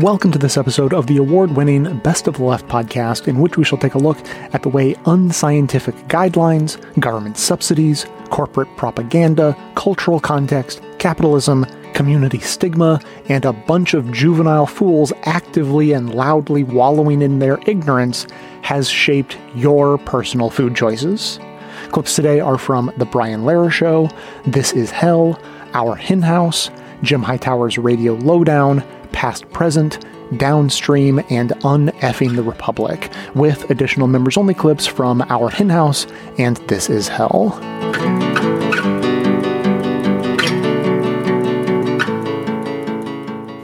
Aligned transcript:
Welcome 0.00 0.30
to 0.32 0.38
this 0.38 0.58
episode 0.58 0.92
of 0.92 1.06
the 1.06 1.16
award 1.16 1.56
winning 1.56 2.00
Best 2.00 2.28
of 2.28 2.36
the 2.36 2.44
Left 2.44 2.68
podcast, 2.68 3.28
in 3.28 3.40
which 3.40 3.56
we 3.56 3.64
shall 3.64 3.78
take 3.78 3.94
a 3.94 3.98
look 3.98 4.18
at 4.52 4.62
the 4.62 4.68
way 4.68 4.94
unscientific 5.06 5.94
guidelines, 6.08 6.76
government 7.00 7.38
subsidies, 7.38 8.04
corporate 8.28 8.68
propaganda, 8.76 9.56
cultural 9.74 10.20
context, 10.20 10.82
capitalism, 10.98 11.64
community 11.94 12.40
stigma, 12.40 13.00
and 13.30 13.46
a 13.46 13.54
bunch 13.54 13.94
of 13.94 14.12
juvenile 14.12 14.66
fools 14.66 15.14
actively 15.22 15.92
and 15.92 16.14
loudly 16.14 16.62
wallowing 16.62 17.22
in 17.22 17.38
their 17.38 17.58
ignorance 17.66 18.26
has 18.60 18.90
shaped 18.90 19.38
your 19.54 19.96
personal 19.96 20.50
food 20.50 20.76
choices. 20.76 21.40
Clips 21.88 22.14
today 22.14 22.38
are 22.38 22.58
from 22.58 22.92
The 22.98 23.06
Brian 23.06 23.44
Lehrer 23.44 23.72
Show, 23.72 24.10
This 24.46 24.74
Is 24.74 24.90
Hell, 24.90 25.40
Our 25.72 25.94
Hen 25.94 26.20
House, 26.20 26.68
Jim 27.00 27.22
Hightower's 27.22 27.78
Radio 27.78 28.12
Lowdown, 28.14 28.84
Past 29.16 29.50
Present, 29.50 30.04
Downstream, 30.36 31.20
and 31.30 31.52
Uneffing 31.62 32.36
the 32.36 32.42
Republic, 32.42 33.10
with 33.34 33.70
additional 33.70 34.08
members 34.08 34.36
only 34.36 34.52
clips 34.52 34.86
from 34.86 35.22
Our 35.22 35.48
Hen 35.48 35.70
House 35.70 36.06
and 36.36 36.58
This 36.68 36.90
Is 36.90 37.08
Hell. 37.08 37.58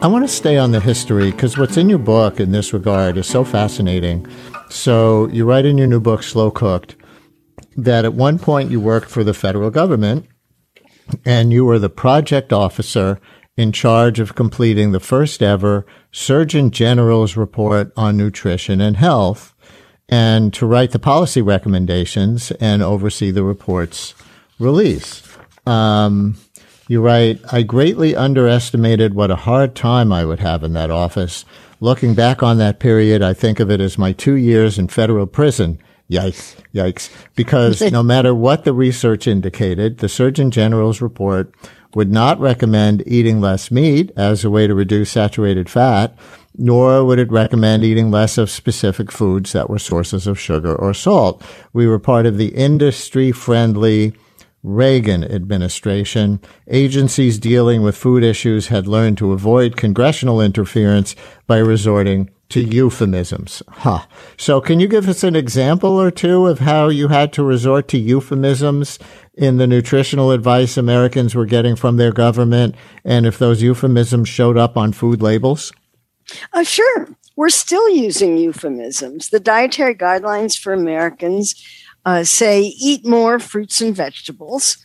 I 0.00 0.06
want 0.06 0.24
to 0.24 0.28
stay 0.28 0.56
on 0.56 0.72
the 0.72 0.80
history 0.80 1.30
because 1.32 1.58
what's 1.58 1.76
in 1.76 1.90
your 1.90 1.98
book 1.98 2.40
in 2.40 2.52
this 2.52 2.72
regard 2.72 3.18
is 3.18 3.26
so 3.26 3.44
fascinating. 3.44 4.26
So, 4.70 5.28
you 5.28 5.44
write 5.44 5.66
in 5.66 5.76
your 5.76 5.86
new 5.86 6.00
book, 6.00 6.22
Slow 6.22 6.50
Cooked, 6.50 6.96
that 7.76 8.06
at 8.06 8.14
one 8.14 8.38
point 8.38 8.70
you 8.70 8.80
worked 8.80 9.10
for 9.10 9.22
the 9.22 9.34
federal 9.34 9.68
government 9.68 10.26
and 11.26 11.52
you 11.52 11.66
were 11.66 11.78
the 11.78 11.90
project 11.90 12.54
officer 12.54 13.20
in 13.62 13.72
charge 13.72 14.18
of 14.18 14.34
completing 14.34 14.90
the 14.90 15.00
first 15.00 15.40
ever 15.40 15.86
Surgeon 16.10 16.70
General's 16.72 17.36
report 17.36 17.92
on 17.96 18.16
nutrition 18.16 18.80
and 18.80 18.96
health 18.96 19.54
and 20.08 20.52
to 20.52 20.66
write 20.66 20.90
the 20.90 20.98
policy 20.98 21.40
recommendations 21.40 22.50
and 22.52 22.82
oversee 22.82 23.30
the 23.30 23.44
report's 23.44 24.14
release. 24.58 25.22
Um, 25.64 26.36
you 26.88 27.00
write, 27.00 27.40
I 27.52 27.62
greatly 27.62 28.16
underestimated 28.16 29.14
what 29.14 29.30
a 29.30 29.36
hard 29.36 29.74
time 29.76 30.12
I 30.12 30.24
would 30.24 30.40
have 30.40 30.64
in 30.64 30.72
that 30.72 30.90
office. 30.90 31.44
Looking 31.80 32.14
back 32.14 32.42
on 32.42 32.58
that 32.58 32.80
period, 32.80 33.22
I 33.22 33.32
think 33.32 33.60
of 33.60 33.70
it 33.70 33.80
as 33.80 33.96
my 33.96 34.12
two 34.12 34.34
years 34.34 34.78
in 34.78 34.88
federal 34.88 35.26
prison. 35.26 35.78
Yikes, 36.10 36.56
yikes. 36.74 37.10
Because 37.36 37.80
no 37.92 38.02
matter 38.02 38.34
what 38.34 38.64
the 38.64 38.72
research 38.72 39.26
indicated, 39.26 39.98
the 39.98 40.08
Surgeon 40.08 40.50
General's 40.50 41.00
report 41.00 41.54
would 41.94 42.10
not 42.10 42.40
recommend 42.40 43.02
eating 43.06 43.40
less 43.40 43.70
meat 43.70 44.10
as 44.16 44.44
a 44.44 44.50
way 44.50 44.66
to 44.66 44.74
reduce 44.74 45.10
saturated 45.10 45.68
fat, 45.68 46.16
nor 46.56 47.04
would 47.04 47.18
it 47.18 47.30
recommend 47.30 47.84
eating 47.84 48.10
less 48.10 48.38
of 48.38 48.50
specific 48.50 49.10
foods 49.10 49.52
that 49.52 49.70
were 49.70 49.78
sources 49.78 50.26
of 50.26 50.38
sugar 50.38 50.74
or 50.74 50.92
salt. 50.94 51.42
We 51.72 51.86
were 51.86 51.98
part 51.98 52.26
of 52.26 52.38
the 52.38 52.54
industry 52.54 53.32
friendly 53.32 54.12
Reagan 54.62 55.24
administration. 55.24 56.40
Agencies 56.68 57.38
dealing 57.38 57.82
with 57.82 57.96
food 57.96 58.22
issues 58.22 58.68
had 58.68 58.86
learned 58.86 59.18
to 59.18 59.32
avoid 59.32 59.76
congressional 59.76 60.40
interference 60.40 61.16
by 61.48 61.58
resorting 61.58 62.30
to 62.52 62.62
euphemisms. 62.62 63.62
Huh. 63.68 64.06
So 64.36 64.60
can 64.60 64.80
you 64.80 64.88
give 64.88 65.08
us 65.08 65.24
an 65.24 65.34
example 65.34 66.00
or 66.00 66.10
two 66.10 66.46
of 66.46 66.60
how 66.60 66.88
you 66.88 67.08
had 67.08 67.32
to 67.34 67.42
resort 67.42 67.88
to 67.88 67.98
euphemisms 67.98 68.98
in 69.34 69.56
the 69.56 69.66
nutritional 69.66 70.30
advice 70.30 70.76
Americans 70.76 71.34
were 71.34 71.46
getting 71.46 71.76
from 71.76 71.96
their 71.96 72.12
government 72.12 72.74
and 73.04 73.26
if 73.26 73.38
those 73.38 73.62
euphemisms 73.62 74.28
showed 74.28 74.56
up 74.56 74.76
on 74.76 74.92
food 74.92 75.22
labels? 75.22 75.72
Uh, 76.52 76.62
sure. 76.62 77.08
We're 77.36 77.48
still 77.48 77.88
using 77.88 78.36
euphemisms. 78.36 79.30
The 79.30 79.40
dietary 79.40 79.94
guidelines 79.94 80.58
for 80.58 80.72
Americans 80.72 81.54
uh, 82.04 82.24
say 82.24 82.62
eat 82.62 83.06
more 83.06 83.38
fruits 83.38 83.80
and 83.80 83.96
vegetables. 83.96 84.76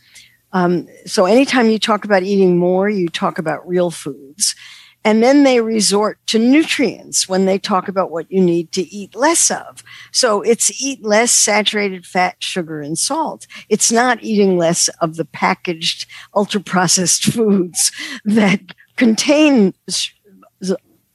Um, 0.52 0.86
so 1.04 1.26
anytime 1.26 1.68
you 1.68 1.78
talk 1.78 2.04
about 2.04 2.22
eating 2.22 2.56
more, 2.56 2.88
you 2.88 3.08
talk 3.08 3.38
about 3.38 3.68
real 3.68 3.90
foods. 3.90 4.54
And 5.04 5.22
then 5.22 5.44
they 5.44 5.60
resort 5.60 6.18
to 6.26 6.38
nutrients 6.38 7.28
when 7.28 7.46
they 7.46 7.58
talk 7.58 7.88
about 7.88 8.10
what 8.10 8.30
you 8.30 8.40
need 8.40 8.72
to 8.72 8.82
eat 8.82 9.14
less 9.14 9.50
of. 9.50 9.82
So 10.12 10.42
it's 10.42 10.82
eat 10.82 11.04
less 11.04 11.32
saturated 11.32 12.04
fat, 12.04 12.36
sugar, 12.40 12.80
and 12.80 12.98
salt. 12.98 13.46
It's 13.68 13.92
not 13.92 14.22
eating 14.22 14.58
less 14.58 14.88
of 15.00 15.16
the 15.16 15.24
packaged 15.24 16.06
ultra 16.34 16.60
processed 16.60 17.24
foods 17.32 17.92
that 18.24 18.60
contain 18.96 19.72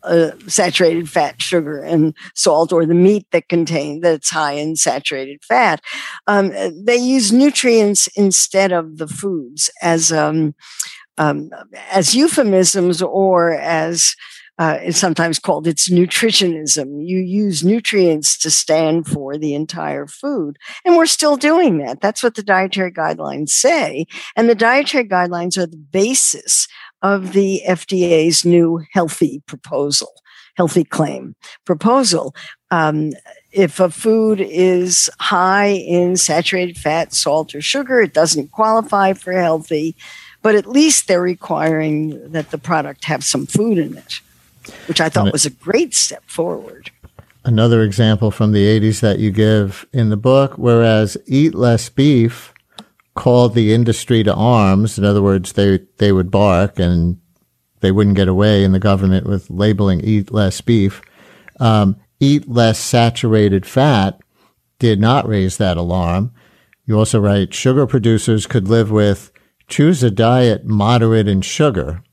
uh, 0.04 0.32
saturated 0.48 1.10
fat, 1.10 1.42
sugar, 1.42 1.80
and 1.80 2.14
salt, 2.36 2.74
or 2.74 2.86
the 2.86 2.94
meat 2.94 3.26
that 3.32 3.48
contain 3.48 4.02
that's 4.02 4.30
high 4.30 4.54
in 4.54 4.76
saturated 4.76 5.44
fat. 5.44 5.82
Um, 6.28 6.52
they 6.76 6.98
use 6.98 7.32
nutrients 7.32 8.08
instead 8.16 8.72
of 8.72 8.98
the 8.98 9.08
foods 9.08 9.70
as 9.82 10.12
um, 10.12 10.56
um, 11.18 11.50
as 11.92 12.16
euphemisms 12.16 13.02
or 13.02 13.54
as 13.54 14.16
uh, 14.60 14.78
it's 14.82 15.00
sometimes 15.00 15.40
called 15.40 15.66
it's 15.66 15.90
nutritionism. 15.90 17.06
You 17.06 17.18
use 17.18 17.64
nutrients 17.64 18.38
to 18.40 18.52
stand 18.52 19.08
for 19.08 19.38
the 19.38 19.56
entire 19.56 20.06
food. 20.06 20.58
And 20.86 20.96
we're 20.96 21.08
still 21.08 21.38
doing 21.38 21.80
that. 21.80 22.02
That's 22.02 22.22
what 22.22 22.36
the 22.36 22.44
dietary 22.44 22.92
guidelines 22.92 23.50
say. 23.50 24.06
And 24.36 24.48
the 24.48 24.56
dietary 24.56 25.06
guidelines 25.06 25.58
are 25.58 25.66
the 25.66 25.78
basis 25.78 26.68
of 27.02 27.34
the 27.34 27.62
FDA's 27.68 28.46
new 28.46 28.84
healthy 28.92 29.42
proposal, 29.48 30.14
healthy 30.56 30.84
claim 30.84 31.36
proposal. 31.66 32.36
Um, 32.70 33.12
if 33.52 33.80
a 33.80 33.90
food 33.90 34.40
is 34.40 35.10
high 35.20 35.70
in 35.70 36.16
saturated 36.16 36.78
fat, 36.78 37.14
salt, 37.14 37.56
or 37.56 37.62
sugar, 37.62 38.02
it 38.02 38.14
doesn't 38.14 38.52
qualify 38.52 39.14
for 39.14 39.34
healthy 39.34 39.96
but 40.44 40.54
at 40.54 40.68
least 40.68 41.08
they're 41.08 41.22
requiring 41.22 42.32
that 42.32 42.52
the 42.52 42.58
product 42.60 43.06
have 43.06 43.24
some 43.24 43.48
food 43.48 43.80
in 43.80 43.98
it, 43.98 44.20
which 44.88 45.02
I 45.02 45.10
thought 45.10 45.32
was 45.32 45.46
a 45.46 45.50
great 45.50 45.96
step 45.96 46.24
forward. 46.28 46.92
Another 47.46 47.82
example 47.82 48.30
from 48.30 48.52
the 48.52 48.66
80s 48.80 49.00
that 49.00 49.20
you 49.20 49.32
give 49.32 49.88
in 49.92 50.10
the 50.10 50.18
book, 50.18 50.58
whereas 50.58 51.18
Eat 51.26 51.56
Less 51.56 51.90
Beef 51.90 52.54
called 53.16 53.56
the 53.56 53.74
industry 53.74 54.24
to 54.24 54.34
arms. 54.34 54.98
In 54.98 55.06
other 55.06 55.22
words, 55.22 55.54
they, 55.54 55.80
they 55.98 56.12
would 56.12 56.30
bark 56.30 56.78
and 56.78 57.20
they 57.80 57.92
wouldn't 57.92 58.16
get 58.16 58.28
away 58.28 58.64
in 58.64 58.72
the 58.72 58.80
government 58.80 59.28
with 59.28 59.50
labeling 59.50 60.02
Eat 60.02 60.32
Less 60.32 60.62
Beef. 60.62 61.02
Um, 61.60 61.98
eat 62.20 62.50
Less 62.50 62.80
Saturated 62.80 63.66
Fat 63.66 64.20
did 64.80 65.00
not 65.00 65.28
raise 65.28 65.58
that 65.58 65.78
alarm. 65.78 66.32
You 66.86 66.98
also 66.98 67.20
write 67.20 67.54
sugar 67.54 67.86
producers 67.86 68.48
could 68.48 68.68
live 68.68 68.90
with 68.90 69.33
choose 69.74 70.04
a 70.04 70.12
diet 70.12 70.64
moderate 70.66 71.28
in 71.28 71.42
sugar. 71.42 72.04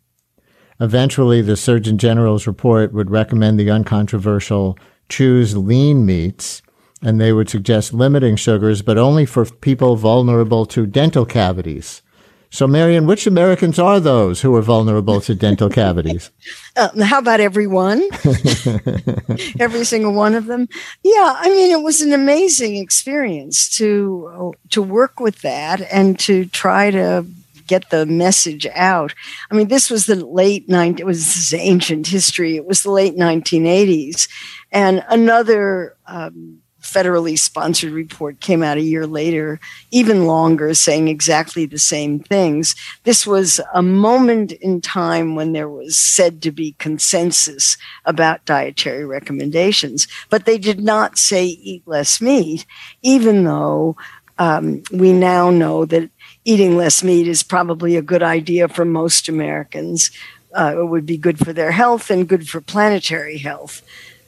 Eventually, 0.80 1.42
the 1.42 1.58
Surgeon 1.58 1.98
General's 1.98 2.46
report 2.46 2.90
would 2.94 3.10
recommend 3.10 3.60
the 3.60 3.70
uncontroversial 3.70 4.78
choose 5.10 5.54
lean 5.54 6.06
meats, 6.06 6.62
and 7.02 7.20
they 7.20 7.34
would 7.34 7.50
suggest 7.50 7.92
limiting 7.92 8.34
sugars, 8.34 8.80
but 8.80 8.96
only 8.96 9.26
for 9.26 9.44
people 9.44 9.96
vulnerable 9.96 10.64
to 10.64 10.86
dental 10.86 11.26
cavities. 11.26 12.00
So, 12.48 12.66
Marion, 12.66 13.06
which 13.06 13.26
Americans 13.26 13.78
are 13.78 14.00
those 14.00 14.40
who 14.40 14.54
are 14.56 14.62
vulnerable 14.62 15.20
to 15.20 15.34
dental 15.34 15.68
cavities? 15.82 16.30
Uh, 16.76 16.88
how 17.04 17.18
about 17.18 17.40
everyone? 17.40 18.00
Every 19.60 19.84
single 19.84 20.14
one 20.14 20.34
of 20.34 20.46
them? 20.46 20.66
Yeah, 21.04 21.34
I 21.36 21.50
mean, 21.50 21.70
it 21.70 21.82
was 21.82 22.00
an 22.00 22.14
amazing 22.14 22.76
experience 22.76 23.68
to 23.76 24.54
to 24.70 24.80
work 24.80 25.20
with 25.20 25.42
that 25.42 25.82
and 25.92 26.18
to 26.20 26.46
try 26.46 26.90
to 26.90 27.26
get 27.70 27.90
the 27.90 28.04
message 28.04 28.66
out. 28.74 29.14
I 29.48 29.54
mean, 29.54 29.68
this 29.68 29.88
was 29.88 30.06
the 30.06 30.16
late 30.16 30.68
90s, 30.68 30.98
it 30.98 31.06
was 31.06 31.54
ancient 31.54 32.08
history. 32.08 32.56
It 32.56 32.66
was 32.66 32.82
the 32.82 32.90
late 32.90 33.16
1980s. 33.16 34.28
And 34.72 35.04
another 35.08 35.96
um, 36.06 36.58
federally 36.82 37.38
sponsored 37.38 37.92
report 37.92 38.40
came 38.40 38.64
out 38.64 38.76
a 38.76 38.82
year 38.82 39.06
later, 39.06 39.60
even 39.92 40.26
longer, 40.26 40.74
saying 40.74 41.06
exactly 41.06 41.64
the 41.64 41.78
same 41.78 42.18
things. 42.18 42.74
This 43.04 43.24
was 43.24 43.60
a 43.72 43.82
moment 43.82 44.50
in 44.52 44.80
time 44.80 45.36
when 45.36 45.52
there 45.52 45.68
was 45.68 45.96
said 45.96 46.42
to 46.42 46.50
be 46.50 46.74
consensus 46.78 47.76
about 48.04 48.44
dietary 48.46 49.04
recommendations, 49.04 50.08
but 50.28 50.44
they 50.44 50.58
did 50.58 50.80
not 50.80 51.18
say 51.18 51.44
eat 51.44 51.82
less 51.86 52.20
meat, 52.20 52.66
even 53.02 53.44
though 53.44 53.96
um, 54.40 54.82
we 54.90 55.12
now 55.12 55.50
know 55.50 55.84
that 55.84 56.10
eating 56.44 56.76
less 56.76 57.02
meat 57.02 57.28
is 57.28 57.42
probably 57.42 57.96
a 57.96 58.02
good 58.02 58.22
idea 58.22 58.68
for 58.68 58.84
most 58.84 59.28
Americans. 59.28 60.10
Uh, 60.52 60.74
it 60.78 60.86
would 60.86 61.06
be 61.06 61.16
good 61.16 61.38
for 61.38 61.52
their 61.52 61.72
health 61.72 62.10
and 62.10 62.28
good 62.28 62.48
for 62.48 62.60
planetary 62.60 63.38
health. 63.38 63.82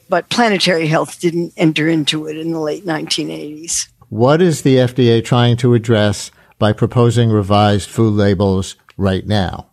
But 0.09 0.29
planetary 0.29 0.87
health 0.87 1.19
didn't 1.19 1.53
enter 1.57 1.87
into 1.87 2.27
it 2.27 2.37
in 2.37 2.51
the 2.51 2.59
late 2.59 2.85
1980s. 2.85 3.87
What 4.09 4.41
is 4.41 4.61
the 4.61 4.75
FDA 4.75 5.23
trying 5.23 5.57
to 5.57 5.73
address 5.73 6.29
by 6.59 6.71
proposing 6.71 7.29
revised 7.31 7.89
food 7.89 8.13
labels 8.13 8.75
right 8.95 9.25
now? 9.25 9.67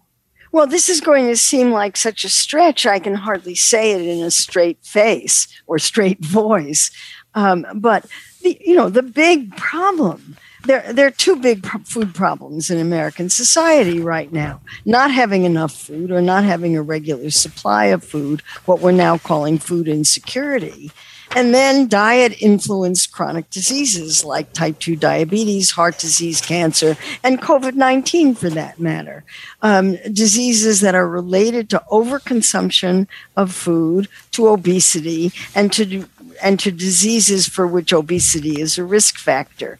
Well, 0.53 0.67
this 0.67 0.89
is 0.89 1.01
going 1.01 1.27
to 1.27 1.37
seem 1.37 1.71
like 1.71 1.97
such 1.97 2.25
a 2.25 2.29
stretch. 2.29 2.87
I 2.87 2.99
can 2.99 3.15
hardly 3.15 3.55
say 3.55 3.93
it 3.93 4.01
in 4.01 4.25
a 4.25 4.31
straight 4.31 4.85
face 4.85 5.47
or 5.67 5.79
straight 5.79 6.25
voice. 6.25 6.91
Um, 7.35 7.67
but 7.75 8.07
the, 8.43 8.61
you 8.65 8.75
know, 8.75 8.89
the 8.89 9.03
big 9.03 9.57
problem 9.57 10.37
there, 10.65 10.93
there 10.93 11.07
are 11.07 11.13
two 11.13 11.37
big 11.37 11.67
food 11.87 12.15
problems 12.15 12.71
in 12.71 12.79
American 12.79 13.31
society 13.31 14.01
right 14.01 14.33
now 14.33 14.61
not 14.85 15.11
having 15.11 15.45
enough 15.45 15.73
food 15.73 16.11
or 16.11 16.21
not 16.21 16.45
having 16.45 16.77
a 16.77 16.83
regular 16.83 17.31
supply 17.31 17.87
of 17.87 18.05
food, 18.05 18.43
what 18.65 18.81
we're 18.81 18.93
now 18.93 19.19
calling 19.19 19.59
food 19.59 19.89
insecurity. 19.89 20.91
And 21.37 21.55
then 21.55 21.87
diet 21.87 22.43
influenced 22.43 23.13
chronic 23.13 23.51
diseases 23.51 24.25
like 24.25 24.53
type 24.53 24.81
2 24.81 24.97
diabetes, 24.97 25.71
heart 25.71 25.97
disease, 25.99 26.41
cancer, 26.41 26.97
and 27.23 27.41
COVID 27.41 27.75
19 27.75 28.35
for 28.35 28.51
that 28.51 28.81
matter. 28.81 29.23
Um, 29.63 29.97
diseases 30.13 30.81
that 30.81 30.97
are 30.97 31.09
related 31.09 31.71
to 31.71 31.85
overconsumption 31.91 33.07
of 33.37 33.53
food, 33.53 34.09
to 34.33 34.49
obesity, 34.49 35.31
and 35.55 35.73
to, 35.73 36.07
and 36.43 36.59
to 36.59 36.73
diseases 36.73 37.47
for 37.47 37.65
which 37.65 37.93
obesity 37.93 38.61
is 38.61 38.77
a 38.77 38.85
risk 38.85 39.17
factor. 39.17 39.79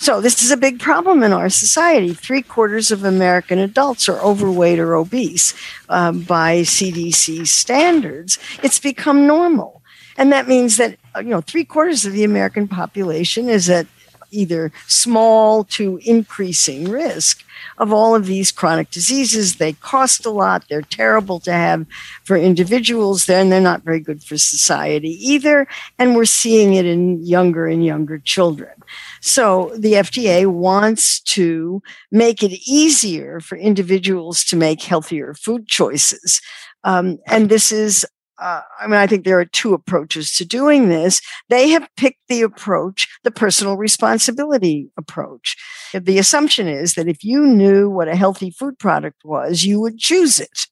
So, 0.00 0.20
this 0.20 0.44
is 0.44 0.52
a 0.52 0.56
big 0.56 0.78
problem 0.78 1.24
in 1.24 1.32
our 1.32 1.48
society. 1.48 2.14
Three 2.14 2.42
quarters 2.42 2.92
of 2.92 3.04
American 3.04 3.58
adults 3.58 4.08
are 4.08 4.20
overweight 4.20 4.78
or 4.78 4.94
obese 4.94 5.54
um, 5.88 6.20
by 6.22 6.60
CDC 6.60 7.48
standards. 7.48 8.38
It's 8.62 8.78
become 8.78 9.26
normal. 9.26 9.82
And 10.16 10.30
that 10.32 10.46
means 10.46 10.76
that, 10.76 10.96
uh, 11.16 11.20
you 11.20 11.30
know, 11.30 11.40
three 11.40 11.64
quarters 11.64 12.06
of 12.06 12.12
the 12.12 12.22
American 12.22 12.68
population 12.68 13.48
is 13.48 13.68
at 13.68 13.88
either 14.30 14.70
small 14.86 15.64
to 15.64 15.98
increasing 16.04 16.88
risk 16.88 17.44
of 17.78 17.92
all 17.92 18.14
of 18.14 18.26
these 18.26 18.52
chronic 18.52 18.90
diseases. 18.90 19.56
They 19.56 19.72
cost 19.72 20.26
a 20.26 20.30
lot. 20.30 20.64
They're 20.68 20.82
terrible 20.82 21.40
to 21.40 21.52
have 21.52 21.86
for 22.24 22.36
individuals 22.36 23.28
and 23.28 23.50
they're 23.50 23.60
not 23.60 23.82
very 23.82 24.00
good 24.00 24.22
for 24.22 24.36
society 24.38 25.16
either. 25.26 25.66
And 25.98 26.14
we're 26.14 26.24
seeing 26.24 26.74
it 26.74 26.86
in 26.86 27.24
younger 27.24 27.66
and 27.66 27.84
younger 27.84 28.18
children. 28.18 28.70
So 29.20 29.72
the 29.76 29.94
FDA 29.94 30.46
wants 30.46 31.20
to 31.20 31.82
make 32.10 32.42
it 32.42 32.52
easier 32.68 33.40
for 33.40 33.56
individuals 33.56 34.44
to 34.44 34.56
make 34.56 34.82
healthier 34.82 35.34
food 35.34 35.66
choices. 35.66 36.40
Um, 36.84 37.18
and 37.26 37.48
this 37.48 37.72
is 37.72 38.06
uh, 38.40 38.60
I 38.80 38.86
mean, 38.86 38.96
I 38.96 39.06
think 39.06 39.24
there 39.24 39.40
are 39.40 39.44
two 39.44 39.74
approaches 39.74 40.36
to 40.36 40.44
doing 40.44 40.88
this. 40.88 41.20
They 41.48 41.70
have 41.70 41.88
picked 41.96 42.20
the 42.28 42.42
approach, 42.42 43.08
the 43.24 43.30
personal 43.30 43.76
responsibility 43.76 44.90
approach. 44.96 45.56
The 45.92 46.18
assumption 46.18 46.68
is 46.68 46.94
that 46.94 47.08
if 47.08 47.24
you 47.24 47.44
knew 47.44 47.90
what 47.90 48.08
a 48.08 48.14
healthy 48.14 48.50
food 48.50 48.78
product 48.78 49.22
was, 49.24 49.64
you 49.64 49.80
would 49.80 49.98
choose 49.98 50.38
it. 50.38 50.66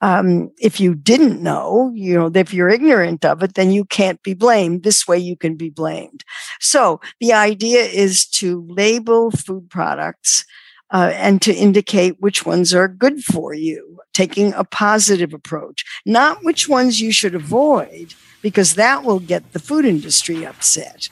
Um, 0.00 0.50
if 0.58 0.80
you 0.80 0.94
didn't 0.94 1.42
know, 1.42 1.92
you 1.94 2.14
know, 2.14 2.30
if 2.34 2.54
you're 2.54 2.70
ignorant 2.70 3.24
of 3.24 3.42
it, 3.42 3.54
then 3.54 3.70
you 3.70 3.84
can't 3.84 4.22
be 4.22 4.34
blamed. 4.34 4.82
This 4.82 5.06
way 5.06 5.18
you 5.18 5.36
can 5.36 5.56
be 5.56 5.68
blamed. 5.68 6.24
So 6.58 7.00
the 7.20 7.32
idea 7.32 7.82
is 7.82 8.26
to 8.28 8.66
label 8.68 9.30
food 9.30 9.68
products 9.68 10.44
uh, 10.90 11.12
and 11.14 11.40
to 11.42 11.54
indicate 11.54 12.20
which 12.20 12.44
ones 12.44 12.74
are 12.74 12.88
good 12.88 13.22
for 13.22 13.54
you, 13.54 13.98
taking 14.12 14.52
a 14.54 14.64
positive 14.64 15.32
approach, 15.32 15.84
not 16.04 16.44
which 16.44 16.68
ones 16.68 17.00
you 17.00 17.12
should 17.12 17.34
avoid, 17.34 18.14
because 18.42 18.74
that 18.74 19.04
will 19.04 19.20
get 19.20 19.52
the 19.52 19.58
food 19.58 19.84
industry 19.84 20.44
upset 20.44 21.08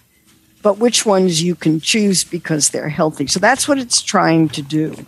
but 0.68 0.76
which 0.76 1.06
ones 1.06 1.42
you 1.42 1.54
can 1.54 1.80
choose 1.80 2.24
because 2.24 2.68
they're 2.68 2.90
healthy. 2.90 3.26
So 3.26 3.40
that's 3.40 3.66
what 3.66 3.78
it's 3.78 4.02
trying 4.02 4.50
to 4.50 4.60
do. 4.60 5.06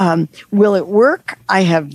Um, 0.00 0.28
will 0.50 0.74
it 0.74 0.88
work? 0.88 1.38
I 1.48 1.60
have 1.60 1.94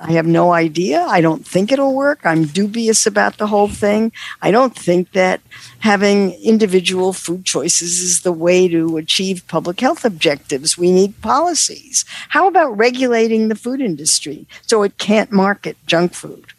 I 0.00 0.12
have 0.12 0.26
no 0.26 0.54
idea. 0.54 1.02
I 1.02 1.20
don't 1.20 1.46
think 1.46 1.70
it'll 1.70 1.94
work. 1.94 2.20
I'm 2.24 2.46
dubious 2.46 3.04
about 3.04 3.36
the 3.36 3.46
whole 3.46 3.68
thing. 3.68 4.10
I 4.40 4.50
don't 4.50 4.74
think 4.74 5.12
that 5.12 5.42
having 5.80 6.32
individual 6.42 7.12
food 7.12 7.44
choices 7.44 8.00
is 8.00 8.22
the 8.22 8.32
way 8.32 8.68
to 8.68 8.96
achieve 8.96 9.46
public 9.46 9.78
health 9.80 10.06
objectives. 10.06 10.78
We 10.78 10.92
need 10.92 11.20
policies. 11.20 12.06
How 12.30 12.48
about 12.48 12.74
regulating 12.78 13.48
the 13.48 13.54
food 13.54 13.82
industry 13.82 14.46
so 14.62 14.82
it 14.82 14.96
can't 14.96 15.30
market 15.30 15.76
junk 15.86 16.14
food? 16.14 16.54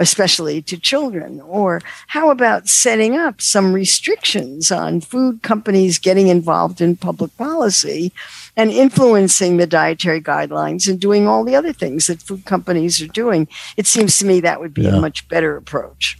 Especially 0.00 0.60
to 0.62 0.76
children? 0.76 1.40
Or 1.42 1.80
how 2.08 2.30
about 2.30 2.68
setting 2.68 3.16
up 3.16 3.40
some 3.40 3.72
restrictions 3.72 4.72
on 4.72 5.00
food 5.00 5.42
companies 5.42 5.98
getting 5.98 6.26
involved 6.26 6.80
in 6.80 6.96
public 6.96 7.36
policy 7.36 8.12
and 8.56 8.72
influencing 8.72 9.58
the 9.58 9.66
dietary 9.66 10.20
guidelines 10.20 10.88
and 10.88 10.98
doing 10.98 11.28
all 11.28 11.44
the 11.44 11.54
other 11.54 11.72
things 11.72 12.08
that 12.08 12.22
food 12.22 12.44
companies 12.44 13.00
are 13.00 13.06
doing? 13.06 13.46
It 13.76 13.86
seems 13.86 14.18
to 14.18 14.26
me 14.26 14.40
that 14.40 14.60
would 14.60 14.74
be 14.74 14.82
yeah. 14.82 14.96
a 14.96 15.00
much 15.00 15.28
better 15.28 15.56
approach 15.56 16.18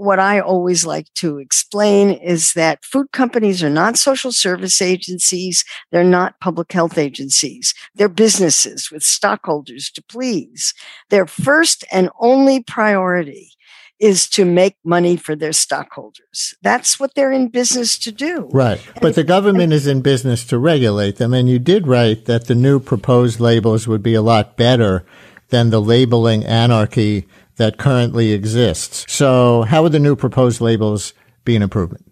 what 0.00 0.18
I 0.18 0.40
always 0.40 0.86
like 0.86 1.12
to 1.16 1.36
explain 1.36 2.10
is 2.10 2.54
that 2.54 2.82
food 2.82 3.12
companies 3.12 3.62
are 3.62 3.68
not 3.68 3.98
social 3.98 4.32
service 4.32 4.80
agencies. 4.80 5.62
They're 5.92 6.02
not 6.02 6.40
public 6.40 6.72
health 6.72 6.96
agencies. 6.96 7.74
They're 7.94 8.08
businesses 8.08 8.90
with 8.90 9.02
stockholders 9.02 9.90
to 9.90 10.02
please. 10.02 10.72
Their 11.10 11.26
first 11.26 11.84
and 11.92 12.08
only 12.18 12.62
priority 12.62 13.50
is 13.98 14.26
to 14.30 14.46
make 14.46 14.76
money 14.82 15.18
for 15.18 15.36
their 15.36 15.52
stockholders. 15.52 16.54
That's 16.62 16.98
what 16.98 17.14
they're 17.14 17.32
in 17.32 17.48
business 17.48 17.98
to 17.98 18.10
do. 18.10 18.48
Right. 18.50 18.80
But 19.02 19.14
the 19.14 19.24
government 19.24 19.74
is 19.74 19.86
in 19.86 20.00
business 20.00 20.46
to 20.46 20.58
regulate 20.58 21.16
them. 21.16 21.34
And 21.34 21.46
you 21.46 21.58
did 21.58 21.86
write 21.86 22.24
that 22.24 22.46
the 22.46 22.54
new 22.54 22.80
proposed 22.80 23.38
labels 23.38 23.86
would 23.86 24.02
be 24.02 24.14
a 24.14 24.22
lot 24.22 24.56
better 24.56 25.04
than 25.50 25.68
the 25.68 25.82
labeling 25.82 26.46
anarchy 26.46 27.26
that 27.60 27.76
currently 27.76 28.32
exists. 28.32 29.04
So, 29.06 29.62
how 29.62 29.82
would 29.82 29.92
the 29.92 29.98
new 29.98 30.16
proposed 30.16 30.62
labels 30.62 31.12
be 31.44 31.54
an 31.54 31.62
improvement? 31.62 32.10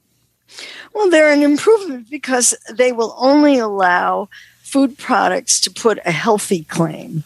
Well, 0.92 1.08
they're 1.08 1.32
an 1.32 1.42
improvement 1.42 2.10
because 2.10 2.54
they 2.70 2.92
will 2.92 3.14
only 3.18 3.58
allow 3.58 4.28
food 4.60 4.98
products 4.98 5.58
to 5.62 5.70
put 5.70 5.98
a 6.04 6.10
healthy 6.10 6.64
claim 6.64 7.24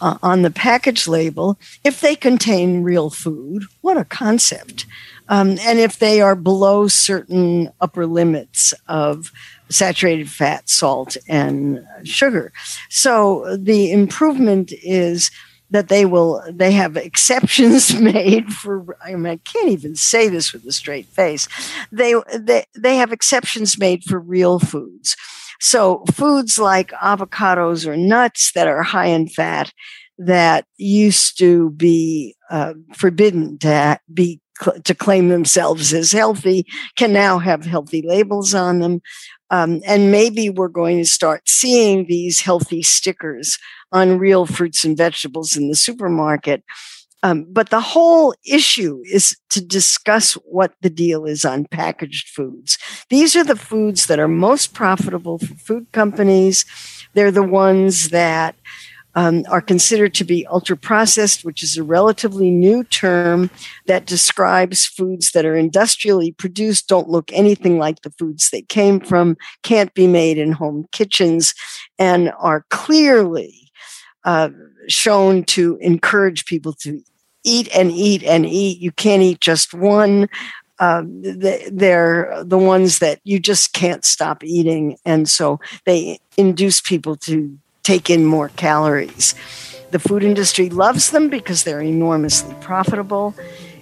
uh, 0.00 0.18
on 0.20 0.42
the 0.42 0.50
package 0.50 1.06
label 1.06 1.58
if 1.84 2.00
they 2.00 2.16
contain 2.16 2.82
real 2.82 3.08
food. 3.08 3.66
What 3.82 3.96
a 3.96 4.04
concept. 4.04 4.86
Um, 5.28 5.50
and 5.60 5.78
if 5.78 6.00
they 6.00 6.20
are 6.20 6.34
below 6.34 6.88
certain 6.88 7.70
upper 7.80 8.04
limits 8.04 8.74
of 8.88 9.30
saturated 9.68 10.28
fat, 10.28 10.68
salt, 10.68 11.16
and 11.28 11.86
sugar. 12.02 12.52
So 12.88 13.56
the 13.56 13.92
improvement 13.92 14.72
is 14.82 15.30
that 15.70 15.88
they 15.88 16.04
will 16.04 16.42
they 16.50 16.72
have 16.72 16.96
exceptions 16.96 17.94
made 18.00 18.52
for 18.52 18.96
I, 19.04 19.14
mean, 19.14 19.26
I 19.26 19.36
can't 19.36 19.68
even 19.68 19.96
say 19.96 20.28
this 20.28 20.52
with 20.52 20.64
a 20.66 20.72
straight 20.72 21.06
face. 21.06 21.48
They 21.92 22.14
they 22.36 22.64
they 22.76 22.96
have 22.96 23.12
exceptions 23.12 23.78
made 23.78 24.04
for 24.04 24.18
real 24.18 24.58
foods. 24.58 25.16
So 25.60 26.04
foods 26.12 26.58
like 26.58 26.90
avocados 26.92 27.86
or 27.86 27.96
nuts 27.96 28.52
that 28.52 28.66
are 28.66 28.82
high 28.82 29.06
in 29.06 29.28
fat 29.28 29.72
that 30.18 30.66
used 30.76 31.38
to 31.38 31.70
be 31.70 32.34
uh, 32.50 32.74
forbidden 32.94 33.58
to 33.58 33.98
be 34.12 34.40
to 34.84 34.94
claim 34.94 35.28
themselves 35.28 35.94
as 35.94 36.12
healthy 36.12 36.66
can 36.96 37.12
now 37.12 37.38
have 37.38 37.64
healthy 37.64 38.02
labels 38.02 38.54
on 38.54 38.80
them. 38.80 39.00
Um, 39.50 39.80
and 39.86 40.12
maybe 40.12 40.50
we're 40.50 40.68
going 40.68 40.98
to 40.98 41.06
start 41.06 41.48
seeing 41.48 42.06
these 42.06 42.40
healthy 42.40 42.82
stickers 42.82 43.58
on 43.92 44.18
real 44.18 44.46
fruits 44.46 44.84
and 44.84 44.96
vegetables 44.96 45.56
in 45.56 45.68
the 45.68 45.76
supermarket. 45.76 46.62
Um, 47.22 47.46
but 47.50 47.68
the 47.68 47.80
whole 47.80 48.34
issue 48.46 49.02
is 49.04 49.36
to 49.50 49.60
discuss 49.60 50.34
what 50.34 50.72
the 50.80 50.88
deal 50.88 51.26
is 51.26 51.44
on 51.44 51.66
packaged 51.66 52.28
foods. 52.28 52.78
These 53.10 53.36
are 53.36 53.44
the 53.44 53.56
foods 53.56 54.06
that 54.06 54.18
are 54.18 54.28
most 54.28 54.72
profitable 54.72 55.38
for 55.38 55.54
food 55.54 55.92
companies. 55.92 56.64
They're 57.12 57.30
the 57.30 57.42
ones 57.42 58.08
that 58.08 58.56
um, 59.14 59.44
are 59.50 59.60
considered 59.60 60.14
to 60.14 60.24
be 60.24 60.46
ultra 60.46 60.76
processed, 60.76 61.44
which 61.44 61.62
is 61.62 61.76
a 61.76 61.82
relatively 61.82 62.50
new 62.50 62.84
term 62.84 63.50
that 63.86 64.06
describes 64.06 64.86
foods 64.86 65.32
that 65.32 65.44
are 65.44 65.56
industrially 65.56 66.32
produced, 66.32 66.88
don't 66.88 67.08
look 67.08 67.30
anything 67.32 67.78
like 67.78 68.02
the 68.02 68.12
foods 68.12 68.50
they 68.50 68.62
came 68.62 69.00
from, 69.00 69.36
can't 69.62 69.92
be 69.94 70.06
made 70.06 70.38
in 70.38 70.52
home 70.52 70.86
kitchens, 70.92 71.54
and 71.98 72.32
are 72.38 72.64
clearly 72.70 73.69
uh, 74.24 74.50
shown 74.88 75.44
to 75.44 75.76
encourage 75.80 76.44
people 76.46 76.72
to 76.72 77.02
eat 77.44 77.68
and 77.74 77.90
eat 77.90 78.22
and 78.24 78.46
eat. 78.46 78.78
You 78.78 78.92
can't 78.92 79.22
eat 79.22 79.40
just 79.40 79.72
one. 79.74 80.28
Uh, 80.78 81.02
they're 81.06 82.42
the 82.42 82.58
ones 82.58 83.00
that 83.00 83.20
you 83.24 83.38
just 83.38 83.72
can't 83.72 84.04
stop 84.04 84.42
eating. 84.42 84.96
And 85.04 85.28
so 85.28 85.60
they 85.84 86.18
induce 86.36 86.80
people 86.80 87.16
to 87.16 87.58
take 87.82 88.08
in 88.08 88.24
more 88.24 88.48
calories. 88.50 89.34
The 89.90 89.98
food 89.98 90.22
industry 90.22 90.70
loves 90.70 91.10
them 91.10 91.28
because 91.28 91.64
they're 91.64 91.82
enormously 91.82 92.54
profitable. 92.60 93.34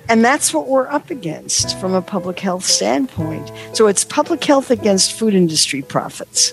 And 0.09 0.25
that's 0.25 0.55
what 0.55 0.69
we're 0.69 0.89
up 0.89 1.11
against 1.11 1.79
from 1.79 1.95
a 1.95 2.01
public 2.01 2.41
health 2.41 2.65
standpoint. 2.65 3.53
So 3.75 3.87
it's 3.87 4.05
public 4.05 4.43
health 4.43 4.71
against 4.71 5.13
food 5.13 5.35
industry 5.35 5.83
profits. 5.83 6.53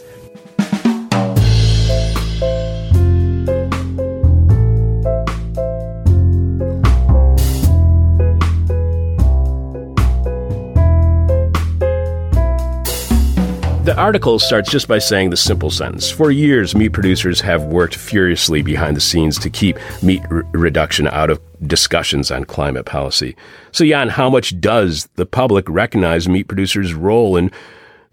The 13.86 13.96
article 13.96 14.40
starts 14.40 14.72
just 14.72 14.88
by 14.88 14.98
saying 14.98 15.30
the 15.30 15.38
simple 15.38 15.70
sentence 15.70 16.10
For 16.10 16.32
years, 16.32 16.74
meat 16.74 16.90
producers 16.90 17.40
have 17.42 17.66
worked 17.66 17.94
furiously 17.94 18.64
behind 18.64 18.98
the 18.98 19.02
scenes 19.02 19.38
to 19.38 19.50
keep 19.52 19.78
meat 20.02 20.24
reduction 20.32 21.08
out 21.08 21.30
of 21.30 21.40
discussions 21.68 22.32
on 22.32 22.46
climate 22.46 22.88
policy. 22.88 23.36
So, 23.72 23.86
Jan, 23.86 24.10
how 24.10 24.28
much 24.28 24.60
does 24.60 25.08
the 25.18 25.28
public 25.28 25.70
recognize 25.70 26.28
meat 26.28 26.48
producers' 26.48 26.96
role 26.96 27.38
in 27.38 27.52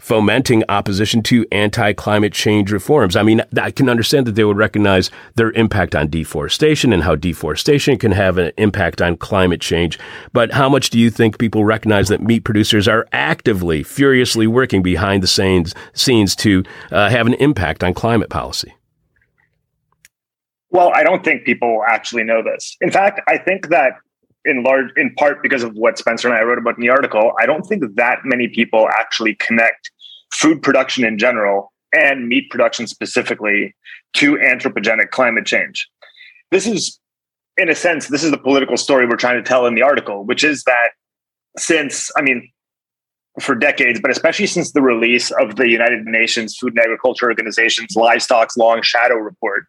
fomenting 0.03 0.65
opposition 0.69 1.23
to 1.23 1.47
anti-climate 1.53 2.33
change 2.33 2.73
reforms. 2.73 3.15
I 3.15 3.23
mean, 3.23 3.41
I 3.57 3.71
can 3.71 3.89
understand 3.89 4.27
that 4.27 4.35
they 4.35 4.43
would 4.43 4.57
recognize 4.57 5.13
their 5.37 5.53
impact 5.53 5.95
on 5.95 6.09
deforestation 6.09 6.93
and 6.93 7.05
how 7.05 7.15
deforestation 7.15 7.97
can 7.99 8.11
have 8.11 8.37
an 8.37 8.51
impact 8.59 9.01
on 9.01 9.17
climate 9.17 9.61
change. 9.61 10.01
But 10.33 10.51
how 10.51 10.69
much 10.69 10.91
do 10.91 10.99
you 10.99 11.09
think 11.09 11.39
people 11.39 11.65
recognize 11.65 12.09
that 12.09 12.21
meat 12.21 12.43
producers 12.43 12.89
are 12.89 13.07
actively, 13.13 13.85
furiously 13.85 14.49
working 14.49 14.83
behind 14.83 15.23
the 15.23 15.29
scenes, 15.29 15.73
scenes 15.95 16.35
to 16.37 16.65
uh, 16.91 17.09
have 17.09 17.29
an 17.29 17.35
impact 17.35 17.85
on 17.85 17.95
climate 17.95 18.29
policy? 18.29 18.75
Well, 20.71 20.91
I 20.93 21.05
don't 21.05 21.23
think 21.23 21.45
people 21.45 21.85
actually 21.87 22.25
know 22.25 22.43
this. 22.43 22.77
In 22.81 22.91
fact, 22.91 23.21
I 23.29 23.39
think 23.39 23.69
that 23.69 23.93
in 24.45 24.63
large 24.63 24.91
in 24.97 25.15
part 25.15 25.43
because 25.43 25.63
of 25.63 25.75
what 25.75 25.99
Spencer 25.99 26.29
and 26.29 26.37
I 26.37 26.43
wrote 26.43 26.59
about 26.59 26.77
in 26.77 26.83
the 26.83 26.91
article, 26.91 27.33
I 27.39 27.47
don't 27.47 27.65
think 27.65 27.85
that 27.97 28.19
many 28.25 28.49
people 28.49 28.89
actually 28.89 29.35
connect 29.37 29.91
food 30.33 30.63
production 30.63 31.05
in 31.05 31.19
general 31.19 31.73
and 31.93 32.29
meat 32.29 32.51
production 32.51 32.87
specifically 32.87 33.75
to 34.15 34.37
anthropogenic 34.37 35.11
climate 35.11 35.47
change. 35.47 35.89
This 36.51 36.67
is 36.67 36.99
in 37.57 37.69
a 37.69 37.75
sense 37.75 38.09
this 38.09 38.25
is 38.25 38.31
the 38.31 38.39
political 38.39 38.77
story 38.77 39.07
we're 39.07 39.17
trying 39.17 39.43
to 39.43 39.49
tell 39.49 39.67
in 39.67 39.75
the 39.75 39.83
article, 39.83 40.25
which 40.25 40.43
is 40.45 40.65
that 40.65 40.91
since 41.59 42.11
I 42.17 42.23
mean 42.23 42.49
for 43.41 43.55
decades, 43.55 43.99
but 44.01 44.11
especially 44.11 44.47
since 44.47 44.73
the 44.73 44.83
release 44.83 45.31
of 45.33 45.57
the 45.57 45.69
United 45.69 46.05
Nations 46.05 46.57
Food 46.57 46.75
and 46.75 46.81
Agriculture 46.81 47.27
Organization's 47.27 47.97
Livestock's 47.97 48.57
Long 48.57 48.83
Shadow 48.83 49.15
Report, 49.15 49.67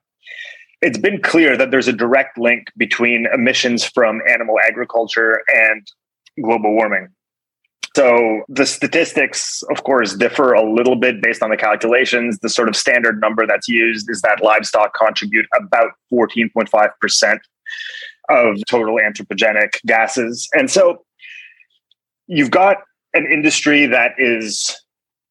it's 0.84 0.98
been 0.98 1.22
clear 1.22 1.56
that 1.56 1.72
there's 1.72 1.88
a 1.88 1.94
direct 1.94 2.38
link 2.38 2.68
between 2.76 3.26
emissions 3.34 3.86
from 3.86 4.22
animal 4.28 4.60
agriculture 4.60 5.42
and 5.48 5.88
global 6.42 6.74
warming. 6.74 7.08
So 7.96 8.44
the 8.50 8.66
statistics, 8.66 9.64
of 9.70 9.84
course, 9.84 10.16
differ 10.16 10.54
a 10.54 10.64
little 10.64 10.96
bit 10.96 11.22
based 11.22 11.42
on 11.42 11.52
the 11.52 11.58
calculations. 11.58 12.40
The 12.40 12.50
sort 12.50 12.68
of 12.68 12.76
standard 12.76 13.22
number 13.22 13.48
that's 13.48 13.70
used 13.70 14.10
is 14.10 14.22
that 14.24 14.44
livestock 14.44 14.94
contribute 14.94 15.46
about 15.56 15.92
14.5% 16.12 17.40
of 18.30 18.58
total 18.68 18.98
anthropogenic 18.98 19.76
gases. 19.86 20.50
And 20.54 20.70
so 20.70 21.06
you've 22.28 22.52
got 22.52 22.78
an 23.14 23.26
industry 23.32 23.86
that 23.86 24.14
is 24.18 24.76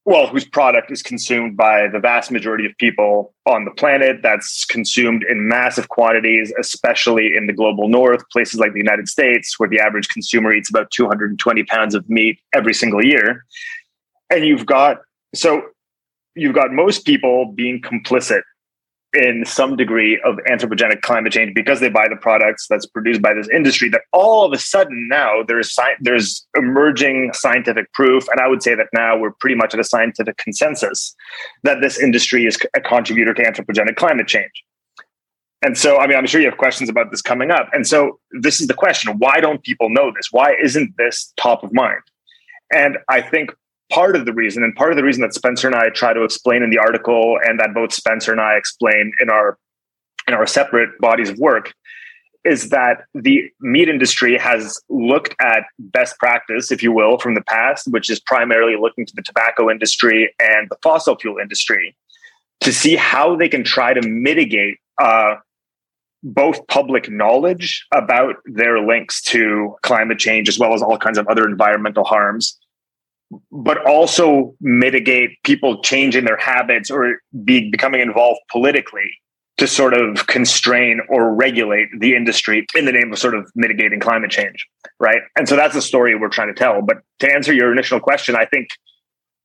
well, 0.05 0.27
whose 0.27 0.45
product 0.45 0.91
is 0.91 1.01
consumed 1.01 1.55
by 1.55 1.87
the 1.87 1.99
vast 1.99 2.29
majority 2.29 2.65
of 2.65 2.77
people 2.77 3.33
on 3.45 3.63
the 3.63 3.71
planet. 3.71 4.21
That's 4.21 4.65
consumed 4.65 5.23
in 5.29 5.47
massive 5.47 5.87
quantities, 5.89 6.53
especially 6.59 7.35
in 7.37 7.47
the 7.47 7.53
global 7.53 7.87
north, 7.87 8.27
places 8.29 8.59
like 8.59 8.73
the 8.73 8.79
United 8.79 9.07
States, 9.07 9.57
where 9.57 9.69
the 9.69 9.79
average 9.79 10.09
consumer 10.09 10.53
eats 10.53 10.69
about 10.69 10.91
220 10.91 11.63
pounds 11.63 11.95
of 11.95 12.09
meat 12.09 12.39
every 12.53 12.73
single 12.73 13.03
year. 13.03 13.45
And 14.29 14.45
you've 14.45 14.65
got, 14.65 14.97
so 15.33 15.61
you've 16.35 16.55
got 16.55 16.73
most 16.73 17.05
people 17.05 17.53
being 17.53 17.81
complicit 17.81 18.41
in 19.13 19.45
some 19.45 19.75
degree 19.75 20.19
of 20.25 20.37
anthropogenic 20.49 21.01
climate 21.01 21.31
change 21.31 21.53
because 21.53 21.79
they 21.79 21.89
buy 21.89 22.07
the 22.09 22.15
products 22.15 22.65
that's 22.67 22.85
produced 22.85 23.21
by 23.21 23.33
this 23.33 23.47
industry 23.49 23.87
that 23.89 24.01
all 24.11 24.43
of 24.43 24.51
a 24.53 24.57
sudden 24.57 25.07
now 25.07 25.43
there's 25.47 25.71
sci- 25.71 25.95
there's 26.01 26.47
emerging 26.57 27.31
scientific 27.33 27.91
proof. 27.93 28.27
And 28.29 28.39
i 28.39 28.47
would 28.47 28.63
say 28.63 28.73
that 28.73 28.87
now 28.93 29.17
we're 29.17 29.33
pretty 29.39 29.55
much 29.55 29.73
at 29.73 29.79
a 29.79 29.83
scientific 29.83 30.37
consensus 30.37 31.15
that 31.61 31.79
this 31.81 31.99
industry 31.99 32.45
is 32.45 32.57
a 32.75 32.81
contributor 32.81 33.33
to 33.35 33.43
anthropogenic 33.43 33.95
climate 33.97 34.27
change. 34.27 34.63
And 35.61 35.77
so 35.77 35.99
i 35.99 36.07
mean 36.07 36.17
i'm 36.17 36.25
sure 36.25 36.41
you 36.41 36.49
have 36.49 36.57
questions 36.57 36.89
about 36.89 37.11
this 37.11 37.21
coming 37.21 37.51
up. 37.51 37.69
And 37.71 37.85
so 37.85 38.19
this 38.41 38.61
is 38.61 38.67
the 38.67 38.73
question. 38.73 39.19
Why 39.19 39.39
don't 39.39 39.61
people 39.63 39.89
know 39.89 40.11
this? 40.15 40.29
Why 40.31 40.55
isn't 40.61 40.97
this 40.97 41.31
top 41.37 41.63
of 41.63 41.71
mind? 41.71 42.01
And 42.71 42.97
i 43.09 43.21
think 43.21 43.51
part 43.93 44.15
of 44.15 44.25
the 44.25 44.33
reason, 44.33 44.63
and 44.63 44.75
part 44.75 44.91
of 44.91 44.97
the 44.97 45.03
reason 45.03 45.21
that 45.21 45.33
Spencer 45.33 45.67
and 45.67 45.75
I 45.75 45.89
try 45.89 46.13
to 46.13 46.23
explain 46.23 46.63
in 46.63 46.69
the 46.69 46.79
article, 46.79 47.37
and 47.43 47.59
that 47.59 47.73
both 47.73 47.93
Spencer 47.93 48.31
and 48.31 48.41
I 48.41 48.55
explain 48.55 49.13
in 49.19 49.29
our 49.29 49.57
in 50.27 50.33
our 50.33 50.47
separate 50.47 50.97
bodies 50.99 51.29
of 51.29 51.37
work, 51.37 51.73
is 52.45 52.69
that 52.69 53.03
the 53.13 53.49
meat 53.59 53.89
industry 53.89 54.37
has 54.37 54.81
looked 54.89 55.35
at 55.41 55.63
best 55.77 56.17
practice, 56.17 56.71
if 56.71 56.81
you 56.81 56.91
will, 56.91 57.17
from 57.17 57.35
the 57.35 57.41
past, 57.41 57.87
which 57.89 58.09
is 58.09 58.19
primarily 58.21 58.75
looking 58.79 59.05
to 59.05 59.13
the 59.15 59.21
tobacco 59.21 59.69
industry 59.69 60.33
and 60.39 60.69
the 60.69 60.77
fossil 60.81 61.17
fuel 61.17 61.37
industry, 61.39 61.95
to 62.61 62.71
see 62.71 62.95
how 62.95 63.35
they 63.35 63.49
can 63.49 63.63
try 63.63 63.93
to 63.93 64.01
mitigate 64.07 64.77
uh, 65.01 65.35
both 66.23 66.65
public 66.67 67.11
knowledge 67.11 67.85
about 67.93 68.35
their 68.45 68.79
links 68.79 69.21
to 69.21 69.75
climate 69.83 70.19
change 70.19 70.47
as 70.47 70.57
well 70.57 70.73
as 70.73 70.81
all 70.81 70.97
kinds 70.97 71.17
of 71.17 71.27
other 71.27 71.45
environmental 71.45 72.05
harms 72.05 72.57
but 73.51 73.85
also 73.85 74.55
mitigate 74.61 75.41
people 75.43 75.81
changing 75.81 76.25
their 76.25 76.37
habits 76.37 76.89
or 76.89 77.17
be 77.43 77.69
becoming 77.69 78.01
involved 78.01 78.39
politically 78.51 79.09
to 79.57 79.67
sort 79.67 79.93
of 79.93 80.25
constrain 80.27 80.99
or 81.09 81.33
regulate 81.33 81.87
the 81.99 82.15
industry 82.15 82.65
in 82.75 82.85
the 82.85 82.91
name 82.91 83.11
of 83.13 83.19
sort 83.19 83.35
of 83.35 83.49
mitigating 83.55 83.99
climate 83.99 84.31
change 84.31 84.67
right? 84.99 85.21
And 85.35 85.49
so 85.49 85.55
that's 85.55 85.73
the 85.73 85.81
story 85.81 86.15
we're 86.15 86.29
trying 86.29 86.47
to 86.47 86.53
tell. 86.53 86.81
But 86.81 86.97
to 87.19 87.31
answer 87.31 87.53
your 87.53 87.71
initial 87.71 87.99
question 87.99 88.35
i 88.35 88.45
think 88.45 88.69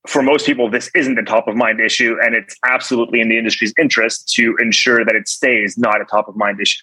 for 0.07 0.23
most 0.23 0.47
people 0.47 0.71
this 0.71 0.91
isn't 0.95 1.19
a 1.19 1.23
top 1.23 1.49
of 1.49 1.57
mind 1.57 1.81
issue 1.81 2.17
and 2.23 2.35
it's 2.35 2.57
absolutely 2.65 3.21
in 3.21 3.29
the 3.29 3.39
industry's 3.39 3.73
interest 3.79 4.33
to 4.35 4.57
ensure 4.59 5.05
that 5.05 5.15
it 5.15 5.29
stays 5.29 5.77
not 5.79 6.01
a 6.01 6.05
top 6.05 6.29
of 6.29 6.37
mind 6.37 6.61
issue 6.61 6.83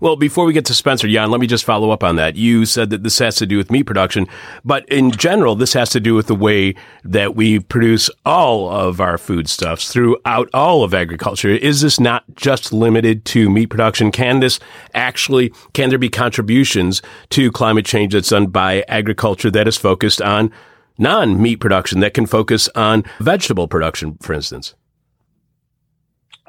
well, 0.00 0.16
before 0.16 0.44
we 0.44 0.52
get 0.52 0.64
to 0.66 0.74
Spencer, 0.74 1.08
Jan, 1.08 1.30
let 1.30 1.40
me 1.40 1.46
just 1.46 1.64
follow 1.64 1.90
up 1.90 2.02
on 2.02 2.16
that. 2.16 2.36
You 2.36 2.64
said 2.64 2.90
that 2.90 3.02
this 3.02 3.18
has 3.18 3.36
to 3.36 3.46
do 3.46 3.56
with 3.56 3.70
meat 3.70 3.84
production, 3.84 4.26
but 4.64 4.88
in 4.88 5.10
general, 5.10 5.54
this 5.54 5.72
has 5.74 5.90
to 5.90 6.00
do 6.00 6.14
with 6.14 6.26
the 6.26 6.34
way 6.34 6.74
that 7.04 7.36
we 7.36 7.60
produce 7.60 8.10
all 8.24 8.68
of 8.68 9.00
our 9.00 9.18
foodstuffs 9.18 9.92
throughout 9.92 10.48
all 10.54 10.82
of 10.82 10.94
agriculture. 10.94 11.50
Is 11.50 11.80
this 11.80 12.00
not 12.00 12.24
just 12.34 12.72
limited 12.72 13.24
to 13.26 13.50
meat 13.50 13.66
production? 13.66 14.10
Can 14.10 14.40
this 14.40 14.58
actually, 14.94 15.52
can 15.72 15.90
there 15.90 15.98
be 15.98 16.08
contributions 16.08 17.02
to 17.30 17.52
climate 17.52 17.84
change 17.84 18.12
that's 18.12 18.30
done 18.30 18.46
by 18.46 18.84
agriculture 18.88 19.50
that 19.50 19.68
is 19.68 19.76
focused 19.76 20.22
on 20.22 20.52
non 20.98 21.40
meat 21.40 21.56
production, 21.56 22.00
that 22.00 22.14
can 22.14 22.26
focus 22.26 22.68
on 22.74 23.04
vegetable 23.18 23.68
production, 23.68 24.18
for 24.20 24.32
instance? 24.32 24.74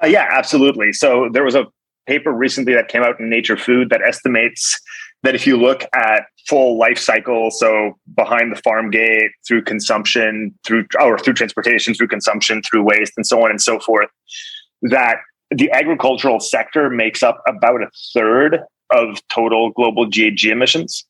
Uh, 0.03 0.07
yeah, 0.07 0.27
absolutely. 0.31 0.91
So 0.93 1.29
there 1.31 1.43
was 1.43 1.55
a 1.55 1.65
paper 2.11 2.33
recently 2.33 2.73
that 2.73 2.89
came 2.89 3.03
out 3.03 3.17
in 3.21 3.29
Nature 3.29 3.55
Food 3.55 3.89
that 3.89 4.01
estimates 4.01 4.77
that 5.23 5.33
if 5.33 5.47
you 5.47 5.55
look 5.55 5.85
at 5.93 6.23
full 6.45 6.77
life 6.77 6.97
cycle, 6.97 7.49
so 7.51 7.97
behind 8.15 8.51
the 8.51 8.61
farm 8.61 8.89
gate, 8.89 9.31
through 9.47 9.63
consumption, 9.63 10.53
through 10.65 10.85
or 10.99 11.17
through 11.17 11.35
transportation, 11.35 11.93
through 11.93 12.09
consumption, 12.09 12.61
through 12.63 12.83
waste, 12.83 13.13
and 13.15 13.25
so 13.25 13.41
on 13.45 13.49
and 13.49 13.61
so 13.61 13.79
forth, 13.79 14.09
that 14.81 15.17
the 15.51 15.71
agricultural 15.71 16.41
sector 16.41 16.89
makes 16.89 17.23
up 17.23 17.41
about 17.47 17.81
a 17.81 17.89
third 18.13 18.59
of 18.91 19.21
total 19.29 19.69
global 19.69 20.05
GHG 20.05 20.51
emissions. 20.51 21.05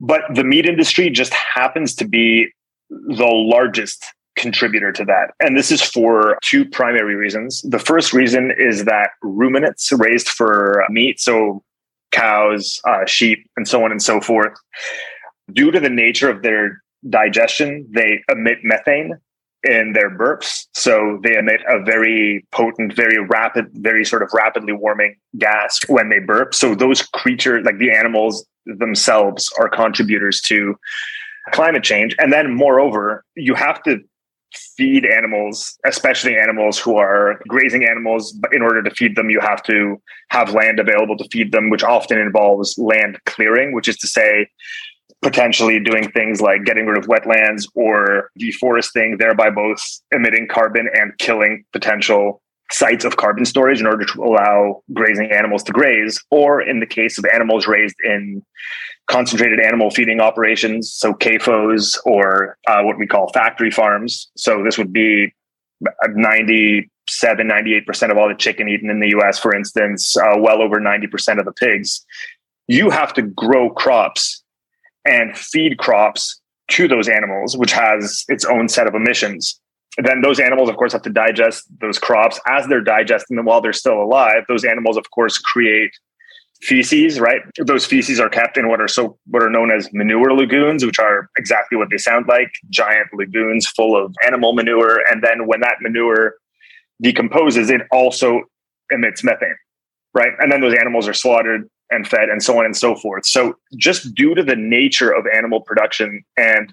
But 0.00 0.22
the 0.34 0.44
meat 0.44 0.64
industry 0.64 1.10
just 1.10 1.34
happens 1.34 1.94
to 1.96 2.08
be 2.08 2.48
the 2.88 3.26
largest 3.26 4.06
contributor 4.38 4.92
to 4.92 5.04
that. 5.04 5.32
And 5.40 5.56
this 5.56 5.70
is 5.70 5.82
for 5.82 6.38
two 6.42 6.64
primary 6.64 7.14
reasons. 7.14 7.60
The 7.62 7.78
first 7.78 8.12
reason 8.12 8.52
is 8.56 8.84
that 8.84 9.10
ruminants 9.22 9.92
raised 9.92 10.28
for 10.28 10.84
meat, 10.88 11.20
so 11.20 11.62
cows, 12.12 12.80
uh, 12.84 13.04
sheep, 13.04 13.46
and 13.56 13.68
so 13.68 13.84
on 13.84 13.90
and 13.90 14.02
so 14.02 14.20
forth, 14.20 14.56
due 15.52 15.70
to 15.70 15.80
the 15.80 15.90
nature 15.90 16.30
of 16.30 16.42
their 16.42 16.82
digestion, 17.08 17.86
they 17.94 18.22
emit 18.30 18.58
methane 18.62 19.18
in 19.64 19.92
their 19.92 20.10
burps. 20.10 20.66
So 20.74 21.18
they 21.22 21.36
emit 21.36 21.60
a 21.68 21.82
very 21.82 22.46
potent, 22.52 22.94
very 22.94 23.18
rapid, 23.18 23.66
very 23.72 24.04
sort 24.04 24.22
of 24.22 24.30
rapidly 24.32 24.72
warming 24.72 25.16
gas 25.36 25.78
when 25.88 26.08
they 26.08 26.20
burp. 26.20 26.54
So 26.54 26.74
those 26.74 27.02
creatures, 27.02 27.64
like 27.64 27.78
the 27.78 27.90
animals 27.90 28.46
themselves, 28.66 29.50
are 29.58 29.68
contributors 29.68 30.40
to 30.42 30.76
climate 31.52 31.82
change. 31.82 32.14
And 32.18 32.32
then, 32.32 32.54
moreover, 32.54 33.24
you 33.34 33.54
have 33.54 33.82
to 33.82 34.00
feed 34.54 35.04
animals, 35.04 35.78
especially 35.84 36.36
animals 36.36 36.78
who 36.78 36.96
are 36.96 37.40
grazing 37.48 37.84
animals. 37.84 38.32
But 38.32 38.54
in 38.54 38.62
order 38.62 38.82
to 38.82 38.90
feed 38.90 39.16
them, 39.16 39.30
you 39.30 39.40
have 39.40 39.62
to 39.64 40.00
have 40.30 40.54
land 40.54 40.80
available 40.80 41.16
to 41.18 41.28
feed 41.30 41.52
them, 41.52 41.70
which 41.70 41.82
often 41.82 42.18
involves 42.18 42.76
land 42.78 43.18
clearing, 43.26 43.72
which 43.72 43.88
is 43.88 43.96
to 43.98 44.06
say, 44.06 44.48
potentially 45.20 45.80
doing 45.80 46.10
things 46.12 46.40
like 46.40 46.64
getting 46.64 46.86
rid 46.86 46.96
of 46.96 47.06
wetlands 47.06 47.68
or 47.74 48.30
deforesting, 48.38 49.18
thereby 49.18 49.50
both 49.50 49.82
emitting 50.12 50.46
carbon 50.46 50.88
and 50.94 51.16
killing 51.18 51.64
potential 51.72 52.40
sites 52.70 53.04
of 53.04 53.16
carbon 53.16 53.44
storage 53.44 53.80
in 53.80 53.86
order 53.86 54.04
to 54.04 54.22
allow 54.22 54.82
grazing 54.92 55.30
animals 55.32 55.62
to 55.64 55.72
graze, 55.72 56.22
or 56.30 56.60
in 56.60 56.80
the 56.80 56.86
case 56.86 57.18
of 57.18 57.24
animals 57.32 57.66
raised 57.66 57.96
in 58.04 58.44
concentrated 59.06 59.58
animal 59.58 59.90
feeding 59.90 60.20
operations, 60.20 60.92
so 60.92 61.14
CAFOs 61.14 61.98
or 62.04 62.58
uh, 62.66 62.82
what 62.82 62.98
we 62.98 63.06
call 63.06 63.32
factory 63.32 63.70
farms. 63.70 64.30
So 64.36 64.62
this 64.62 64.76
would 64.76 64.92
be 64.92 65.32
97, 66.06 67.48
98% 67.48 68.10
of 68.10 68.18
all 68.18 68.28
the 68.28 68.34
chicken 68.34 68.68
eaten 68.68 68.90
in 68.90 69.00
the 69.00 69.08
US, 69.18 69.38
for 69.38 69.54
instance, 69.54 70.16
uh, 70.16 70.34
well 70.38 70.60
over 70.60 70.78
90% 70.78 71.38
of 71.38 71.46
the 71.46 71.52
pigs. 71.52 72.04
You 72.66 72.90
have 72.90 73.14
to 73.14 73.22
grow 73.22 73.70
crops 73.70 74.42
and 75.06 75.36
feed 75.36 75.78
crops 75.78 76.38
to 76.72 76.86
those 76.86 77.08
animals, 77.08 77.56
which 77.56 77.72
has 77.72 78.26
its 78.28 78.44
own 78.44 78.68
set 78.68 78.86
of 78.86 78.94
emissions 78.94 79.58
then 80.06 80.20
those 80.20 80.38
animals, 80.38 80.68
of 80.68 80.76
course, 80.76 80.92
have 80.92 81.02
to 81.02 81.10
digest 81.10 81.64
those 81.80 81.98
crops 81.98 82.40
as 82.46 82.66
they're 82.66 82.80
digesting 82.80 83.36
them 83.36 83.46
while 83.46 83.60
they're 83.60 83.72
still 83.72 84.00
alive. 84.00 84.44
Those 84.48 84.64
animals, 84.64 84.96
of 84.96 85.10
course, 85.10 85.38
create 85.38 85.90
feces, 86.60 87.20
right? 87.20 87.42
Those 87.58 87.86
feces 87.86 88.18
are 88.18 88.28
kept 88.28 88.56
in 88.56 88.68
what 88.68 88.80
are 88.80 88.88
so 88.88 89.18
what 89.26 89.42
are 89.42 89.50
known 89.50 89.70
as 89.70 89.88
manure 89.92 90.32
lagoons, 90.34 90.84
which 90.84 90.98
are 90.98 91.28
exactly 91.36 91.78
what 91.78 91.88
they 91.90 91.98
sound 91.98 92.26
like, 92.28 92.50
giant 92.70 93.08
lagoons 93.12 93.66
full 93.66 93.96
of 93.96 94.14
animal 94.26 94.52
manure. 94.54 95.00
And 95.10 95.22
then 95.22 95.46
when 95.46 95.60
that 95.60 95.76
manure 95.80 96.34
decomposes, 97.00 97.70
it 97.70 97.82
also 97.92 98.42
emits 98.90 99.22
methane, 99.22 99.56
right? 100.14 100.32
And 100.40 100.50
then 100.50 100.60
those 100.60 100.74
animals 100.74 101.06
are 101.06 101.14
slaughtered 101.14 101.68
and 101.90 102.06
fed 102.06 102.28
and 102.28 102.42
so 102.42 102.58
on 102.58 102.64
and 102.64 102.76
so 102.76 102.94
forth. 102.94 103.24
So 103.24 103.56
just 103.76 104.14
due 104.14 104.34
to 104.34 104.42
the 104.42 104.56
nature 104.56 105.10
of 105.10 105.26
animal 105.26 105.60
production 105.60 106.22
and 106.36 106.72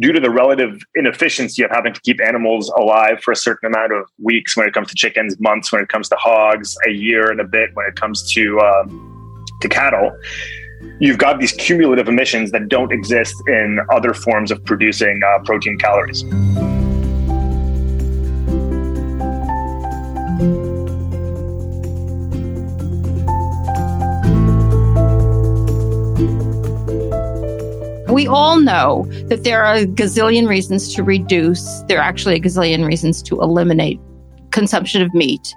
due 0.00 0.12
to 0.12 0.20
the 0.20 0.30
relative 0.30 0.80
inefficiency 0.94 1.62
of 1.62 1.70
having 1.70 1.92
to 1.92 2.00
keep 2.00 2.20
animals 2.20 2.68
alive 2.70 3.20
for 3.22 3.32
a 3.32 3.36
certain 3.36 3.72
amount 3.72 3.92
of 3.92 4.08
weeks 4.18 4.56
when 4.56 4.66
it 4.66 4.74
comes 4.74 4.88
to 4.88 4.94
chickens, 4.94 5.38
months 5.38 5.72
when 5.72 5.80
it 5.82 5.88
comes 5.88 6.08
to 6.08 6.16
hogs, 6.16 6.76
a 6.86 6.90
year 6.90 7.30
and 7.30 7.40
a 7.40 7.44
bit 7.44 7.70
when 7.74 7.86
it 7.86 7.94
comes 7.96 8.32
to 8.32 8.58
um, 8.60 9.44
to 9.60 9.68
cattle, 9.68 10.16
you've 10.98 11.18
got 11.18 11.38
these 11.38 11.52
cumulative 11.52 12.08
emissions 12.08 12.50
that 12.50 12.68
don't 12.68 12.92
exist 12.92 13.34
in 13.46 13.78
other 13.92 14.12
forms 14.12 14.50
of 14.50 14.64
producing 14.64 15.20
uh, 15.22 15.38
protein 15.44 15.78
calories. 15.78 16.24
We 28.14 28.28
all 28.28 28.60
know 28.60 29.06
that 29.26 29.42
there 29.42 29.64
are 29.64 29.74
a 29.74 29.86
gazillion 29.86 30.46
reasons 30.46 30.94
to 30.94 31.02
reduce, 31.02 31.82
there 31.88 31.98
are 31.98 32.02
actually 32.02 32.36
a 32.36 32.40
gazillion 32.40 32.86
reasons 32.86 33.20
to 33.24 33.40
eliminate 33.40 33.98
consumption 34.52 35.02
of 35.02 35.12
meat. 35.12 35.52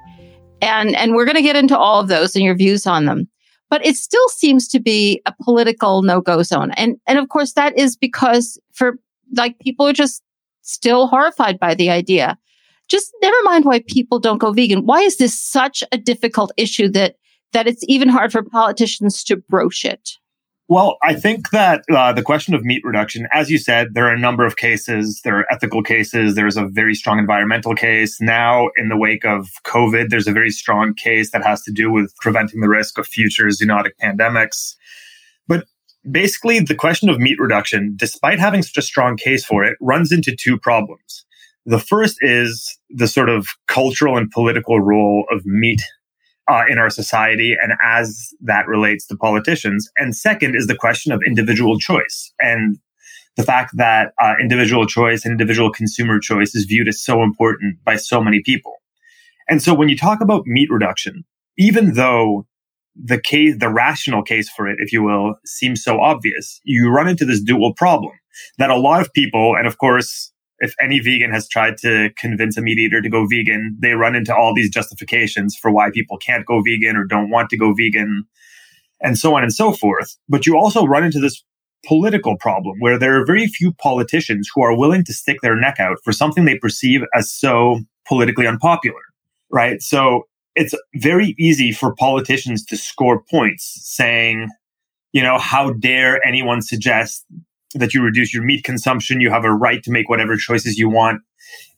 And, 0.64 0.96
and 0.96 1.14
we're 1.14 1.26
going 1.26 1.36
to 1.36 1.44
get 1.44 1.56
into 1.56 1.78
all 1.78 2.00
of 2.00 2.08
those 2.08 2.36
and 2.36 2.44
your 2.44 2.56
views 2.56 2.88
on 2.88 3.06
them. 3.06 3.30
But 3.70 3.86
it 3.86 3.96
still 3.96 4.28
seems 4.30 4.68
to 4.70 4.80
be 4.80 5.22
a 5.28 5.36
political 5.44 6.02
no-go 6.02 6.42
zone. 6.42 6.72
And, 6.72 6.98
and 7.06 7.20
of 7.20 7.30
course, 7.30 7.54
that 7.54 7.78
is 7.78 7.96
because 7.96 8.60
for 8.74 8.98
like 9.36 9.60
people 9.60 9.86
are 9.88 9.94
just 9.94 10.24
still 10.64 11.06
horrified 11.06 11.60
by 11.60 11.76
the 11.76 11.92
idea. 11.92 12.40
Just 12.88 13.14
never 13.22 13.38
mind 13.44 13.66
why 13.66 13.84
people 13.88 14.18
don't 14.18 14.40
go 14.40 14.52
vegan. 14.52 14.84
Why 14.84 15.02
is 15.02 15.18
this 15.18 15.40
such 15.40 15.84
a 15.92 15.98
difficult 16.00 16.52
issue 16.58 16.90
that, 16.90 17.18
that 17.54 17.68
it's 17.68 17.84
even 17.88 18.10
hard 18.10 18.32
for 18.32 18.42
politicians 18.42 19.24
to 19.26 19.38
broach 19.38 19.86
it? 19.86 20.18
Well, 20.70 20.98
I 21.02 21.14
think 21.14 21.52
that 21.52 21.86
uh, 21.90 22.12
the 22.12 22.22
question 22.22 22.54
of 22.54 22.66
meat 22.66 22.82
reduction, 22.84 23.26
as 23.32 23.50
you 23.50 23.58
said, 23.58 23.94
there 23.94 24.06
are 24.06 24.14
a 24.14 24.20
number 24.20 24.46
of 24.46 24.58
cases. 24.58 25.22
There 25.24 25.40
are 25.40 25.46
ethical 25.50 25.82
cases. 25.82 26.36
There's 26.36 26.58
a 26.58 26.66
very 26.66 26.94
strong 26.94 27.20
environmental 27.20 27.74
case. 27.74 28.20
Now, 28.20 28.70
in 28.76 28.90
the 28.90 28.98
wake 28.98 29.24
of 29.24 29.48
COVID, 29.66 30.10
there's 30.10 30.28
a 30.28 30.34
very 30.34 30.50
strong 30.50 30.94
case 30.94 31.32
that 31.32 31.42
has 31.42 31.62
to 31.64 31.72
do 31.72 31.90
with 31.90 32.14
preventing 32.18 32.60
the 32.60 32.68
risk 32.68 32.98
of 32.98 33.08
future 33.08 33.46
zoonotic 33.46 33.92
pandemics. 34.02 34.76
But 35.48 35.68
basically, 36.12 36.60
the 36.60 36.76
question 36.76 37.08
of 37.08 37.18
meat 37.18 37.40
reduction, 37.40 37.94
despite 37.96 38.38
having 38.38 38.62
such 38.62 38.78
a 38.78 38.86
strong 38.86 39.15
case 39.15 39.46
for 39.46 39.63
it, 39.63 39.78
runs 39.80 40.12
into 40.12 40.36
two 40.36 40.60
problems. 40.60 41.26
The 41.65 41.80
first 41.80 42.18
is 42.20 42.78
the 42.89 43.08
sort 43.08 43.30
of 43.30 43.48
cultural 43.68 44.18
and 44.18 44.30
political 44.32 44.82
role 44.82 45.26
of 45.32 45.46
meat 45.46 45.82
uh, 46.48 46.64
in 46.70 46.78
our 46.78 46.90
society 46.90 47.56
and 47.62 47.74
as 47.84 48.34
that 48.42 48.68
relates 48.68 49.06
to 49.08 49.18
politicians. 49.18 49.90
And 49.98 50.16
second 50.16 50.56
is 50.56 50.68
the 50.68 50.76
question 50.76 51.12
of 51.12 51.22
individual 51.26 51.80
choice 51.80 52.34
and 52.40 52.78
the 53.36 53.44
fact 53.44 53.78
that 53.78 54.14
uh, 54.22 54.34
individual 54.42 54.86
choice 54.86 55.24
and 55.24 55.32
individual 55.32 55.72
consumer 55.72 56.20
choice 56.20 56.56
is 56.56 56.66
viewed 56.66 56.88
as 56.88 57.02
so 57.02 57.22
important 57.22 57.84
by 57.84 57.96
so 57.96 58.22
many 58.22 58.42
people. 58.44 58.74
And 59.48 59.62
so 59.62 59.74
when 59.74 59.90
you 59.90 59.98
talk 59.98 60.22
about 60.22 60.48
meat 60.48 60.70
reduction, 60.72 61.24
even 61.58 61.94
though 61.94 62.48
the 62.96 63.22
case, 63.22 63.56
the 63.60 63.70
rational 63.70 64.24
case 64.24 64.50
for 64.50 64.68
it, 64.68 64.78
if 64.80 64.92
you 64.92 65.04
will, 65.04 65.36
seems 65.46 65.84
so 65.84 66.00
obvious, 66.02 66.60
you 66.64 66.90
run 66.90 67.08
into 67.08 67.26
this 67.26 67.42
dual 67.42 67.74
problem 67.74 68.14
that 68.58 68.70
a 68.70 68.78
lot 68.78 69.02
of 69.02 69.14
people, 69.14 69.56
and 69.56 69.68
of 69.68 69.78
course, 69.78 70.32
if 70.60 70.74
any 70.82 71.00
vegan 71.00 71.32
has 71.32 71.48
tried 71.48 71.78
to 71.78 72.10
convince 72.17 72.58
a 72.58 72.62
meat 72.62 72.80
eater 72.80 73.02
to 73.02 73.10
go 73.10 73.26
vegan, 73.28 73.78
they 73.80 73.91
run 73.91 74.15
into 74.15 74.36
all 74.36 74.54
these 74.54 74.70
justifications 74.70 75.56
for 75.56 75.72
why 75.72 75.89
people 75.91 76.17
can't 76.17 76.46
go 76.46 76.62
vegan 76.62 76.96
or 76.96 77.06
don't 77.06 77.30
want 77.30 77.50
to 77.50 77.58
go 77.58 77.74
vegan 77.74 78.24
and 79.00 79.17
so 79.17 79.36
on 79.36 79.43
and 79.43 79.54
so 79.54 79.72
forth. 79.72 80.17
But 80.28 80.46
you 80.46 80.58
also 80.58 80.86
run 80.86 81.04
into 81.04 81.20
this 81.20 81.43
political 81.86 82.38
problem 82.38 82.78
where 82.80 82.98
there 82.98 83.20
are 83.20 83.26
very 83.26 83.48
few 83.48 83.72
politicians 83.74 84.50
who 84.54 84.62
are 84.62 84.78
willing 84.78 85.04
to 85.06 85.13
stick 85.13 85.38
their 85.41 85.56
neck 85.56 85.80
out 85.80 85.98
for 86.04 86.12
something 86.12 86.46
they 86.46 86.58
perceive 86.58 87.02
as 87.13 87.32
so 87.32 87.80
politically 88.08 88.48
unpopular, 88.48 89.00
right? 89.52 89.82
So 89.82 90.24
it's 90.56 90.74
very 90.96 91.36
easy 91.38 91.72
for 91.72 91.93
politicians 91.96 92.65
to 92.65 92.78
score 92.78 93.22
points 93.30 93.80
saying, 93.84 94.50
you 95.13 95.22
know, 95.22 95.38
how 95.38 95.74
dare 95.74 96.26
anyone 96.26 96.62
suggest 96.62 97.26
that 97.75 97.93
you 97.93 98.01
reduce 98.01 98.34
your 98.34 98.43
meat 98.43 98.63
consumption. 98.63 99.21
You 99.21 99.30
have 99.30 99.45
a 99.45 99.53
right 99.53 99.84
to 99.84 99.91
make 99.91 100.10
whatever 100.10 100.38
choices 100.38 100.77
you 100.77 100.89
want 100.89 101.21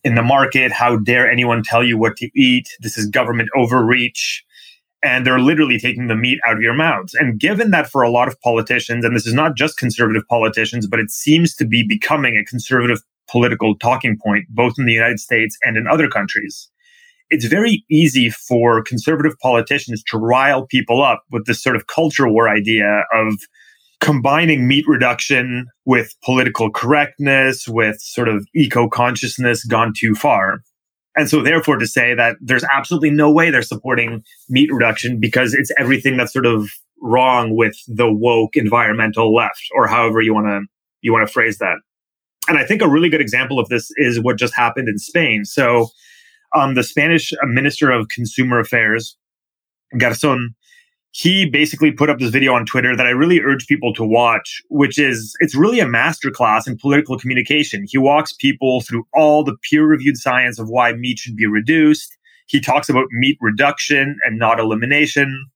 in 0.04 0.14
the 0.14 0.22
market. 0.22 0.72
How 0.72 0.96
dare 0.96 1.30
anyone 1.30 1.62
tell 1.62 1.84
you 1.84 1.98
what 1.98 2.16
to 2.16 2.30
eat? 2.34 2.68
This 2.80 2.96
is 2.96 3.06
government 3.06 3.48
overreach. 3.56 4.44
And 5.02 5.26
they're 5.26 5.40
literally 5.40 5.78
taking 5.78 6.08
the 6.08 6.14
meat 6.14 6.38
out 6.46 6.56
of 6.56 6.62
your 6.62 6.74
mouths. 6.74 7.14
And 7.14 7.40
given 7.40 7.70
that 7.70 7.90
for 7.90 8.02
a 8.02 8.10
lot 8.10 8.28
of 8.28 8.38
politicians, 8.42 9.04
and 9.04 9.16
this 9.16 9.26
is 9.26 9.32
not 9.32 9.56
just 9.56 9.78
conservative 9.78 10.22
politicians, 10.28 10.86
but 10.86 11.00
it 11.00 11.10
seems 11.10 11.56
to 11.56 11.64
be 11.64 11.82
becoming 11.86 12.36
a 12.36 12.44
conservative 12.44 13.00
political 13.26 13.76
talking 13.78 14.18
point, 14.22 14.44
both 14.50 14.74
in 14.78 14.84
the 14.84 14.92
United 14.92 15.18
States 15.18 15.56
and 15.62 15.78
in 15.78 15.86
other 15.86 16.08
countries, 16.08 16.68
it's 17.30 17.46
very 17.46 17.84
easy 17.90 18.28
for 18.28 18.82
conservative 18.82 19.38
politicians 19.40 20.02
to 20.08 20.18
rile 20.18 20.66
people 20.66 21.02
up 21.02 21.22
with 21.30 21.46
this 21.46 21.62
sort 21.62 21.76
of 21.76 21.86
culture 21.86 22.28
war 22.28 22.48
idea 22.48 23.04
of 23.14 23.38
combining 24.00 24.66
meat 24.66 24.84
reduction 24.88 25.66
with 25.84 26.14
political 26.24 26.70
correctness, 26.70 27.68
with 27.68 28.00
sort 28.00 28.28
of 28.28 28.46
eco 28.54 28.88
consciousness 28.88 29.64
gone 29.64 29.92
too 29.96 30.14
far. 30.14 30.62
And 31.16 31.28
so, 31.28 31.42
therefore, 31.42 31.76
to 31.76 31.86
say 31.86 32.14
that 32.14 32.36
there's 32.40 32.64
absolutely 32.72 33.10
no 33.10 33.30
way 33.30 33.50
they're 33.50 33.62
supporting 33.62 34.22
meat 34.48 34.72
reduction 34.72 35.18
because 35.20 35.54
it's 35.54 35.72
everything 35.76 36.16
that's 36.16 36.32
sort 36.32 36.46
of 36.46 36.68
wrong 37.02 37.56
with 37.56 37.76
the 37.88 38.10
woke 38.12 38.56
environmental 38.56 39.34
left, 39.34 39.62
or 39.74 39.86
however 39.86 40.20
you 40.20 40.32
want 40.32 40.46
to 40.46 40.62
you 41.02 41.12
want 41.12 41.26
to 41.26 41.32
phrase 41.32 41.58
that. 41.58 41.76
And 42.48 42.58
I 42.58 42.64
think 42.64 42.82
a 42.82 42.88
really 42.88 43.08
good 43.08 43.20
example 43.20 43.58
of 43.58 43.68
this 43.68 43.90
is 43.96 44.20
what 44.20 44.38
just 44.38 44.54
happened 44.54 44.88
in 44.88 44.98
Spain. 44.98 45.44
So, 45.44 45.88
um, 46.54 46.74
the 46.74 46.82
Spanish 46.82 47.32
Minister 47.42 47.90
of 47.90 48.08
Consumer 48.08 48.60
Affairs, 48.60 49.16
Garzón, 49.94 50.54
he 51.12 51.48
basically 51.48 51.90
put 51.90 52.08
up 52.08 52.18
this 52.18 52.30
video 52.30 52.54
on 52.54 52.64
Twitter 52.64 52.96
that 52.96 53.06
I 53.06 53.10
really 53.10 53.40
urge 53.40 53.66
people 53.66 53.92
to 53.94 54.04
watch, 54.04 54.62
which 54.68 54.98
is 54.98 55.34
it's 55.40 55.56
really 55.56 55.80
a 55.80 55.86
masterclass 55.86 56.68
in 56.68 56.76
political 56.78 57.18
communication. 57.18 57.84
He 57.88 57.98
walks 57.98 58.32
people 58.32 58.80
through 58.80 59.04
all 59.12 59.42
the 59.42 59.56
peer 59.68 59.84
reviewed 59.84 60.16
science 60.16 60.58
of 60.58 60.68
why 60.68 60.92
meat 60.92 61.18
should 61.18 61.36
be 61.36 61.46
reduced. 61.46 62.16
He 62.46 62.60
talks 62.60 62.88
about 62.88 63.06
meat 63.10 63.38
reduction 63.40 64.16
and 64.24 64.38
not 64.38 64.60
elimination. 64.60 65.46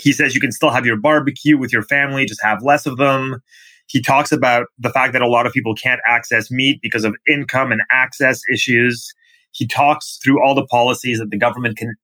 He 0.00 0.12
says 0.12 0.34
you 0.34 0.40
can 0.40 0.52
still 0.52 0.70
have 0.70 0.86
your 0.86 0.96
barbecue 0.96 1.58
with 1.58 1.72
your 1.72 1.82
family, 1.82 2.24
just 2.24 2.42
have 2.42 2.62
less 2.62 2.86
of 2.86 2.96
them. 2.96 3.42
He 3.86 4.00
talks 4.00 4.30
about 4.30 4.66
the 4.78 4.90
fact 4.90 5.12
that 5.14 5.22
a 5.22 5.28
lot 5.28 5.46
of 5.46 5.52
people 5.52 5.74
can't 5.74 6.00
access 6.06 6.50
meat 6.50 6.78
because 6.80 7.04
of 7.04 7.16
income 7.28 7.72
and 7.72 7.82
access 7.90 8.40
issues. 8.52 9.12
He 9.50 9.66
talks 9.66 10.20
through 10.22 10.44
all 10.44 10.54
the 10.54 10.66
policies 10.66 11.18
that 11.18 11.30
the 11.30 11.38
government 11.38 11.76
can 11.76 11.94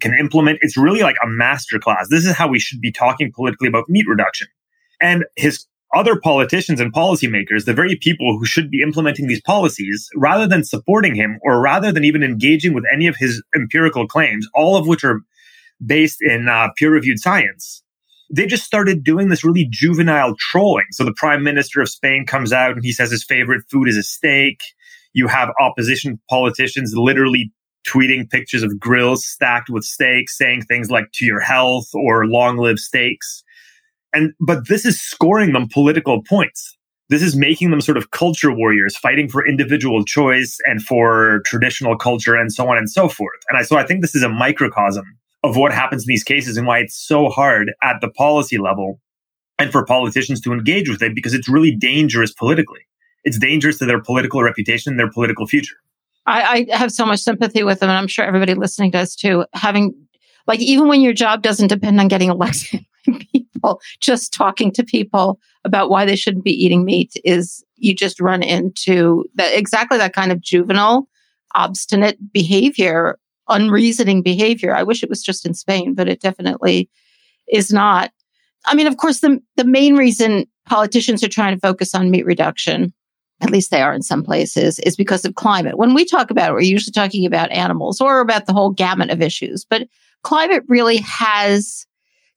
can 0.00 0.14
implement. 0.14 0.58
It's 0.62 0.76
really 0.76 1.00
like 1.00 1.16
a 1.22 1.26
masterclass. 1.26 2.08
This 2.10 2.26
is 2.26 2.34
how 2.34 2.48
we 2.48 2.58
should 2.58 2.80
be 2.80 2.92
talking 2.92 3.32
politically 3.34 3.68
about 3.68 3.88
meat 3.88 4.06
reduction. 4.08 4.48
And 5.00 5.24
his 5.36 5.66
other 5.94 6.18
politicians 6.18 6.80
and 6.80 6.92
policymakers, 6.92 7.64
the 7.64 7.72
very 7.74 7.96
people 7.96 8.36
who 8.38 8.44
should 8.44 8.70
be 8.70 8.82
implementing 8.82 9.28
these 9.28 9.40
policies, 9.42 10.08
rather 10.16 10.46
than 10.46 10.64
supporting 10.64 11.14
him 11.14 11.38
or 11.42 11.60
rather 11.60 11.92
than 11.92 12.04
even 12.04 12.22
engaging 12.22 12.74
with 12.74 12.84
any 12.92 13.06
of 13.06 13.16
his 13.16 13.42
empirical 13.54 14.06
claims, 14.06 14.46
all 14.54 14.76
of 14.76 14.86
which 14.86 15.04
are 15.04 15.20
based 15.84 16.18
in 16.20 16.48
uh, 16.48 16.68
peer 16.76 16.90
reviewed 16.90 17.18
science, 17.18 17.82
they 18.30 18.46
just 18.46 18.64
started 18.64 19.04
doing 19.04 19.28
this 19.28 19.44
really 19.44 19.68
juvenile 19.70 20.34
trolling. 20.38 20.86
So 20.90 21.04
the 21.04 21.14
prime 21.14 21.42
minister 21.42 21.80
of 21.80 21.88
Spain 21.88 22.26
comes 22.26 22.52
out 22.52 22.72
and 22.72 22.84
he 22.84 22.92
says 22.92 23.10
his 23.10 23.24
favorite 23.24 23.62
food 23.70 23.88
is 23.88 23.96
a 23.96 24.02
steak. 24.02 24.60
You 25.12 25.28
have 25.28 25.50
opposition 25.60 26.20
politicians 26.28 26.92
literally 26.96 27.52
tweeting 27.86 28.28
pictures 28.28 28.62
of 28.62 28.78
grills 28.78 29.26
stacked 29.26 29.70
with 29.70 29.84
steaks, 29.84 30.36
saying 30.36 30.62
things 30.62 30.90
like 30.90 31.10
to 31.14 31.24
your 31.24 31.40
health 31.40 31.88
or 31.94 32.26
long 32.26 32.56
live 32.56 32.78
steaks. 32.78 33.42
And, 34.12 34.32
but 34.40 34.68
this 34.68 34.84
is 34.84 35.00
scoring 35.00 35.52
them 35.52 35.68
political 35.72 36.22
points. 36.22 36.76
This 37.08 37.22
is 37.22 37.36
making 37.36 37.70
them 37.70 37.80
sort 37.80 37.96
of 37.96 38.10
culture 38.10 38.52
warriors 38.52 38.96
fighting 38.96 39.28
for 39.28 39.46
individual 39.46 40.04
choice 40.04 40.58
and 40.66 40.82
for 40.82 41.40
traditional 41.44 41.96
culture 41.96 42.34
and 42.34 42.52
so 42.52 42.68
on 42.68 42.76
and 42.76 42.90
so 42.90 43.08
forth. 43.08 43.38
And 43.48 43.58
I, 43.58 43.62
so 43.62 43.76
I 43.76 43.84
think 43.86 44.00
this 44.00 44.14
is 44.14 44.24
a 44.24 44.28
microcosm 44.28 45.04
of 45.44 45.56
what 45.56 45.72
happens 45.72 46.02
in 46.02 46.08
these 46.08 46.24
cases 46.24 46.56
and 46.56 46.66
why 46.66 46.80
it's 46.80 46.96
so 46.96 47.28
hard 47.28 47.72
at 47.82 48.00
the 48.00 48.10
policy 48.10 48.58
level 48.58 49.00
and 49.58 49.70
for 49.70 49.84
politicians 49.84 50.40
to 50.40 50.52
engage 50.52 50.88
with 50.88 51.02
it 51.02 51.14
because 51.14 51.34
it's 51.34 51.48
really 51.48 51.74
dangerous 51.74 52.32
politically. 52.32 52.80
It's 53.22 53.38
dangerous 53.38 53.78
to 53.78 53.86
their 53.86 54.00
political 54.00 54.42
reputation 54.42 54.92
and 54.92 54.98
their 54.98 55.10
political 55.10 55.46
future. 55.46 55.76
I, 56.26 56.66
I 56.70 56.76
have 56.76 56.92
so 56.92 57.06
much 57.06 57.20
sympathy 57.20 57.62
with 57.62 57.80
them, 57.80 57.88
and 57.88 57.98
I'm 57.98 58.08
sure 58.08 58.24
everybody 58.24 58.54
listening 58.54 58.90
does 58.90 59.14
too. 59.14 59.44
Having, 59.54 59.94
like, 60.46 60.60
even 60.60 60.88
when 60.88 61.00
your 61.00 61.12
job 61.12 61.42
doesn't 61.42 61.68
depend 61.68 62.00
on 62.00 62.08
getting 62.08 62.30
elected 62.30 62.84
people, 63.32 63.80
just 64.00 64.32
talking 64.32 64.72
to 64.72 64.84
people 64.84 65.38
about 65.64 65.90
why 65.90 66.04
they 66.04 66.16
shouldn't 66.16 66.44
be 66.44 66.52
eating 66.52 66.84
meat 66.84 67.12
is 67.24 67.64
you 67.76 67.94
just 67.94 68.20
run 68.20 68.42
into 68.42 69.24
that 69.34 69.56
exactly 69.56 69.98
that 69.98 70.14
kind 70.14 70.32
of 70.32 70.40
juvenile, 70.40 71.08
obstinate 71.54 72.32
behavior, 72.32 73.18
unreasoning 73.48 74.22
behavior. 74.22 74.74
I 74.74 74.82
wish 74.82 75.02
it 75.02 75.10
was 75.10 75.22
just 75.22 75.46
in 75.46 75.54
Spain, 75.54 75.94
but 75.94 76.08
it 76.08 76.20
definitely 76.20 76.90
is 77.50 77.72
not. 77.72 78.10
I 78.64 78.74
mean, 78.74 78.86
of 78.86 78.96
course, 78.96 79.20
the, 79.20 79.40
the 79.56 79.64
main 79.64 79.94
reason 79.96 80.46
politicians 80.66 81.22
are 81.22 81.28
trying 81.28 81.54
to 81.54 81.60
focus 81.60 81.94
on 81.94 82.10
meat 82.10 82.26
reduction, 82.26 82.92
at 83.40 83.50
least 83.50 83.70
they 83.70 83.82
are 83.82 83.92
in 83.92 84.02
some 84.02 84.22
places, 84.22 84.78
is 84.80 84.96
because 84.96 85.24
of 85.24 85.34
climate. 85.34 85.78
When 85.78 85.94
we 85.94 86.04
talk 86.04 86.30
about 86.30 86.50
it, 86.50 86.52
we're 86.54 86.60
usually 86.60 86.92
talking 86.92 87.26
about 87.26 87.52
animals 87.52 88.00
or 88.00 88.20
about 88.20 88.46
the 88.46 88.52
whole 88.52 88.70
gamut 88.70 89.10
of 89.10 89.20
issues, 89.20 89.64
but 89.64 89.88
climate 90.22 90.62
really 90.68 90.98
has 90.98 91.86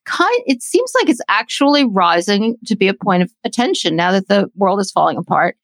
kind 0.06 0.42
it 0.46 0.64
seems 0.64 0.92
like 1.00 1.10
it's 1.10 1.22
actually 1.28 1.86
rising 1.86 2.56
to 2.66 2.76
be 2.76 2.88
a 2.88 2.94
point 2.94 3.22
of 3.22 3.32
attention 3.44 3.96
now 3.96 4.12
that 4.12 4.28
the 4.28 4.50
world 4.56 4.80
is 4.80 4.92
falling 4.92 5.18
apart 5.18 5.56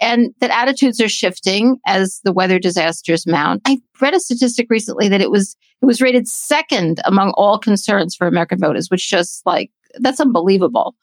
and 0.00 0.34
that 0.40 0.50
attitudes 0.50 1.00
are 1.00 1.08
shifting 1.08 1.78
as 1.86 2.20
the 2.24 2.32
weather 2.32 2.58
disasters 2.58 3.26
mount. 3.26 3.62
I 3.64 3.78
read 4.00 4.14
a 4.14 4.20
statistic 4.20 4.66
recently 4.68 5.08
that 5.08 5.20
it 5.20 5.30
was 5.30 5.56
it 5.82 5.86
was 5.86 6.02
rated 6.02 6.28
second 6.28 7.00
among 7.04 7.30
all 7.32 7.58
concerns 7.58 8.14
for 8.14 8.26
American 8.26 8.58
voters, 8.58 8.90
which 8.90 9.08
just 9.08 9.44
like 9.46 9.70
that's 10.00 10.20
unbelievable. 10.20 10.94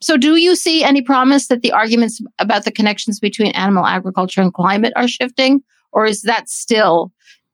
So, 0.00 0.16
do 0.16 0.36
you 0.36 0.54
see 0.54 0.84
any 0.84 1.02
promise 1.02 1.48
that 1.48 1.62
the 1.62 1.72
arguments 1.72 2.20
about 2.38 2.64
the 2.64 2.70
connections 2.70 3.18
between 3.18 3.52
animal 3.52 3.84
agriculture 3.84 4.40
and 4.40 4.54
climate 4.54 4.92
are 4.96 5.08
shifting, 5.08 5.62
or 5.92 6.06
is 6.06 6.22
that 6.22 6.48
still 6.48 7.12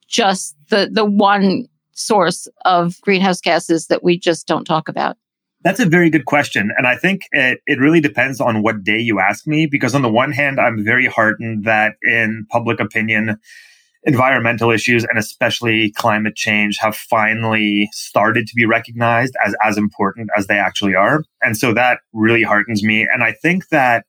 just 0.09 0.54
the 0.68 0.90
the 0.92 1.04
one 1.04 1.66
source 1.92 2.48
of 2.64 3.00
greenhouse 3.00 3.40
gases 3.40 3.87
that 3.87 4.02
we 4.02 4.18
just 4.18 4.46
don't 4.46 4.64
talk 4.64 4.88
about? 4.88 5.16
That's 5.62 5.80
a 5.80 5.87
very 5.87 6.11
good 6.11 6.26
question. 6.26 6.70
And 6.76 6.87
I 6.87 6.96
think 6.96 7.22
it, 7.33 7.61
it 7.66 7.80
really 7.80 8.00
depends 8.00 8.38
on 8.38 8.62
what 8.62 8.85
day 8.85 8.98
you 8.98 9.18
ask 9.18 9.46
me, 9.46 9.66
because 9.66 9.94
on 9.94 10.02
the 10.02 10.11
one 10.11 10.30
hand, 10.30 10.61
I'm 10.61 10.85
very 10.85 11.07
heartened 11.07 11.64
that 11.64 11.94
in 12.02 12.46
public 12.50 12.80
opinion, 12.80 13.38
environmental 14.07 14.71
issues 14.71 15.05
and 15.05 15.19
especially 15.19 15.90
climate 15.93 16.37
change 16.37 16.77
have 16.79 16.95
finally 16.95 17.88
started 17.93 18.47
to 18.47 18.55
be 18.55 18.67
recognized 18.67 19.35
as 19.45 19.55
as 19.64 19.79
important 19.79 20.29
as 20.37 20.47
they 20.47 20.59
actually 20.59 20.95
are. 20.95 21.23
And 21.43 21.57
so 21.57 21.73
that 21.75 22.01
really 22.12 22.43
heartens 22.43 22.83
me. 22.83 23.09
And 23.12 23.25
I 23.25 23.33
think 23.33 23.69
that 23.69 24.05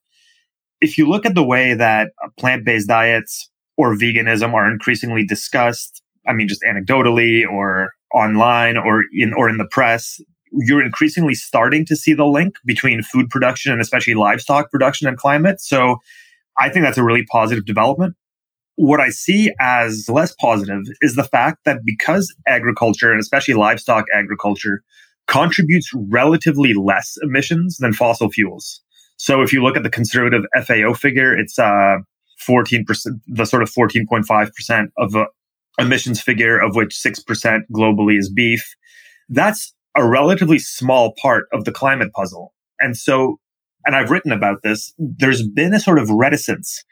if 0.82 0.98
you 0.98 1.08
look 1.08 1.26
at 1.26 1.36
the 1.36 1.44
way 1.44 1.74
that 1.74 2.12
uh, 2.24 2.28
plant-based 2.38 2.88
diets 2.88 3.50
or 3.78 3.96
veganism 3.96 4.54
are 4.54 4.70
increasingly 4.70 5.26
discussed, 5.26 6.02
I 6.28 6.34
mean 6.34 6.48
just 6.48 6.62
anecdotally 6.64 7.48
or 7.50 7.94
online 8.14 8.78
or 8.78 9.04
in 9.14 9.34
or 9.34 9.48
in 9.48 9.58
the 9.58 9.68
press, 9.68 10.20
you're 10.52 10.84
increasingly 10.84 11.36
starting 11.36 11.86
to 11.86 11.96
see 11.96 12.14
the 12.14 12.26
link 12.26 12.56
between 12.66 13.02
food 13.02 13.30
production 13.30 13.72
and 13.72 13.82
especially 13.82 14.14
livestock 14.14 14.72
production 14.72 15.08
and 15.08 15.18
climate. 15.18 15.62
So 15.62 15.98
I 16.58 16.70
think 16.70 16.84
that's 16.86 16.98
a 16.98 17.04
really 17.04 17.26
positive 17.26 17.66
development. 17.66 18.16
What 18.76 19.00
I 19.00 19.10
see 19.10 19.54
as 19.60 20.10
less 20.10 20.34
positive 20.36 20.84
is 21.02 21.16
the 21.16 21.24
fact 21.24 21.60
that 21.66 21.80
because 21.86 22.34
agriculture 22.48 23.12
and 23.12 23.20
especially 23.20 23.54
livestock 23.54 24.06
agriculture 24.14 24.82
contributes 25.28 25.90
relatively 25.94 26.74
less 26.74 27.16
emissions 27.24 27.78
than 27.78 27.94
fossil 27.94 28.30
fuels. 28.30 28.82
So 29.18 29.42
if 29.42 29.54
you 29.54 29.64
look 29.64 29.78
at 29.78 29.84
the 29.84 29.90
conservative 29.90 30.44
FAO 30.66 30.94
figure, 30.94 31.38
it's 31.38 31.58
uh, 31.58 31.98
14%, 32.48 32.86
the 33.28 33.46
sort 33.46 33.64
of 33.64 33.72
14.5% 33.72 34.88
of 34.98 35.12
the 35.12 35.26
emissions 35.80 36.22
figure, 36.22 36.60
of 36.60 36.76
which 36.76 36.96
6% 36.96 37.62
globally 37.74 38.18
is 38.18 38.32
beef. 38.32 38.76
That's 39.30 39.74
a 39.96 40.08
relatively 40.08 40.60
small 40.60 41.14
part 41.22 41.46
of 41.54 41.66
the 41.66 41.72
climate 41.72 42.12
puzzle. 42.14 42.54
And 42.80 42.98
so, 42.98 43.40
and 43.86 43.96
I've 43.96 44.12
written 44.12 44.32
about 44.32 44.62
this, 44.64 44.94
there's 44.98 45.48
been 45.48 45.74
a 45.74 45.80
sort 45.80 46.00
of 46.00 46.10
reticence 46.10 46.84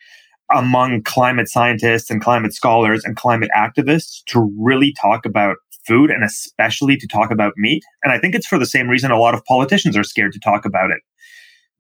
among 0.54 1.04
climate 1.04 1.50
scientists 1.50 2.10
and 2.10 2.22
climate 2.22 2.54
scholars 2.54 3.04
and 3.04 3.16
climate 3.16 3.50
activists 3.56 4.24
to 4.28 4.52
really 4.60 4.94
talk 4.94 5.26
about 5.26 5.58
food 5.86 6.10
and 6.10 6.24
especially 6.24 6.96
to 6.98 7.08
talk 7.08 7.32
about 7.32 7.54
meat. 7.58 7.84
And 8.04 8.14
I 8.14 8.20
think 8.20 8.36
it's 8.36 8.48
for 8.48 8.58
the 8.58 8.66
same 8.66 8.88
reason 8.88 9.12
a 9.12 9.20
lot 9.20 9.34
of 9.34 9.44
politicians 9.46 9.98
are 9.98 10.04
scared 10.04 10.34
to 10.34 10.40
talk 10.40 10.66
about 10.66 10.92
it. 10.92 11.02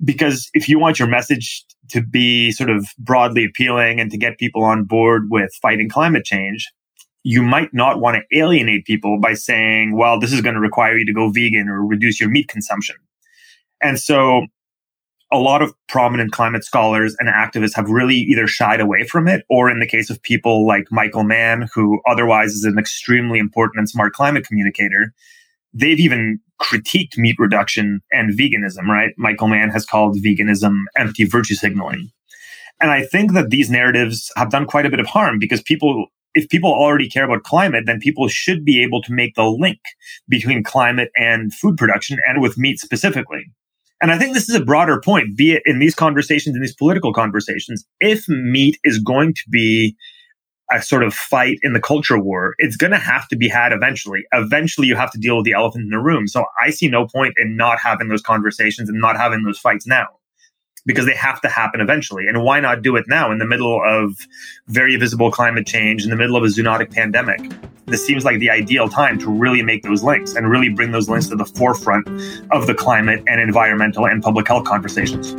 Because 0.04 0.50
if 0.54 0.68
you 0.68 0.80
want 0.80 1.00
your 1.00 1.08
message 1.08 1.64
to 1.90 2.02
be 2.02 2.52
sort 2.52 2.70
of 2.70 2.86
broadly 2.98 3.46
appealing 3.46 4.00
and 4.00 4.12
to 4.12 4.18
get 4.18 4.38
people 4.38 4.64
on 4.64 4.84
board 4.84 5.28
with 5.30 5.52
fighting 5.62 5.88
climate 5.88 6.26
change, 6.26 6.70
you 7.24 7.42
might 7.42 7.74
not 7.74 8.02
want 8.02 8.18
to 8.18 8.38
alienate 8.38 8.86
people 8.86 9.18
by 9.20 9.34
saying, 9.34 9.96
well, 9.96 10.20
this 10.20 10.34
is 10.34 10.42
going 10.42 10.56
to 10.56 10.60
require 10.60 10.98
you 10.98 11.06
to 11.06 11.14
go 11.14 11.30
vegan 11.30 11.70
or 11.70 11.86
reduce 11.86 12.20
your 12.20 12.30
meat 12.30 12.50
consumption. 12.50 12.96
And 13.82 14.00
so 14.00 14.48
a 15.32 15.38
lot 15.38 15.62
of 15.62 15.74
prominent 15.88 16.32
climate 16.32 16.64
scholars 16.64 17.16
and 17.20 17.30
activists 17.30 17.76
have 17.76 17.90
really 17.90 18.16
either 18.16 18.48
shied 18.48 18.80
away 18.80 19.04
from 19.04 19.28
it, 19.28 19.44
or 19.50 19.70
in 19.70 19.80
the 19.80 19.88
case 19.88 20.10
of 20.10 20.22
people 20.22 20.68
like 20.68 20.86
Michael 20.92 21.24
Mann, 21.24 21.70
who 21.74 22.02
otherwise 22.08 22.54
is 22.54 22.64
an 22.64 22.78
extremely 22.78 23.40
important 23.40 23.80
and 23.80 23.90
smart 23.90 24.14
climate 24.14 24.46
communicator, 24.46 25.14
they've 25.74 26.00
even 26.00 26.40
critiqued 26.62 27.18
meat 27.18 27.36
reduction 27.40 28.02
and 28.12 28.38
veganism, 28.38 28.88
right? 28.88 29.14
Michael 29.18 29.48
Mann 29.48 29.70
has 29.70 29.86
called 29.86 30.18
veganism 30.18 30.84
empty 30.98 31.26
virtue 31.26 31.56
signaling. 31.56 32.12
And 32.80 32.92
I 32.92 33.04
think 33.04 33.34
that 33.34 33.50
these 33.50 33.70
narratives 33.70 34.32
have 34.36 34.52
done 34.52 34.66
quite 34.66 34.86
a 34.86 34.90
bit 34.90 35.00
of 35.00 35.08
harm 35.08 35.40
because 35.40 35.62
people 35.62 36.08
if 36.36 36.50
people 36.50 36.72
already 36.72 37.08
care 37.08 37.26
about 37.26 37.44
climate, 37.44 37.84
then 37.86 38.00
people 38.00 38.28
should 38.28 38.66
be 38.66 38.82
able 38.82 39.02
to 39.04 39.14
make 39.14 39.36
the 39.36 39.46
link 39.46 39.80
between 40.28 40.64
climate 40.64 41.10
and 41.16 41.54
food 41.54 41.78
production 41.78 42.18
and 42.28 42.42
with 42.42 42.58
meat 42.58 42.80
specifically. 42.80 43.46
And 44.04 44.12
I 44.12 44.18
think 44.18 44.34
this 44.34 44.50
is 44.50 44.56
a 44.56 44.66
broader 44.66 45.00
point, 45.00 45.38
be 45.38 45.54
it 45.54 45.63
in 45.66 45.80
these 45.80 45.96
conversations, 45.96 46.58
in 46.58 46.62
these 46.62 46.76
political 46.76 47.13
conversations. 47.13 47.86
If 48.02 48.28
meat 48.28 48.78
is 48.84 49.00
going 49.00 49.34
to 49.34 49.44
be 49.50 49.96
a 50.70 50.82
sort 50.82 51.04
of 51.04 51.13
fight 51.13 51.58
in 51.63 51.72
the 51.72 51.80
culture 51.80 52.20
war, 52.20 52.54
it's 52.58 52.76
going 52.76 52.92
to 52.92 52.98
have 52.98 53.30
to 53.30 53.38
be 53.38 53.48
had 53.48 53.72
eventually. 53.72 54.24
Eventually, 54.34 54.88
you 54.88 54.98
have 54.98 55.10
to 55.12 55.18
deal 55.18 55.38
with 55.38 55.46
the 55.46 55.54
elephant 55.54 55.86
in 55.86 55.89
the 55.89 56.00
room. 56.00 56.28
So 56.28 56.44
I 56.62 56.72
see 56.72 56.89
no 56.89 57.08
point 57.08 57.36
in 57.38 57.56
not 57.56 57.80
having 57.80 58.10
those 58.10 58.22
conversations 58.22 58.89
and 58.89 59.00
not 59.00 59.16
having 59.16 59.44
those 59.44 59.58
fights 59.58 59.88
now 59.88 60.08
because 60.86 61.06
they 61.06 61.15
have 61.15 61.39
to 61.41 61.50
happen 61.50 61.82
eventually. 61.82 62.28
And 62.28 62.43
why 62.43 62.60
not 62.60 62.82
do 62.82 62.96
it 62.96 63.06
now 63.08 63.32
in 63.32 63.38
the 63.38 63.46
middle 63.46 63.82
of 63.84 64.28
very 64.67 64.96
visible 64.98 65.32
climate 65.32 65.65
change, 65.65 66.04
in 66.04 66.10
the 66.10 66.15
middle 66.15 66.36
of 66.36 66.43
a 66.43 66.48
zoonotic 66.48 66.91
pandemic? 66.91 67.39
This 67.86 68.06
seems 68.06 68.26
like 68.26 68.39
the 68.39 68.50
ideal 68.50 68.89
time 68.89 69.19
to 69.19 69.30
really 69.30 69.62
make 69.62 69.84
those 69.84 70.04
links 70.04 70.36
and 70.36 70.50
really 70.50 70.69
bring 70.69 70.91
those 70.91 71.10
links 71.10 71.28
to 71.28 71.36
the 71.36 71.46
forefront 71.46 72.08
of 72.52 72.67
the 72.67 72.74
climate 72.74 73.24
and 73.28 73.41
environmental 73.41 74.08
and 74.08 74.24
public 74.24 74.48
health 74.48 74.65
conversations. 74.65 75.34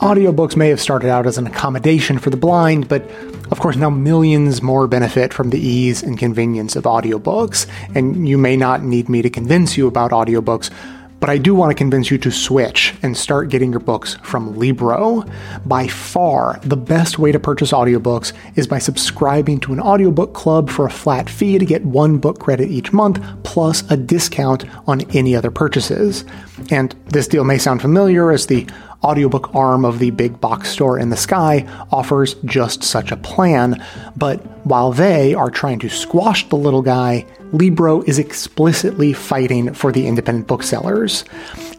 Audiobooks 0.00 0.56
may 0.56 0.68
have 0.68 0.80
started 0.80 1.08
out 1.08 1.26
as 1.26 1.38
an 1.38 1.46
accommodation 1.46 2.18
for 2.18 2.30
the 2.30 2.36
blind, 2.36 2.88
but 2.88 3.08
of 3.52 3.60
course, 3.60 3.76
now 3.76 3.90
millions 3.90 4.62
more 4.62 4.88
benefit 4.88 5.34
from 5.34 5.50
the 5.50 5.60
ease 5.60 6.02
and 6.02 6.18
convenience 6.18 6.74
of 6.74 6.84
audiobooks, 6.84 7.66
and 7.94 8.26
you 8.26 8.38
may 8.38 8.56
not 8.56 8.82
need 8.82 9.10
me 9.10 9.20
to 9.20 9.28
convince 9.28 9.76
you 9.76 9.86
about 9.86 10.10
audiobooks, 10.10 10.70
but 11.20 11.28
I 11.28 11.36
do 11.36 11.54
want 11.54 11.70
to 11.70 11.74
convince 11.74 12.10
you 12.10 12.16
to 12.16 12.30
switch 12.32 12.94
and 13.02 13.14
start 13.14 13.50
getting 13.50 13.70
your 13.70 13.80
books 13.80 14.14
from 14.22 14.58
Libro. 14.58 15.24
By 15.66 15.86
far, 15.86 16.58
the 16.64 16.78
best 16.78 17.18
way 17.18 17.30
to 17.30 17.38
purchase 17.38 17.72
audiobooks 17.72 18.32
is 18.56 18.66
by 18.66 18.78
subscribing 18.78 19.60
to 19.60 19.74
an 19.74 19.80
audiobook 19.80 20.32
club 20.32 20.70
for 20.70 20.86
a 20.86 20.90
flat 20.90 21.28
fee 21.28 21.58
to 21.58 21.66
get 21.66 21.84
one 21.84 22.16
book 22.18 22.40
credit 22.40 22.70
each 22.70 22.92
month, 22.92 23.22
plus 23.44 23.88
a 23.90 23.98
discount 23.98 24.64
on 24.88 25.02
any 25.14 25.36
other 25.36 25.50
purchases. 25.50 26.24
And 26.70 26.96
this 27.10 27.28
deal 27.28 27.44
may 27.44 27.58
sound 27.58 27.82
familiar 27.82 28.32
as 28.32 28.46
the 28.46 28.66
audiobook 29.04 29.54
arm 29.54 29.84
of 29.84 29.98
the 29.98 30.10
big 30.10 30.40
box 30.40 30.70
store 30.70 30.98
in 30.98 31.10
the 31.10 31.16
sky 31.16 31.66
offers 31.90 32.34
just 32.44 32.82
such 32.82 33.10
a 33.10 33.16
plan, 33.16 33.84
but 34.16 34.40
while 34.66 34.92
they 34.92 35.34
are 35.34 35.50
trying 35.50 35.78
to 35.80 35.88
squash 35.88 36.48
the 36.48 36.56
little 36.56 36.82
guy, 36.82 37.26
Libro 37.52 38.02
is 38.02 38.18
explicitly 38.18 39.12
fighting 39.12 39.74
for 39.74 39.92
the 39.92 40.06
independent 40.06 40.46
booksellers. 40.46 41.22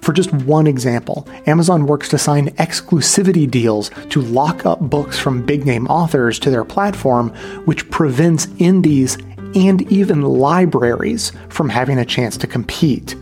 For 0.02 0.14
just 0.14 0.32
one 0.34 0.68
example, 0.68 1.28
Amazon 1.48 1.88
works 1.88 2.10
to 2.10 2.18
sign 2.18 2.50
exclusivity 2.58 3.50
deals 3.50 3.90
to 4.10 4.22
lock 4.22 4.66
up 4.66 4.80
books 4.82 5.18
from 5.18 5.46
big 5.46 5.66
name 5.66 5.88
authors 5.88 6.38
to 6.40 6.52
their 6.52 6.66
platform, 6.66 7.30
which 7.66 7.90
prevents 7.90 8.48
indies 8.60 9.18
and 9.56 9.82
even 9.92 10.22
libraries 10.22 11.32
from 11.50 11.70
having 11.70 11.98
a 11.98 12.06
chance 12.06 12.38
to 12.38 12.48
compete. 12.48 13.16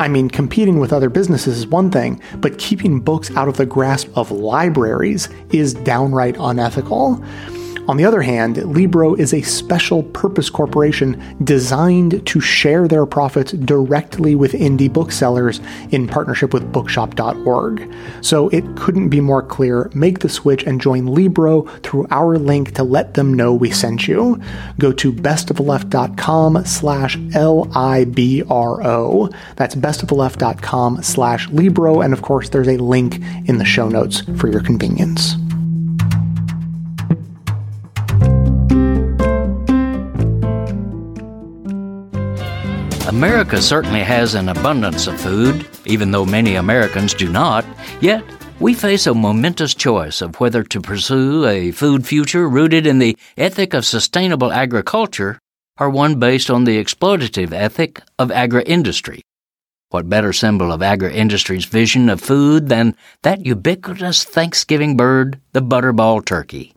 I 0.00 0.08
mean, 0.08 0.28
competing 0.28 0.78
with 0.78 0.92
other 0.92 1.10
businesses 1.10 1.58
is 1.58 1.66
one 1.66 1.90
thing, 1.90 2.20
but 2.36 2.58
keeping 2.58 3.00
books 3.00 3.34
out 3.36 3.48
of 3.48 3.56
the 3.56 3.66
grasp 3.66 4.08
of 4.16 4.30
libraries 4.30 5.28
is 5.50 5.74
downright 5.74 6.36
unethical. 6.38 7.22
On 7.88 7.96
the 7.96 8.04
other 8.04 8.20
hand, 8.20 8.58
Libro 8.74 9.14
is 9.14 9.32
a 9.32 9.40
special 9.40 10.02
purpose 10.02 10.50
corporation 10.50 11.36
designed 11.42 12.26
to 12.26 12.38
share 12.38 12.86
their 12.86 13.06
profits 13.06 13.52
directly 13.52 14.34
with 14.34 14.52
indie 14.52 14.92
booksellers 14.92 15.62
in 15.90 16.06
partnership 16.06 16.52
with 16.52 16.70
bookshop.org. 16.70 17.90
So 18.20 18.50
it 18.50 18.76
couldn't 18.76 19.08
be 19.08 19.22
more 19.22 19.42
clear. 19.42 19.90
Make 19.94 20.18
the 20.18 20.28
switch 20.28 20.64
and 20.64 20.82
join 20.82 21.06
Libro 21.06 21.62
through 21.82 22.06
our 22.10 22.36
link 22.36 22.74
to 22.74 22.82
let 22.82 23.14
them 23.14 23.32
know 23.32 23.54
we 23.54 23.70
sent 23.70 24.06
you. 24.06 24.38
Go 24.78 24.92
to 24.92 25.10
bestoftheleft.com 25.10 26.66
slash 26.66 27.18
L-I-B-R-O. 27.34 27.70
That's 29.56 29.74
bestoftheleft.com 29.74 31.02
slash 31.02 31.48
Libro. 31.48 32.02
And 32.02 32.12
of 32.12 32.20
course, 32.20 32.50
there's 32.50 32.68
a 32.68 32.76
link 32.76 33.22
in 33.46 33.56
the 33.56 33.64
show 33.64 33.88
notes 33.88 34.20
for 34.36 34.48
your 34.48 34.60
convenience. 34.60 35.36
America 43.08 43.62
certainly 43.62 44.02
has 44.02 44.34
an 44.34 44.50
abundance 44.50 45.06
of 45.06 45.18
food, 45.18 45.66
even 45.86 46.10
though 46.10 46.26
many 46.26 46.56
Americans 46.56 47.14
do 47.14 47.26
not. 47.26 47.64
Yet, 48.02 48.22
we 48.60 48.74
face 48.74 49.06
a 49.06 49.14
momentous 49.14 49.74
choice 49.74 50.20
of 50.20 50.38
whether 50.38 50.62
to 50.64 50.80
pursue 50.82 51.46
a 51.46 51.70
food 51.70 52.06
future 52.06 52.46
rooted 52.46 52.86
in 52.86 52.98
the 52.98 53.16
ethic 53.38 53.72
of 53.72 53.86
sustainable 53.86 54.52
agriculture 54.52 55.38
or 55.80 55.88
one 55.88 56.18
based 56.20 56.50
on 56.50 56.64
the 56.64 56.76
exploitative 56.76 57.50
ethic 57.50 58.02
of 58.18 58.30
agri-industry. 58.30 59.22
What 59.88 60.10
better 60.10 60.34
symbol 60.34 60.70
of 60.70 60.82
agri-industry's 60.82 61.64
vision 61.64 62.10
of 62.10 62.20
food 62.20 62.68
than 62.68 62.94
that 63.22 63.46
ubiquitous 63.46 64.22
Thanksgiving 64.22 64.98
bird, 64.98 65.40
the 65.54 65.62
butterball 65.62 66.22
turkey? 66.22 66.74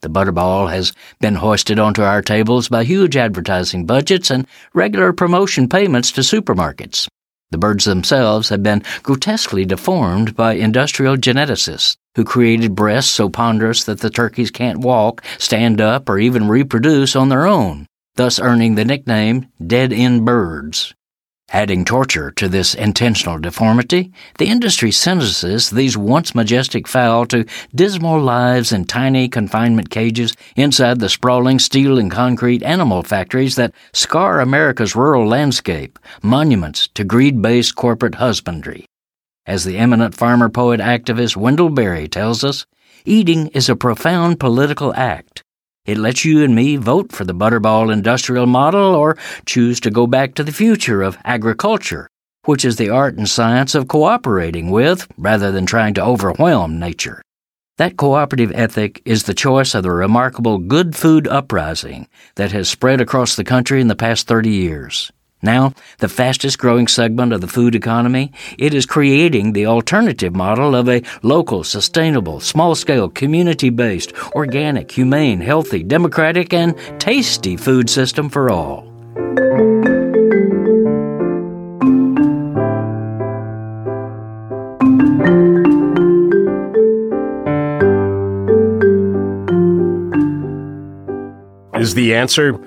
The 0.00 0.08
Butterball 0.08 0.70
has 0.70 0.92
been 1.20 1.34
hoisted 1.34 1.78
onto 1.78 2.02
our 2.02 2.22
tables 2.22 2.68
by 2.68 2.84
huge 2.84 3.16
advertising 3.16 3.84
budgets 3.84 4.30
and 4.30 4.46
regular 4.72 5.12
promotion 5.12 5.68
payments 5.68 6.12
to 6.12 6.20
supermarkets. 6.20 7.08
The 7.50 7.58
birds 7.58 7.84
themselves 7.84 8.50
have 8.50 8.62
been 8.62 8.82
grotesquely 9.02 9.64
deformed 9.64 10.36
by 10.36 10.52
industrial 10.52 11.16
geneticists 11.16 11.96
who 12.14 12.24
created 12.24 12.74
breasts 12.74 13.10
so 13.10 13.28
ponderous 13.28 13.84
that 13.84 14.00
the 14.00 14.10
turkeys 14.10 14.50
can't 14.50 14.80
walk, 14.80 15.24
stand 15.38 15.80
up, 15.80 16.08
or 16.08 16.18
even 16.18 16.48
reproduce 16.48 17.16
on 17.16 17.28
their 17.28 17.46
own, 17.46 17.86
thus 18.16 18.38
earning 18.38 18.74
the 18.74 18.84
nickname 18.84 19.46
dead 19.66 19.92
end 19.92 20.24
birds. 20.24 20.94
Adding 21.50 21.86
torture 21.86 22.30
to 22.32 22.46
this 22.46 22.74
intentional 22.74 23.38
deformity, 23.38 24.12
the 24.36 24.48
industry 24.48 24.92
sentences 24.92 25.70
these 25.70 25.96
once 25.96 26.34
majestic 26.34 26.86
fowl 26.86 27.24
to 27.26 27.46
dismal 27.74 28.20
lives 28.20 28.70
in 28.70 28.84
tiny 28.84 29.30
confinement 29.30 29.88
cages 29.88 30.34
inside 30.56 31.00
the 31.00 31.08
sprawling 31.08 31.58
steel 31.58 31.98
and 31.98 32.10
concrete 32.10 32.62
animal 32.62 33.02
factories 33.02 33.56
that 33.56 33.72
scar 33.94 34.40
America's 34.40 34.94
rural 34.94 35.26
landscape, 35.26 35.98
monuments 36.22 36.86
to 36.88 37.02
greed 37.02 37.40
based 37.40 37.74
corporate 37.74 38.16
husbandry. 38.16 38.84
As 39.46 39.64
the 39.64 39.78
eminent 39.78 40.14
farmer 40.14 40.50
poet 40.50 40.80
activist 40.80 41.34
Wendell 41.34 41.70
Berry 41.70 42.08
tells 42.08 42.44
us, 42.44 42.66
eating 43.06 43.46
is 43.48 43.70
a 43.70 43.76
profound 43.76 44.38
political 44.38 44.92
act 44.94 45.44
it 45.88 45.96
lets 45.96 46.22
you 46.22 46.44
and 46.44 46.54
me 46.54 46.76
vote 46.76 47.12
for 47.12 47.24
the 47.24 47.34
Butterball 47.34 47.90
industrial 47.90 48.44
model 48.44 48.94
or 48.94 49.16
choose 49.46 49.80
to 49.80 49.90
go 49.90 50.06
back 50.06 50.34
to 50.34 50.44
the 50.44 50.52
future 50.52 51.00
of 51.00 51.16
agriculture, 51.24 52.06
which 52.44 52.62
is 52.62 52.76
the 52.76 52.90
art 52.90 53.16
and 53.16 53.26
science 53.26 53.74
of 53.74 53.88
cooperating 53.88 54.70
with 54.70 55.08
rather 55.16 55.50
than 55.50 55.64
trying 55.64 55.94
to 55.94 56.04
overwhelm 56.04 56.78
nature. 56.78 57.22
That 57.78 57.96
cooperative 57.96 58.52
ethic 58.54 59.00
is 59.06 59.22
the 59.22 59.32
choice 59.32 59.74
of 59.74 59.82
the 59.82 59.90
remarkable 59.90 60.58
Good 60.58 60.94
Food 60.94 61.26
Uprising 61.26 62.06
that 62.34 62.52
has 62.52 62.68
spread 62.68 63.00
across 63.00 63.36
the 63.36 63.44
country 63.44 63.80
in 63.80 63.88
the 63.88 63.96
past 63.96 64.26
30 64.26 64.50
years. 64.50 65.10
Now, 65.42 65.72
the 65.98 66.08
fastest 66.08 66.58
growing 66.58 66.88
segment 66.88 67.32
of 67.32 67.40
the 67.40 67.46
food 67.46 67.76
economy, 67.76 68.32
it 68.58 68.74
is 68.74 68.86
creating 68.86 69.52
the 69.52 69.66
alternative 69.66 70.34
model 70.34 70.74
of 70.74 70.88
a 70.88 71.02
local, 71.22 71.62
sustainable, 71.62 72.40
small 72.40 72.74
scale, 72.74 73.08
community 73.08 73.70
based, 73.70 74.12
organic, 74.34 74.90
humane, 74.90 75.40
healthy, 75.40 75.84
democratic, 75.84 76.52
and 76.52 76.76
tasty 76.98 77.56
food 77.56 77.88
system 77.88 78.28
for 78.28 78.50
all. 78.50 78.88
Is 91.78 91.94
the 91.94 92.16
answer 92.16 92.58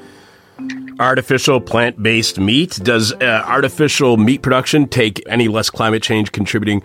artificial 1.01 1.59
plant 1.59 2.01
based 2.01 2.39
meat? 2.39 2.79
Does 2.83 3.13
uh, 3.13 3.43
artificial 3.45 4.17
meat 4.17 4.41
production 4.41 4.87
take 4.87 5.21
any 5.27 5.47
less 5.47 5.69
climate 5.69 6.03
change 6.03 6.31
contributing 6.31 6.83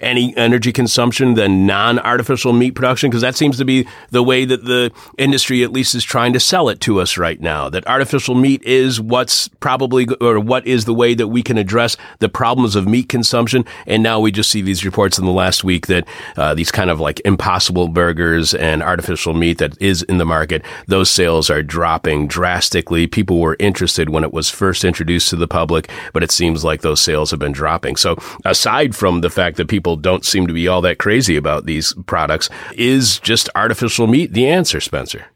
any 0.00 0.36
energy 0.36 0.72
consumption 0.72 1.34
than 1.34 1.66
non-artificial 1.66 2.52
meat 2.52 2.72
production? 2.72 3.10
Because 3.10 3.22
that 3.22 3.36
seems 3.36 3.58
to 3.58 3.64
be 3.64 3.86
the 4.10 4.22
way 4.22 4.44
that 4.44 4.64
the 4.64 4.92
industry 5.18 5.62
at 5.62 5.72
least 5.72 5.94
is 5.94 6.04
trying 6.04 6.32
to 6.32 6.40
sell 6.40 6.68
it 6.68 6.80
to 6.80 7.00
us 7.00 7.16
right 7.16 7.40
now 7.40 7.68
that 7.70 7.86
artificial 7.86 8.34
meat 8.34 8.62
is 8.62 9.00
what's 9.00 9.48
probably 9.60 10.06
or 10.20 10.40
what 10.40 10.66
is 10.66 10.84
the 10.84 10.94
way 10.94 11.14
that 11.14 11.28
we 11.28 11.42
can 11.42 11.58
address 11.58 11.96
the 12.18 12.28
problems 12.28 12.76
of 12.76 12.88
meat 12.88 13.08
consumption. 13.08 13.64
And 13.86 14.02
now 14.02 14.20
we 14.20 14.32
just 14.32 14.50
see 14.50 14.62
these 14.62 14.84
reports 14.84 15.18
in 15.18 15.24
the 15.24 15.32
last 15.32 15.62
week 15.62 15.86
that 15.86 16.06
uh, 16.36 16.54
these 16.54 16.72
kind 16.72 16.90
of 16.90 17.00
like 17.00 17.20
impossible 17.24 17.88
burgers 17.88 18.54
and 18.54 18.82
artificial 18.82 19.34
meat 19.34 19.58
that 19.58 19.80
is 19.80 20.02
in 20.02 20.18
the 20.18 20.24
market 20.24 20.62
those 20.88 21.10
sales 21.10 21.50
are 21.50 21.62
dropping 21.62 22.26
drastically. 22.26 23.06
People 23.06 23.40
were 23.40 23.56
interested 23.58 24.10
when 24.10 24.24
it 24.24 24.32
was 24.32 24.50
first 24.50 24.84
introduced 24.84 25.30
to 25.30 25.36
the 25.36 25.46
public 25.46 25.90
but 26.12 26.22
it 26.22 26.30
seems 26.30 26.64
like 26.64 26.80
those 26.80 27.00
sales 27.00 27.30
have 27.30 27.40
been 27.40 27.52
dropping. 27.52 27.94
So 27.96 28.16
aside 28.44 28.96
from 28.96 29.20
the 29.20 29.30
fact 29.30 29.56
that 29.58 29.68
people 29.68 29.85
people 29.86 29.96
don't 29.96 30.24
seem 30.24 30.48
to 30.48 30.52
be 30.52 30.66
all 30.66 30.80
that 30.80 30.98
crazy 30.98 31.36
about 31.36 31.64
these 31.64 31.94
products. 32.06 32.50
Is 32.74 33.20
just 33.20 33.48
artificial 33.54 34.08
meat 34.08 34.32
the 34.32 34.48
answer, 34.48 34.80
Spencer? 34.80 35.26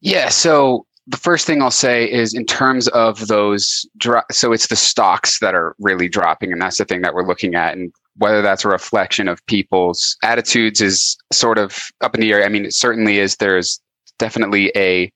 Yeah. 0.00 0.30
So 0.30 0.84
the 1.06 1.16
first 1.16 1.46
thing 1.46 1.62
I'll 1.62 1.70
say 1.70 2.10
is 2.10 2.34
in 2.34 2.44
terms 2.44 2.88
of 2.88 3.28
those, 3.28 3.86
dro- 3.98 4.22
so 4.32 4.52
it's 4.52 4.66
the 4.66 4.74
stocks 4.74 5.38
that 5.38 5.54
are 5.54 5.76
really 5.78 6.08
dropping, 6.08 6.52
and 6.52 6.60
that's 6.60 6.78
the 6.78 6.84
thing 6.84 7.02
that 7.02 7.14
we're 7.14 7.26
looking 7.26 7.54
at. 7.54 7.76
And 7.76 7.92
whether 8.16 8.42
that's 8.42 8.64
a 8.64 8.68
reflection 8.68 9.28
of 9.28 9.44
people's 9.46 10.16
attitudes 10.24 10.80
is 10.80 11.16
sort 11.32 11.58
of 11.58 11.78
up 12.00 12.16
in 12.16 12.20
the 12.20 12.32
air. 12.32 12.44
I 12.44 12.48
mean, 12.48 12.64
it 12.64 12.74
certainly 12.74 13.18
is. 13.20 13.36
There's 13.36 13.80
definitely 14.18 14.72
a 14.74 15.12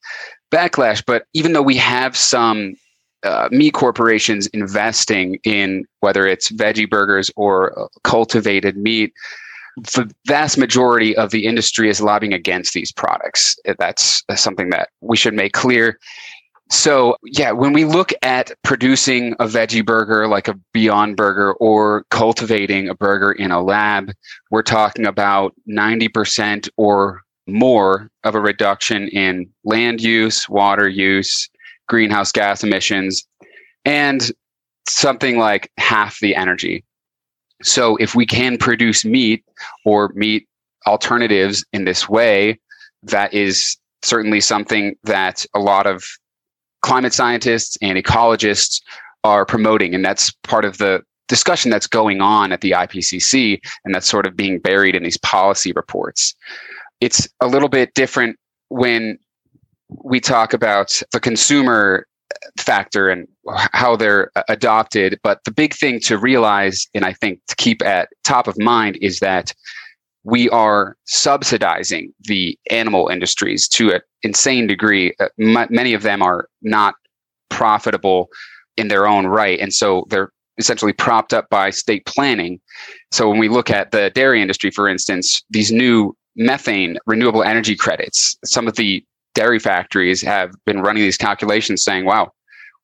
backlash, 0.52 1.02
but 1.04 1.26
even 1.32 1.52
though 1.52 1.62
we 1.62 1.76
have 1.78 2.16
some 2.16 2.76
uh, 3.24 3.48
meat 3.50 3.72
corporations 3.72 4.46
investing 4.48 5.38
in 5.44 5.84
whether 6.00 6.26
it's 6.26 6.50
veggie 6.50 6.88
burgers 6.88 7.30
or 7.36 7.78
uh, 7.78 7.86
cultivated 8.02 8.76
meat 8.76 9.12
the 9.76 10.08
vast 10.26 10.56
majority 10.56 11.16
of 11.16 11.30
the 11.30 11.46
industry 11.46 11.88
is 11.88 12.00
lobbying 12.00 12.32
against 12.32 12.74
these 12.74 12.92
products. 12.92 13.58
That's, 13.78 14.22
that's 14.28 14.40
something 14.40 14.70
that 14.70 14.90
we 15.00 15.16
should 15.16 15.34
make 15.34 15.52
clear. 15.52 15.98
So 16.70 17.16
yeah 17.22 17.52
when 17.52 17.72
we 17.72 17.84
look 17.84 18.12
at 18.22 18.50
producing 18.62 19.34
a 19.34 19.44
veggie 19.44 19.84
burger 19.84 20.26
like 20.26 20.48
a 20.48 20.58
beyond 20.72 21.16
burger 21.16 21.52
or 21.54 22.04
cultivating 22.10 22.88
a 22.88 22.94
burger 22.94 23.32
in 23.32 23.50
a 23.50 23.62
lab 23.62 24.10
we're 24.50 24.62
talking 24.62 25.06
about 25.06 25.54
90% 25.68 26.68
or 26.78 27.20
more 27.46 28.08
of 28.24 28.34
a 28.34 28.40
reduction 28.40 29.08
in 29.08 29.46
land 29.64 30.00
use 30.00 30.48
water 30.48 30.88
use 30.88 31.50
greenhouse 31.88 32.32
gas 32.32 32.64
emissions 32.64 33.26
and 33.84 34.30
something 34.88 35.38
like 35.38 35.70
half 35.78 36.18
the 36.20 36.34
energy. 36.34 36.84
So 37.62 37.96
if 37.96 38.14
we 38.14 38.26
can 38.26 38.58
produce 38.58 39.04
meat 39.04 39.44
or 39.84 40.10
meat 40.14 40.46
alternatives 40.86 41.64
in 41.72 41.84
this 41.84 42.08
way, 42.08 42.58
that 43.02 43.32
is 43.32 43.76
certainly 44.02 44.40
something 44.40 44.96
that 45.04 45.46
a 45.54 45.60
lot 45.60 45.86
of 45.86 46.04
climate 46.82 47.14
scientists 47.14 47.78
and 47.80 47.96
ecologists 47.96 48.82
are 49.24 49.46
promoting. 49.46 49.94
And 49.94 50.04
that's 50.04 50.30
part 50.42 50.64
of 50.64 50.78
the 50.78 51.02
discussion 51.28 51.70
that's 51.70 51.86
going 51.86 52.20
on 52.20 52.52
at 52.52 52.60
the 52.60 52.72
IPCC 52.72 53.58
and 53.84 53.94
that's 53.94 54.06
sort 54.06 54.26
of 54.26 54.36
being 54.36 54.58
buried 54.58 54.94
in 54.94 55.02
these 55.02 55.16
policy 55.18 55.72
reports. 55.72 56.34
It's 57.00 57.26
a 57.40 57.46
little 57.46 57.70
bit 57.70 57.94
different 57.94 58.36
when 58.68 59.18
we 59.88 60.20
talk 60.20 60.52
about 60.52 61.00
the 61.12 61.20
consumer 61.20 62.06
factor 62.58 63.08
and 63.08 63.28
how 63.72 63.96
they're 63.96 64.30
adopted. 64.48 65.18
But 65.22 65.44
the 65.44 65.50
big 65.50 65.74
thing 65.74 66.00
to 66.00 66.18
realize, 66.18 66.86
and 66.94 67.04
I 67.04 67.12
think 67.12 67.40
to 67.48 67.56
keep 67.56 67.82
at 67.82 68.08
top 68.24 68.48
of 68.48 68.58
mind, 68.58 68.98
is 69.00 69.20
that 69.20 69.54
we 70.24 70.48
are 70.50 70.96
subsidizing 71.04 72.12
the 72.20 72.58
animal 72.70 73.08
industries 73.08 73.68
to 73.68 73.92
an 73.92 74.00
insane 74.22 74.66
degree. 74.66 75.14
Uh, 75.20 75.28
many 75.36 75.92
of 75.92 76.02
them 76.02 76.22
are 76.22 76.48
not 76.62 76.94
profitable 77.50 78.28
in 78.76 78.88
their 78.88 79.06
own 79.06 79.26
right. 79.26 79.60
And 79.60 79.72
so 79.72 80.06
they're 80.08 80.32
essentially 80.58 80.92
propped 80.92 81.34
up 81.34 81.48
by 81.50 81.70
state 81.70 82.06
planning. 82.06 82.60
So 83.12 83.28
when 83.28 83.38
we 83.38 83.48
look 83.48 83.70
at 83.70 83.90
the 83.90 84.10
dairy 84.14 84.40
industry, 84.40 84.70
for 84.70 84.88
instance, 84.88 85.42
these 85.50 85.70
new 85.70 86.16
methane 86.36 86.96
renewable 87.06 87.42
energy 87.42 87.76
credits, 87.76 88.36
some 88.44 88.66
of 88.66 88.76
the 88.76 89.04
dairy 89.34 89.58
factories 89.58 90.22
have 90.22 90.52
been 90.64 90.80
running 90.80 91.02
these 91.02 91.16
calculations 91.16 91.84
saying, 91.84 92.04
wow, 92.04 92.30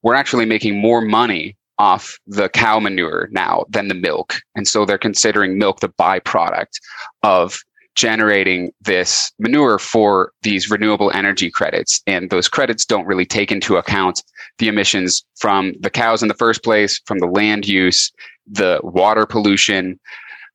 we're 0.03 0.15
actually 0.15 0.47
making 0.47 0.81
more 0.81 1.01
money 1.01 1.57
off 1.79 2.19
the 2.27 2.49
cow 2.51 2.79
manure 2.79 3.29
now 3.31 3.65
than 3.71 3.89
the 3.89 3.95
milk. 3.95 4.35
And 4.55 4.69
so 4.69 4.85
they're 4.85 4.99
considering 4.99 5.59
milk 5.59 5.81
the 5.81 5.89
byproduct 5.89 6.79
of 7.23 7.61
generating 7.97 8.71
this 8.81 9.33
manure 9.39 9.79
for 9.79 10.33
these 10.43 10.71
renewable 10.71 11.11
energy 11.13 11.51
credits. 11.51 12.03
And 12.07 12.31
those 12.31 12.49
credits 12.49 12.85
don't 12.85 13.07
really 13.07 13.27
take 13.27 13.51
into 13.51 13.77
account 13.77 14.23
the 14.59 14.69
emissions 14.69 15.25
from 15.39 15.75
the 15.81 15.91
cows 15.91 16.23
in 16.23 16.29
the 16.29 16.35
first 16.35 16.63
place, 16.63 17.01
from 17.07 17.19
the 17.19 17.27
land 17.27 17.67
use, 17.67 18.13
the 18.47 18.81
water 18.83 19.27
pollution, 19.27 19.99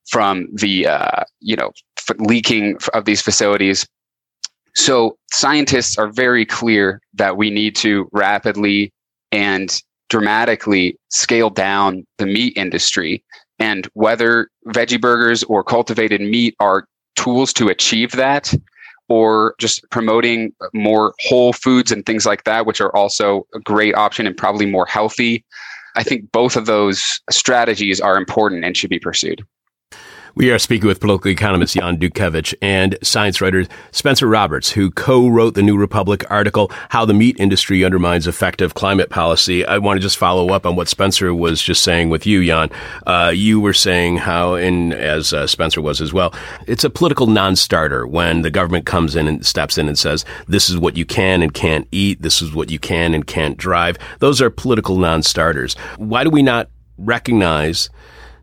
from 0.08 0.48
the 0.52 0.86
uh, 0.86 1.24
you 1.40 1.56
know 1.56 1.72
leaking 2.18 2.78
of 2.94 3.04
these 3.04 3.20
facilities. 3.20 3.86
So 4.76 5.16
scientists 5.32 5.98
are 5.98 6.08
very 6.08 6.44
clear 6.44 7.00
that 7.14 7.36
we 7.36 7.50
need 7.50 7.74
to 7.76 8.08
rapidly 8.12 8.92
and 9.32 9.82
dramatically 10.10 10.98
scale 11.08 11.50
down 11.50 12.06
the 12.18 12.26
meat 12.26 12.52
industry. 12.56 13.24
And 13.58 13.88
whether 13.94 14.48
veggie 14.68 15.00
burgers 15.00 15.42
or 15.44 15.64
cultivated 15.64 16.20
meat 16.20 16.54
are 16.60 16.86
tools 17.16 17.52
to 17.54 17.68
achieve 17.68 18.12
that, 18.12 18.54
or 19.08 19.54
just 19.58 19.88
promoting 19.90 20.52
more 20.74 21.14
whole 21.20 21.52
foods 21.54 21.90
and 21.90 22.04
things 22.04 22.26
like 22.26 22.44
that, 22.44 22.66
which 22.66 22.80
are 22.80 22.94
also 22.94 23.46
a 23.54 23.60
great 23.60 23.94
option 23.94 24.26
and 24.26 24.36
probably 24.36 24.66
more 24.66 24.86
healthy. 24.86 25.44
I 25.96 26.02
think 26.02 26.30
both 26.32 26.54
of 26.54 26.66
those 26.66 27.20
strategies 27.30 28.00
are 28.00 28.18
important 28.18 28.64
and 28.64 28.76
should 28.76 28.90
be 28.90 28.98
pursued. 28.98 29.42
We 30.36 30.50
are 30.50 30.58
speaking 30.58 30.86
with 30.86 31.00
political 31.00 31.30
economist 31.30 31.76
Jan 31.76 31.96
Dutkiewicz 31.96 32.54
and 32.60 32.98
science 33.02 33.40
writer 33.40 33.64
Spencer 33.90 34.26
Roberts, 34.26 34.70
who 34.70 34.90
co-wrote 34.90 35.54
the 35.54 35.62
New 35.62 35.78
Republic 35.78 36.26
article, 36.28 36.70
How 36.90 37.06
the 37.06 37.14
Meat 37.14 37.40
Industry 37.40 37.82
Undermines 37.86 38.26
Effective 38.26 38.74
Climate 38.74 39.08
Policy. 39.08 39.64
I 39.64 39.78
want 39.78 39.96
to 39.96 40.02
just 40.02 40.18
follow 40.18 40.50
up 40.50 40.66
on 40.66 40.76
what 40.76 40.88
Spencer 40.88 41.32
was 41.34 41.62
just 41.62 41.82
saying 41.82 42.10
with 42.10 42.26
you, 42.26 42.44
Jan. 42.44 42.68
Uh, 43.06 43.32
you 43.34 43.60
were 43.60 43.72
saying 43.72 44.18
how, 44.18 44.56
and 44.56 44.92
as 44.92 45.32
uh, 45.32 45.46
Spencer 45.46 45.80
was 45.80 46.02
as 46.02 46.12
well, 46.12 46.34
it's 46.66 46.84
a 46.84 46.90
political 46.90 47.28
non-starter 47.28 48.06
when 48.06 48.42
the 48.42 48.50
government 48.50 48.84
comes 48.84 49.16
in 49.16 49.26
and 49.26 49.46
steps 49.46 49.78
in 49.78 49.88
and 49.88 49.98
says, 49.98 50.26
this 50.48 50.68
is 50.68 50.76
what 50.76 50.98
you 50.98 51.06
can 51.06 51.40
and 51.40 51.54
can't 51.54 51.88
eat, 51.92 52.20
this 52.20 52.42
is 52.42 52.52
what 52.52 52.70
you 52.70 52.78
can 52.78 53.14
and 53.14 53.26
can't 53.26 53.56
drive. 53.56 53.96
Those 54.18 54.42
are 54.42 54.50
political 54.50 54.98
non-starters. 54.98 55.76
Why 55.96 56.24
do 56.24 56.28
we 56.28 56.42
not 56.42 56.68
recognize 56.98 57.88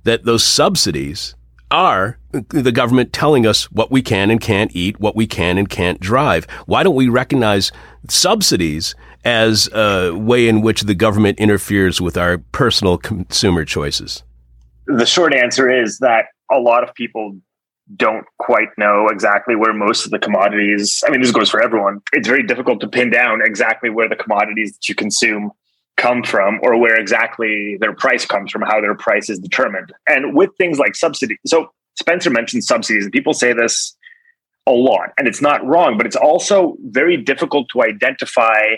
that 0.05 0.23
those 0.23 0.43
subsidies 0.43 1.35
are 1.73 2.19
the 2.29 2.71
government 2.71 3.11
telling 3.11 3.45
us 3.45 3.69
what 3.71 3.91
we 3.91 4.01
can 4.01 4.29
and 4.29 4.39
can't 4.39 4.73
eat, 4.75 4.99
what 4.99 5.15
we 5.15 5.25
can 5.27 5.57
and 5.57 5.69
can't 5.69 5.99
drive. 5.99 6.45
Why 6.67 6.83
don't 6.83 6.95
we 6.95 7.09
recognize 7.09 7.71
subsidies 8.07 8.95
as 9.25 9.67
a 9.73 10.11
way 10.11 10.47
in 10.47 10.61
which 10.61 10.81
the 10.81 10.93
government 10.93 11.39
interferes 11.39 11.99
with 11.99 12.15
our 12.15 12.37
personal 12.37 12.97
consumer 12.97 13.65
choices? 13.65 14.23
The 14.85 15.05
short 15.05 15.33
answer 15.33 15.69
is 15.69 15.97
that 15.99 16.25
a 16.51 16.59
lot 16.59 16.87
of 16.87 16.93
people 16.93 17.39
don't 17.95 18.25
quite 18.37 18.69
know 18.77 19.07
exactly 19.09 19.55
where 19.55 19.73
most 19.73 20.05
of 20.05 20.11
the 20.11 20.19
commodities, 20.19 21.03
I 21.05 21.11
mean, 21.11 21.21
this 21.21 21.31
goes 21.31 21.49
for 21.49 21.61
everyone. 21.61 22.01
It's 22.13 22.27
very 22.27 22.43
difficult 22.43 22.81
to 22.81 22.87
pin 22.87 23.09
down 23.09 23.41
exactly 23.43 23.89
where 23.89 24.07
the 24.07 24.15
commodities 24.15 24.73
that 24.73 24.87
you 24.87 24.95
consume 24.95 25.51
come 25.97 26.23
from 26.23 26.59
or 26.63 26.77
where 26.77 26.95
exactly 26.95 27.77
their 27.79 27.93
price 27.93 28.25
comes 28.25 28.51
from, 28.51 28.61
how 28.61 28.81
their 28.81 28.95
price 28.95 29.29
is 29.29 29.39
determined. 29.39 29.91
And 30.07 30.35
with 30.35 30.49
things 30.57 30.79
like 30.79 30.95
subsidies, 30.95 31.37
so 31.45 31.71
Spencer 31.95 32.29
mentioned 32.29 32.63
subsidies, 32.63 33.03
and 33.03 33.13
people 33.13 33.33
say 33.33 33.53
this 33.53 33.95
a 34.65 34.71
lot, 34.71 35.09
and 35.17 35.27
it's 35.27 35.41
not 35.41 35.65
wrong, 35.65 35.97
but 35.97 36.05
it's 36.05 36.15
also 36.15 36.77
very 36.85 37.17
difficult 37.17 37.69
to 37.69 37.83
identify 37.83 38.77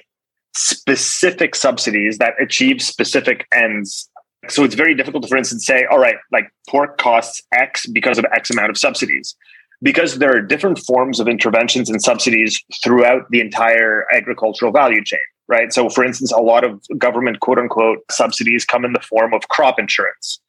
specific 0.56 1.56
subsidies 1.56 2.18
that 2.18 2.34
achieve 2.42 2.82
specific 2.82 3.46
ends. 3.54 4.10
So 4.48 4.64
it's 4.64 4.76
very 4.76 4.96
difficult 4.96 5.24
to, 5.24 5.30
for 5.30 5.38
instance, 5.38 5.66
say, 5.66 5.86
all 5.86 6.00
right, 6.00 6.18
like 6.32 6.50
pork 6.70 6.98
costs 6.98 7.42
X 7.54 7.86
because 7.88 8.18
of 8.18 8.26
X 8.34 8.50
amount 8.50 8.70
of 8.70 8.78
subsidies. 8.78 9.36
Because 9.82 10.20
there 10.20 10.36
are 10.36 10.42
different 10.42 10.80
forms 10.80 11.20
of 11.20 11.28
interventions 11.28 11.90
and 11.90 12.02
subsidies 12.02 12.60
throughout 12.84 13.30
the 13.30 13.42
entire 13.42 14.06
agricultural 14.14 14.72
value 14.72 15.04
chain 15.04 15.20
right? 15.48 15.72
So, 15.72 15.90
for 15.90 16.04
instance, 16.04 16.32
a 16.32 16.40
lot 16.40 16.64
of 16.64 16.82
government 16.98 17.40
quote 17.40 17.60
unquote 17.60 18.00
subsidies 18.12 18.66
come 18.66 18.86
in 18.86 18.94
the 18.94 19.00
form 19.00 19.34
of 19.34 19.48
crop 19.50 19.80
insurance 19.80 20.40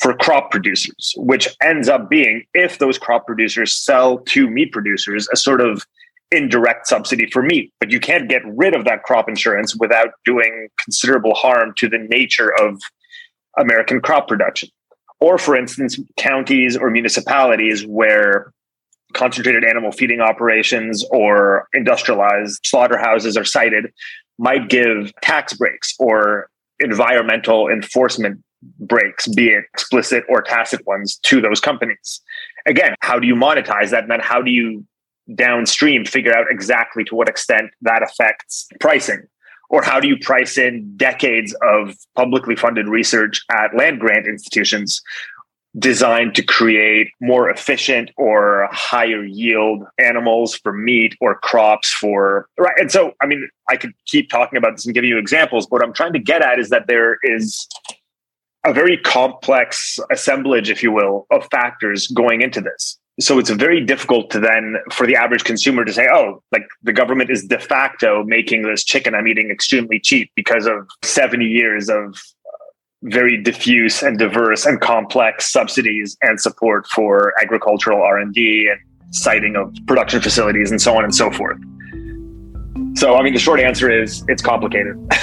for 0.00 0.14
crop 0.14 0.50
producers, 0.50 1.14
which 1.16 1.48
ends 1.62 1.88
up 1.88 2.08
being, 2.08 2.44
if 2.54 2.78
those 2.78 2.98
crop 2.98 3.26
producers 3.26 3.74
sell 3.74 4.18
to 4.18 4.48
meat 4.48 4.72
producers, 4.72 5.28
a 5.32 5.36
sort 5.36 5.60
of 5.60 5.84
indirect 6.30 6.86
subsidy 6.86 7.28
for 7.30 7.42
meat. 7.42 7.72
But 7.80 7.90
you 7.90 8.00
can't 8.00 8.28
get 8.28 8.42
rid 8.44 8.74
of 8.74 8.84
that 8.84 9.02
crop 9.02 9.28
insurance 9.28 9.74
without 9.74 10.10
doing 10.24 10.68
considerable 10.82 11.34
harm 11.34 11.72
to 11.78 11.88
the 11.88 11.98
nature 11.98 12.52
of 12.60 12.80
American 13.58 14.00
crop 14.00 14.28
production. 14.28 14.68
Or, 15.20 15.36
for 15.36 15.56
instance, 15.56 15.98
counties 16.16 16.76
or 16.76 16.90
municipalities 16.90 17.84
where 17.84 18.52
concentrated 19.14 19.64
animal 19.64 19.90
feeding 19.90 20.20
operations 20.20 21.04
or 21.10 21.66
industrialized 21.72 22.60
slaughterhouses 22.64 23.36
are 23.36 23.44
cited 23.44 23.92
might 24.38 24.68
give 24.68 25.12
tax 25.20 25.52
breaks 25.52 25.94
or 25.98 26.48
environmental 26.80 27.68
enforcement 27.68 28.42
breaks, 28.80 29.28
be 29.28 29.48
it 29.48 29.64
explicit 29.74 30.24
or 30.28 30.42
tacit 30.42 30.86
ones, 30.86 31.18
to 31.24 31.40
those 31.40 31.60
companies. 31.60 32.20
Again, 32.66 32.94
how 33.00 33.18
do 33.18 33.26
you 33.26 33.34
monetize 33.34 33.90
that? 33.90 34.02
And 34.02 34.10
then 34.10 34.20
how 34.20 34.42
do 34.42 34.50
you 34.50 34.84
downstream 35.34 36.04
figure 36.04 36.36
out 36.36 36.46
exactly 36.50 37.04
to 37.04 37.14
what 37.14 37.28
extent 37.28 37.70
that 37.82 38.02
affects 38.02 38.68
pricing? 38.80 39.22
Or 39.70 39.82
how 39.82 40.00
do 40.00 40.08
you 40.08 40.16
price 40.18 40.56
in 40.56 40.96
decades 40.96 41.54
of 41.62 41.94
publicly 42.16 42.56
funded 42.56 42.88
research 42.88 43.44
at 43.52 43.76
land 43.76 44.00
grant 44.00 44.26
institutions 44.26 45.02
designed 45.78 46.34
to 46.34 46.42
create 46.42 47.08
more 47.20 47.50
efficient 47.50 48.10
or 48.16 48.68
higher 48.72 49.24
yield 49.24 49.84
animals 49.98 50.54
for 50.56 50.72
meat 50.72 51.14
or 51.20 51.38
crops 51.38 51.92
for 51.92 52.48
right. 52.58 52.74
And 52.78 52.90
so 52.90 53.12
i 53.20 53.26
mean 53.26 53.48
i 53.68 53.76
could 53.76 53.92
keep 54.06 54.30
talking 54.30 54.56
about 54.56 54.76
this 54.76 54.86
and 54.86 54.94
giving 54.94 55.10
you 55.10 55.18
examples 55.18 55.66
but 55.66 55.76
what 55.76 55.84
i'm 55.84 55.92
trying 55.92 56.14
to 56.14 56.18
get 56.18 56.42
at 56.42 56.58
is 56.58 56.70
that 56.70 56.86
there 56.86 57.18
is 57.22 57.68
a 58.64 58.72
very 58.72 58.96
complex 58.98 59.98
assemblage 60.10 60.70
if 60.70 60.82
you 60.82 60.92
will 60.92 61.26
of 61.30 61.46
factors 61.50 62.06
going 62.08 62.42
into 62.42 62.60
this. 62.60 62.98
So 63.20 63.38
it's 63.38 63.50
very 63.50 63.84
difficult 63.84 64.30
to 64.30 64.40
then 64.40 64.76
for 64.92 65.06
the 65.06 65.16
average 65.16 65.42
consumer 65.42 65.84
to 65.84 65.92
say 65.92 66.06
oh 66.12 66.42
like 66.52 66.66
the 66.82 66.92
government 66.92 67.30
is 67.30 67.44
de 67.44 67.58
facto 67.58 68.22
making 68.22 68.62
this 68.62 68.84
chicken 68.84 69.12
i'm 69.14 69.26
eating 69.26 69.50
extremely 69.50 69.98
cheap 69.98 70.30
because 70.36 70.66
of 70.66 70.88
70 71.02 71.44
years 71.44 71.88
of 71.88 72.22
very 73.02 73.40
diffuse 73.40 74.02
and 74.02 74.18
diverse 74.18 74.66
and 74.66 74.80
complex 74.80 75.52
subsidies 75.52 76.16
and 76.22 76.40
support 76.40 76.86
for 76.88 77.32
agricultural 77.40 78.02
R&D 78.02 78.68
and 78.70 79.14
siting 79.14 79.56
of 79.56 79.74
production 79.86 80.20
facilities 80.20 80.70
and 80.70 80.80
so 80.80 80.96
on 80.96 81.04
and 81.04 81.14
so 81.14 81.30
forth. 81.30 81.58
So, 82.94 83.16
I 83.16 83.22
mean, 83.22 83.32
the 83.32 83.38
short 83.38 83.60
answer 83.60 83.90
is 83.90 84.24
it's 84.28 84.42
complicated. 84.42 84.96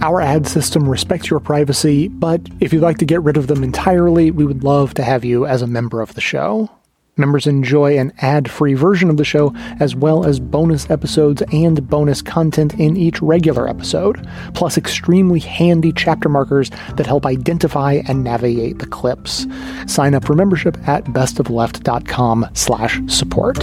Our 0.00 0.20
ad 0.20 0.46
system 0.46 0.88
respects 0.88 1.30
your 1.30 1.40
privacy, 1.40 2.08
but 2.08 2.42
if 2.60 2.72
you'd 2.72 2.82
like 2.82 2.98
to 2.98 3.06
get 3.06 3.22
rid 3.22 3.36
of 3.36 3.46
them 3.46 3.64
entirely, 3.64 4.30
we 4.30 4.44
would 4.44 4.62
love 4.62 4.94
to 4.94 5.02
have 5.02 5.24
you 5.24 5.46
as 5.46 5.62
a 5.62 5.66
member 5.66 6.02
of 6.02 6.14
the 6.14 6.20
show. 6.20 6.70
Members 7.16 7.46
enjoy 7.46 7.96
an 7.96 8.12
ad 8.18 8.50
free 8.50 8.74
version 8.74 9.08
of 9.08 9.18
the 9.18 9.24
show, 9.24 9.54
as 9.78 9.94
well 9.94 10.26
as 10.26 10.40
bonus 10.40 10.90
episodes 10.90 11.44
and 11.52 11.88
bonus 11.88 12.20
content 12.20 12.74
in 12.74 12.96
each 12.96 13.22
regular 13.22 13.68
episode, 13.68 14.28
plus 14.54 14.76
extremely 14.76 15.38
handy 15.38 15.92
chapter 15.92 16.28
markers 16.28 16.70
that 16.96 17.06
help 17.06 17.24
identify 17.24 18.02
and 18.08 18.24
navigate 18.24 18.80
the 18.80 18.86
clips. 18.86 19.46
Sign 19.86 20.14
up 20.14 20.24
for 20.24 20.34
membership 20.34 20.76
at 20.88 21.04
bestofleft.com 21.04 22.48
slash 22.52 23.00
support. 23.06 23.58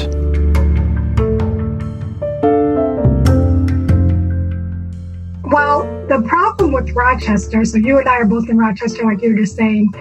Well, 5.44 5.84
the 6.08 6.24
problem 6.26 6.72
with 6.72 6.90
Rochester, 6.92 7.66
so 7.66 7.78
you 7.78 8.00
and 8.00 8.08
I 8.08 8.20
are 8.20 8.26
both 8.26 8.50
in 8.50 8.58
Rochester, 8.58 9.04
like 9.04 9.22
you 9.22 9.32
were 9.32 9.40
just 9.40 9.58
saying, 9.58 9.92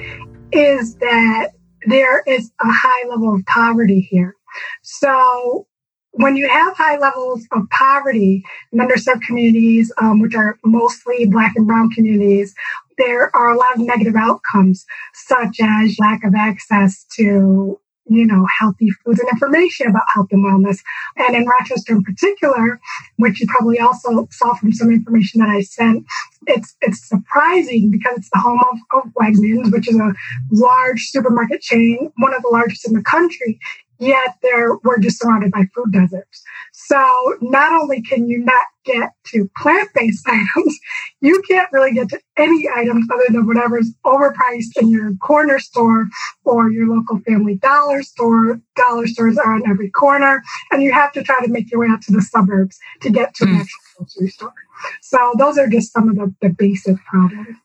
is 0.53 0.95
that 0.97 1.49
there 1.87 2.23
is 2.27 2.51
a 2.61 2.69
high 2.69 3.09
level 3.09 3.35
of 3.35 3.45
poverty 3.47 4.01
here. 4.01 4.35
So 4.83 5.67
when 6.13 6.37
you 6.37 6.49
have 6.49 6.77
high 6.77 6.99
levels 6.99 7.47
of 7.53 7.63
poverty 7.71 8.45
in 8.73 8.81
underserved 8.81 9.23
communities, 9.23 9.93
um, 9.99 10.21
which 10.21 10.35
are 10.35 10.59
mostly 10.65 11.27
Black 11.27 11.53
and 11.57 11.67
Brown 11.67 11.91
communities, 11.91 12.55
there 12.99 13.35
are 13.35 13.51
a 13.51 13.57
lot 13.57 13.75
of 13.75 13.81
negative 13.81 14.17
outcomes, 14.17 14.85
such 15.15 15.59
as 15.63 15.97
lack 15.99 16.25
of 16.25 16.35
access 16.35 17.05
to 17.17 17.81
you 18.11 18.27
know, 18.27 18.47
healthy 18.59 18.91
foods 18.91 19.21
and 19.21 19.29
information 19.31 19.87
about 19.87 20.03
health 20.13 20.29
and 20.33 20.45
wellness. 20.45 20.81
And 21.17 21.37
in 21.37 21.47
Rochester 21.47 21.93
in 21.95 22.03
particular, 22.03 22.81
which 23.17 23.41
you 23.41 23.47
probably 23.49 23.79
also 23.79 24.27
saw 24.31 24.55
from 24.55 24.73
some 24.73 24.91
information 24.91 25.41
that 25.41 25.49
I 25.49 25.61
sent, 25.61 26.05
it's 26.47 26.77
it's 26.83 27.09
surprising 27.09 27.91
because 27.91 28.19
it's 28.19 28.31
the 28.31 28.41
home 28.41 28.61
of, 28.73 29.05
of 29.05 29.13
Wegmans, 29.15 29.73
which 29.73 29.89
is 29.89 29.97
a 29.97 30.13
large 30.51 31.03
supermarket 31.07 31.61
chain, 31.61 32.11
one 32.19 32.35
of 32.35 32.43
the 32.43 32.49
largest 32.49 32.87
in 32.87 32.95
the 32.95 33.03
country 33.03 33.59
yet 34.01 34.37
there 34.43 34.77
we're 34.83 34.99
just 34.99 35.21
surrounded 35.21 35.53
by 35.53 35.65
food 35.75 35.93
deserts. 35.93 36.43
So 36.73 37.37
not 37.43 37.73
only 37.73 38.03
can 38.03 38.29
you 38.29 38.39
not 38.39 38.67
get 38.93 39.11
to 39.27 39.51
plant-based 39.57 40.27
items, 40.29 40.79
you 41.21 41.43
can't 41.49 41.71
really 41.73 41.93
get 41.93 42.09
to 42.11 42.21
any 42.37 42.69
items 42.75 43.07
other 43.13 43.25
than 43.29 43.47
whatever's 43.47 43.93
overpriced 44.05 44.77
in 44.81 44.89
your 44.89 45.15
corner 45.17 45.59
store 45.59 46.07
or 46.45 46.71
your 46.71 46.89
local 46.89 47.19
family 47.21 47.57
dollar 47.57 48.03
store. 48.03 48.61
Dollar 48.77 49.07
stores 49.07 49.39
are 49.39 49.55
on 49.55 49.63
every 49.69 49.91
corner, 49.91 50.43
and 50.71 50.83
you 50.83 50.93
have 50.93 51.13
to 51.13 51.23
try 51.23 51.39
to 51.45 51.51
make 51.51 51.71
your 51.71 51.81
way 51.81 51.89
out 51.91 52.03
to 52.03 52.13
the 52.13 52.23
suburbs 52.23 52.79
to 53.03 53.11
get 53.11 53.35
to 53.35 53.45
mm. 53.45 53.51
an 53.51 53.57
actual 53.57 53.81
grocery 53.99 54.29
store. 54.29 54.55
So 55.03 55.33
those 55.39 55.59
are 55.59 55.69
just 55.69 55.93
some 55.93 56.09
of 56.09 56.17
the, 56.17 56.35
the 56.41 56.49
basic 56.49 56.97
problems. 57.05 57.57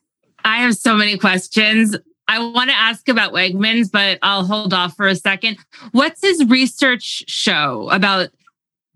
I 0.44 0.58
have 0.58 0.76
so 0.76 0.94
many 0.94 1.18
questions. 1.18 1.96
I 2.28 2.38
want 2.40 2.70
to 2.70 2.76
ask 2.76 3.08
about 3.08 3.32
Wegmans, 3.32 3.90
but 3.90 4.18
I'll 4.22 4.44
hold 4.44 4.74
off 4.74 4.96
for 4.96 5.06
a 5.06 5.14
second. 5.14 5.58
What's 5.92 6.20
his 6.22 6.44
research 6.44 7.24
show 7.28 7.88
about 7.90 8.30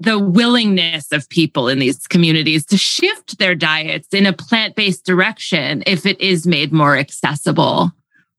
the 0.01 0.18
willingness 0.18 1.12
of 1.12 1.28
people 1.28 1.68
in 1.68 1.78
these 1.78 2.07
communities 2.07 2.64
to 2.66 2.76
shift 2.76 3.38
their 3.38 3.55
diets 3.55 4.09
in 4.12 4.26
a 4.26 4.32
plant 4.32 4.74
based 4.74 5.05
direction 5.05 5.82
if 5.86 6.07
it 6.07 6.20
is 6.20 6.46
made 6.46 6.72
more 6.72 6.96
accessible? 6.96 7.92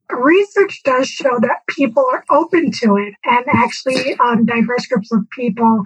Research 0.10 0.82
does 0.84 1.08
show 1.08 1.40
that 1.40 1.62
people 1.70 2.06
are 2.12 2.26
open 2.30 2.72
to 2.72 2.98
it, 2.98 3.14
and 3.24 3.46
actually, 3.48 4.16
um, 4.16 4.46
diverse 4.46 4.86
groups 4.88 5.12
of 5.14 5.22
people 5.30 5.86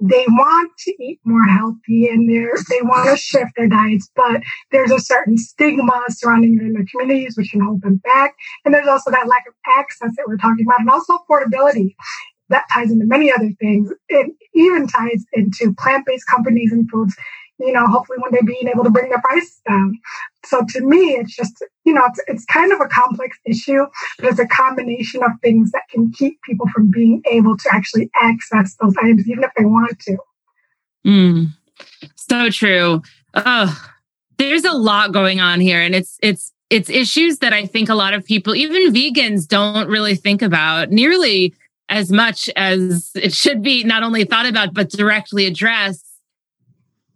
they 0.00 0.24
want 0.28 0.72
to 0.78 0.90
eat 1.02 1.20
more 1.24 1.44
healthy 1.44 2.08
and 2.08 2.28
they 2.28 2.82
want 2.82 3.08
to 3.08 3.16
shift 3.16 3.52
their 3.56 3.68
diets, 3.68 4.10
but 4.16 4.42
there's 4.72 4.90
a 4.90 4.98
certain 4.98 5.38
stigma 5.38 6.02
surrounding 6.08 6.58
it 6.60 6.66
in 6.66 6.72
the 6.72 6.86
communities 6.86 7.36
which 7.36 7.50
can 7.50 7.60
hold 7.60 7.80
them 7.82 7.96
back. 8.04 8.34
And 8.64 8.74
there's 8.74 8.88
also 8.88 9.10
that 9.10 9.28
lack 9.28 9.44
of 9.46 9.54
access 9.78 10.10
that 10.16 10.24
we're 10.26 10.36
talking 10.36 10.66
about, 10.66 10.80
and 10.80 10.90
also 10.90 11.18
affordability. 11.18 11.94
That 12.50 12.64
ties 12.72 12.90
into 12.90 13.06
many 13.06 13.32
other 13.32 13.50
things. 13.58 13.90
It 14.08 14.32
even 14.54 14.86
ties 14.86 15.24
into 15.32 15.74
plant-based 15.74 16.26
companies 16.26 16.72
and 16.72 16.88
foods 16.90 17.16
you 17.58 17.72
know, 17.72 17.86
hopefully 17.86 18.18
one 18.18 18.32
day 18.32 18.40
being 18.44 18.68
able 18.68 18.84
to 18.84 18.90
bring 18.90 19.10
their 19.10 19.20
price 19.20 19.60
down. 19.68 19.98
So 20.44 20.64
to 20.70 20.80
me, 20.80 21.12
it's 21.12 21.34
just, 21.34 21.64
you 21.84 21.94
know, 21.94 22.02
it's, 22.06 22.20
it's 22.26 22.44
kind 22.46 22.72
of 22.72 22.80
a 22.80 22.88
complex 22.88 23.38
issue, 23.46 23.86
but 24.18 24.26
it's 24.26 24.38
a 24.38 24.46
combination 24.46 25.22
of 25.22 25.30
things 25.42 25.70
that 25.70 25.82
can 25.90 26.10
keep 26.12 26.40
people 26.42 26.66
from 26.74 26.90
being 26.90 27.22
able 27.30 27.56
to 27.56 27.68
actually 27.72 28.10
access 28.20 28.76
those 28.80 28.94
items, 29.02 29.28
even 29.28 29.44
if 29.44 29.50
they 29.56 29.64
want 29.64 29.98
to. 30.00 30.16
Mm, 31.06 31.46
so 32.16 32.50
true. 32.50 33.02
Oh, 33.34 33.88
there's 34.38 34.64
a 34.64 34.72
lot 34.72 35.12
going 35.12 35.40
on 35.40 35.60
here 35.60 35.80
and 35.80 35.94
it's, 35.94 36.18
it's, 36.22 36.52
it's 36.70 36.90
issues 36.90 37.38
that 37.38 37.52
I 37.52 37.66
think 37.66 37.88
a 37.88 37.94
lot 37.94 38.14
of 38.14 38.24
people, 38.24 38.54
even 38.54 38.92
vegans, 38.92 39.46
don't 39.46 39.88
really 39.88 40.16
think 40.16 40.42
about 40.42 40.90
nearly 40.90 41.54
as 41.88 42.10
much 42.10 42.48
as 42.56 43.10
it 43.14 43.32
should 43.34 43.62
be 43.62 43.84
not 43.84 44.02
only 44.02 44.24
thought 44.24 44.46
about, 44.46 44.74
but 44.74 44.90
directly 44.90 45.46
addressed 45.46 46.14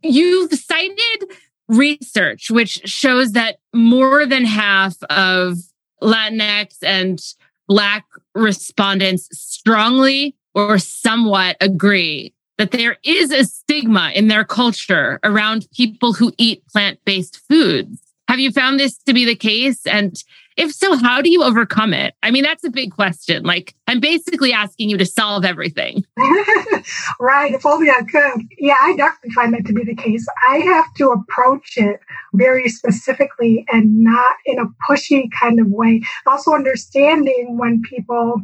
You've 0.02 0.52
cited 0.54 1.32
research 1.68 2.50
which 2.50 2.88
shows 2.88 3.32
that 3.32 3.58
more 3.74 4.24
than 4.26 4.44
half 4.44 5.02
of 5.04 5.58
Latinx 6.02 6.76
and 6.82 7.22
Black 7.66 8.06
respondents 8.34 9.28
strongly 9.32 10.36
or 10.54 10.78
somewhat 10.78 11.56
agree 11.60 12.34
that 12.56 12.70
there 12.70 12.96
is 13.04 13.30
a 13.30 13.44
stigma 13.44 14.12
in 14.14 14.28
their 14.28 14.44
culture 14.44 15.20
around 15.22 15.68
people 15.72 16.14
who 16.14 16.32
eat 16.38 16.66
plant 16.68 16.98
based 17.04 17.40
foods. 17.48 18.00
Have 18.28 18.40
you 18.40 18.52
found 18.52 18.78
this 18.78 18.98
to 18.98 19.14
be 19.14 19.24
the 19.24 19.34
case? 19.34 19.86
And 19.86 20.22
if 20.58 20.72
so, 20.72 20.96
how 20.96 21.22
do 21.22 21.30
you 21.30 21.42
overcome 21.42 21.94
it? 21.94 22.14
I 22.22 22.30
mean, 22.30 22.42
that's 22.42 22.62
a 22.62 22.70
big 22.70 22.92
question. 22.92 23.42
Like, 23.42 23.74
I'm 23.86 24.00
basically 24.00 24.52
asking 24.52 24.90
you 24.90 24.98
to 24.98 25.06
solve 25.06 25.46
everything. 25.46 26.04
right. 27.20 27.54
If 27.54 27.64
only 27.64 27.90
I 27.90 28.02
could. 28.02 28.42
Yeah, 28.58 28.76
I 28.78 28.94
definitely 28.96 29.30
find 29.30 29.54
that 29.54 29.64
to 29.66 29.72
be 29.72 29.84
the 29.84 29.94
case. 29.94 30.26
I 30.46 30.58
have 30.58 30.92
to 30.96 31.08
approach 31.10 31.78
it 31.78 32.00
very 32.34 32.68
specifically 32.68 33.64
and 33.72 34.02
not 34.02 34.36
in 34.44 34.58
a 34.58 34.66
pushy 34.88 35.30
kind 35.40 35.58
of 35.58 35.68
way. 35.68 36.02
Also, 36.26 36.52
understanding 36.52 37.56
when 37.56 37.80
people 37.80 38.42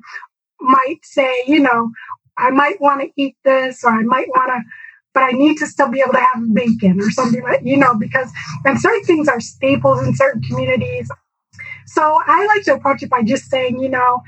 might 0.61 1.01
say, 1.03 1.45
you 1.47 1.61
know, 1.61 1.91
I 2.39 2.51
might 2.51 2.80
want 2.80 3.03
to 3.03 3.11
eat 3.16 3.37
this 3.45 3.85
or 3.85 3.91
I 3.91 4.03
might 4.03 4.28
want 4.28 4.51
to 4.51 4.62
but 5.15 5.23
I 5.23 5.31
need 5.31 5.57
to 5.59 5.67
still 5.67 5.89
be 5.89 6.01
able 6.01 6.12
to 6.15 6.21
have 6.21 6.55
bacon 6.55 7.01
or 7.01 7.11
something 7.11 7.43
like, 7.43 7.61
you 7.62 7.77
know, 7.77 7.95
because 7.95 8.31
and 8.65 8.81
certain 8.81 9.05
things 9.05 9.29
are 9.29 9.41
staples 9.41 10.07
in 10.07 10.15
certain 10.15 10.43
communities. 10.43 11.09
So 11.87 12.21
I 12.27 12.47
like 12.47 12.65
to 12.65 12.75
approach 12.75 13.03
it 13.03 13.11
by 13.11 13.23
just 13.23 13.49
saying, 13.51 13.79
you 13.81 13.89
know, 13.89 14.23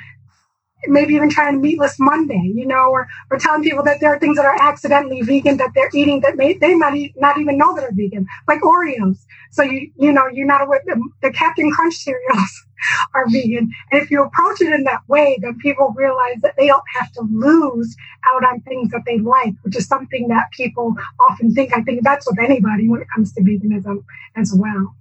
maybe 0.89 1.15
even 1.15 1.31
trying 1.31 1.61
meatless 1.61 1.97
Monday, 1.99 2.53
you 2.55 2.67
know, 2.67 2.91
or, 2.91 3.07
or 3.31 3.39
telling 3.39 3.63
people 3.63 3.85
that 3.85 4.01
there 4.01 4.15
are 4.15 4.19
things 4.19 4.37
that 4.37 4.47
are 4.47 4.61
accidentally 4.61 5.23
vegan 5.23 5.57
that 5.59 5.71
they're 5.75 5.91
eating 5.95 6.21
that 6.21 6.37
may, 6.37 6.55
they 6.55 6.75
might 6.75 7.13
not 7.17 7.39
even 7.39 7.59
know 7.59 7.75
that 7.75 7.85
are 7.85 7.93
vegan, 7.93 8.27
like 8.49 8.61
Oreos. 8.61 9.25
So 9.51 9.63
you 9.63 9.91
you 9.97 10.13
know 10.13 10.27
you're 10.33 10.47
not 10.47 10.63
aware 10.63 10.83
the, 10.87 11.01
the 11.23 11.33
Captain 11.33 11.71
Crunch 11.73 11.95
cereals 11.95 12.67
are 13.15 13.29
vegan, 13.31 13.71
and 13.93 14.03
if 14.03 14.11
you 14.11 14.23
approach 14.23 14.61
it 14.61 14.73
in 14.73 14.85
that 14.85 15.03
way, 15.09 15.39
then 15.41 15.59
people 15.59 15.95
realize 15.97 16.37
that 16.43 16.55
they 16.59 16.67
don't 16.67 16.85
have 16.95 17.13
to 17.13 17.23
lose 17.31 17.97
out 18.35 18.45
on 18.45 18.61
things 18.63 18.91
that 18.91 19.03
they 19.07 19.19
like, 19.19 19.55
which 19.63 19.77
is 19.77 19.87
something 19.87 20.29
that 20.29 20.51
people 20.53 20.95
often 21.29 21.55
think. 21.55 21.73
I 21.77 21.83
think 21.83 22.03
that's 22.03 22.27
with 22.27 22.39
anybody 22.39 22.89
when 22.89 23.01
it 23.03 23.09
comes 23.15 23.33
to 23.35 23.43
veganism 23.43 24.05
as 24.37 24.53
well. 24.55 24.95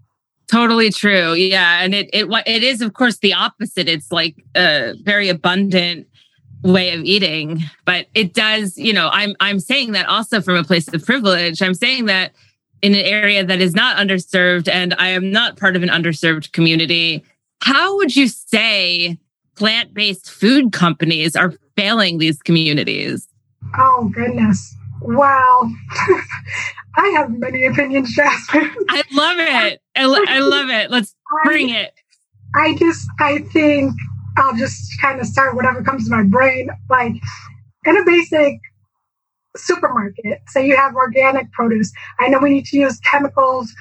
Totally 0.48 0.92
true. 0.92 1.34
Yeah, 1.34 1.82
and 1.82 1.96
it 1.96 2.10
it 2.14 2.28
it 2.46 2.64
is 2.64 2.82
of 2.82 2.94
course 2.94 3.18
the 3.18 3.34
opposite. 3.34 3.90
It's 3.90 4.12
like 4.12 4.44
a 4.56 4.94
very 5.04 5.30
abundant 5.30 6.08
way 6.64 6.94
of 6.94 7.04
eating, 7.04 7.64
but 7.86 8.08
it 8.14 8.34
does, 8.34 8.78
you 8.78 8.94
know, 8.94 9.10
I'm 9.12 9.36
I'm 9.40 9.60
saying 9.60 9.94
that 9.94 10.08
also 10.08 10.42
from 10.42 10.56
a 10.56 10.64
place 10.64 10.92
of 10.94 11.06
privilege. 11.06 11.62
I'm 11.62 11.74
saying 11.74 12.06
that 12.06 12.34
in 12.82 12.94
an 12.94 13.02
area 13.06 13.44
that 13.44 13.62
is 13.62 13.74
not 13.74 13.98
underserved 13.98 14.68
and 14.68 14.94
I 15.00 15.10
am 15.10 15.32
not 15.32 15.58
part 15.58 15.76
of 15.76 15.84
an 15.84 15.90
underserved 15.90 16.52
community. 16.52 17.24
How 17.62 17.96
would 17.98 18.16
you 18.16 18.28
say 18.28 19.18
plant-based 19.56 20.30
food 20.30 20.72
companies 20.72 21.36
are 21.36 21.54
failing 21.76 22.20
these 22.20 22.42
communities? 22.42 23.28
Oh 23.78 24.12
goodness. 24.14 24.76
Wow. 25.02 25.70
I 26.98 27.08
have 27.18 27.32
many 27.32 27.66
opinions, 27.66 28.14
Jasmine. 28.16 28.72
I 28.90 29.04
love 29.12 29.38
it. 29.40 29.82
I, 29.96 30.06
lo- 30.06 30.20
I 30.28 30.40
love 30.40 30.70
it. 30.70 30.92
Let's 30.92 31.16
bring 31.44 31.70
it. 31.70 31.94
I 32.56 32.76
just, 32.76 33.08
I 33.20 33.40
think 33.54 33.94
I'll 34.38 34.56
just 34.56 34.90
kind 35.02 35.20
of 35.20 35.28
start 35.28 35.56
whatever 35.56 35.84
comes 35.84 36.06
to 36.06 36.12
my 36.16 36.24
brain. 36.24 36.70
Like 36.90 37.14
in 37.86 37.98
a 37.98 38.06
basic 38.06 38.60
supermarket, 39.56 40.42
say 40.48 40.66
you 40.66 40.76
have 40.76 40.96
organic 40.96 41.52
produce. 41.52 41.92
I 42.20 42.28
know 42.30 42.40
we 42.40 42.50
need 42.50 42.66
to 42.68 42.78
use 42.78 43.00
chemicals. 43.00 43.74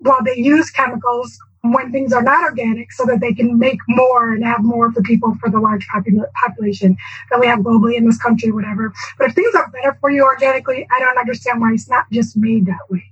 Well, 0.00 0.18
they 0.24 0.36
use 0.36 0.70
chemicals 0.70 1.36
when 1.62 1.92
things 1.92 2.12
are 2.12 2.22
not 2.22 2.42
organic 2.42 2.90
so 2.92 3.04
that 3.04 3.20
they 3.20 3.34
can 3.34 3.58
make 3.58 3.78
more 3.88 4.32
and 4.32 4.42
have 4.44 4.62
more 4.64 4.90
for 4.92 5.02
people 5.02 5.36
for 5.40 5.50
the 5.50 5.60
large 5.60 5.86
popul- 5.94 6.24
population 6.42 6.96
that 7.30 7.38
we 7.38 7.46
have 7.46 7.60
globally 7.60 7.96
in 7.96 8.06
this 8.06 8.18
country, 8.18 8.50
whatever. 8.50 8.92
But 9.18 9.28
if 9.28 9.34
things 9.34 9.54
are 9.54 9.70
better 9.70 9.96
for 10.00 10.10
you 10.10 10.22
organically, 10.24 10.86
I 10.90 11.00
don't 11.00 11.18
understand 11.18 11.60
why 11.60 11.72
it's 11.74 11.88
not 11.88 12.10
just 12.10 12.36
made 12.36 12.66
that 12.66 12.88
way. 12.88 13.04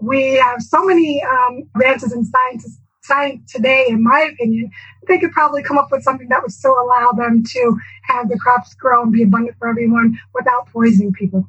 We 0.00 0.34
have 0.34 0.60
so 0.62 0.84
many 0.84 1.22
um, 1.22 1.68
advances 1.74 2.12
in 2.12 2.24
science, 2.24 2.78
science 3.02 3.52
today, 3.52 3.86
in 3.88 4.02
my 4.02 4.28
opinion, 4.32 4.70
they 5.08 5.18
could 5.18 5.32
probably 5.32 5.62
come 5.62 5.78
up 5.78 5.88
with 5.90 6.02
something 6.02 6.28
that 6.28 6.42
would 6.42 6.52
still 6.52 6.78
allow 6.80 7.12
them 7.12 7.44
to 7.44 7.76
have 8.02 8.28
the 8.28 8.38
crops 8.38 8.74
grow 8.74 9.02
and 9.02 9.12
be 9.12 9.22
abundant 9.22 9.56
for 9.58 9.68
everyone 9.68 10.18
without 10.34 10.68
poisoning 10.72 11.12
people. 11.12 11.48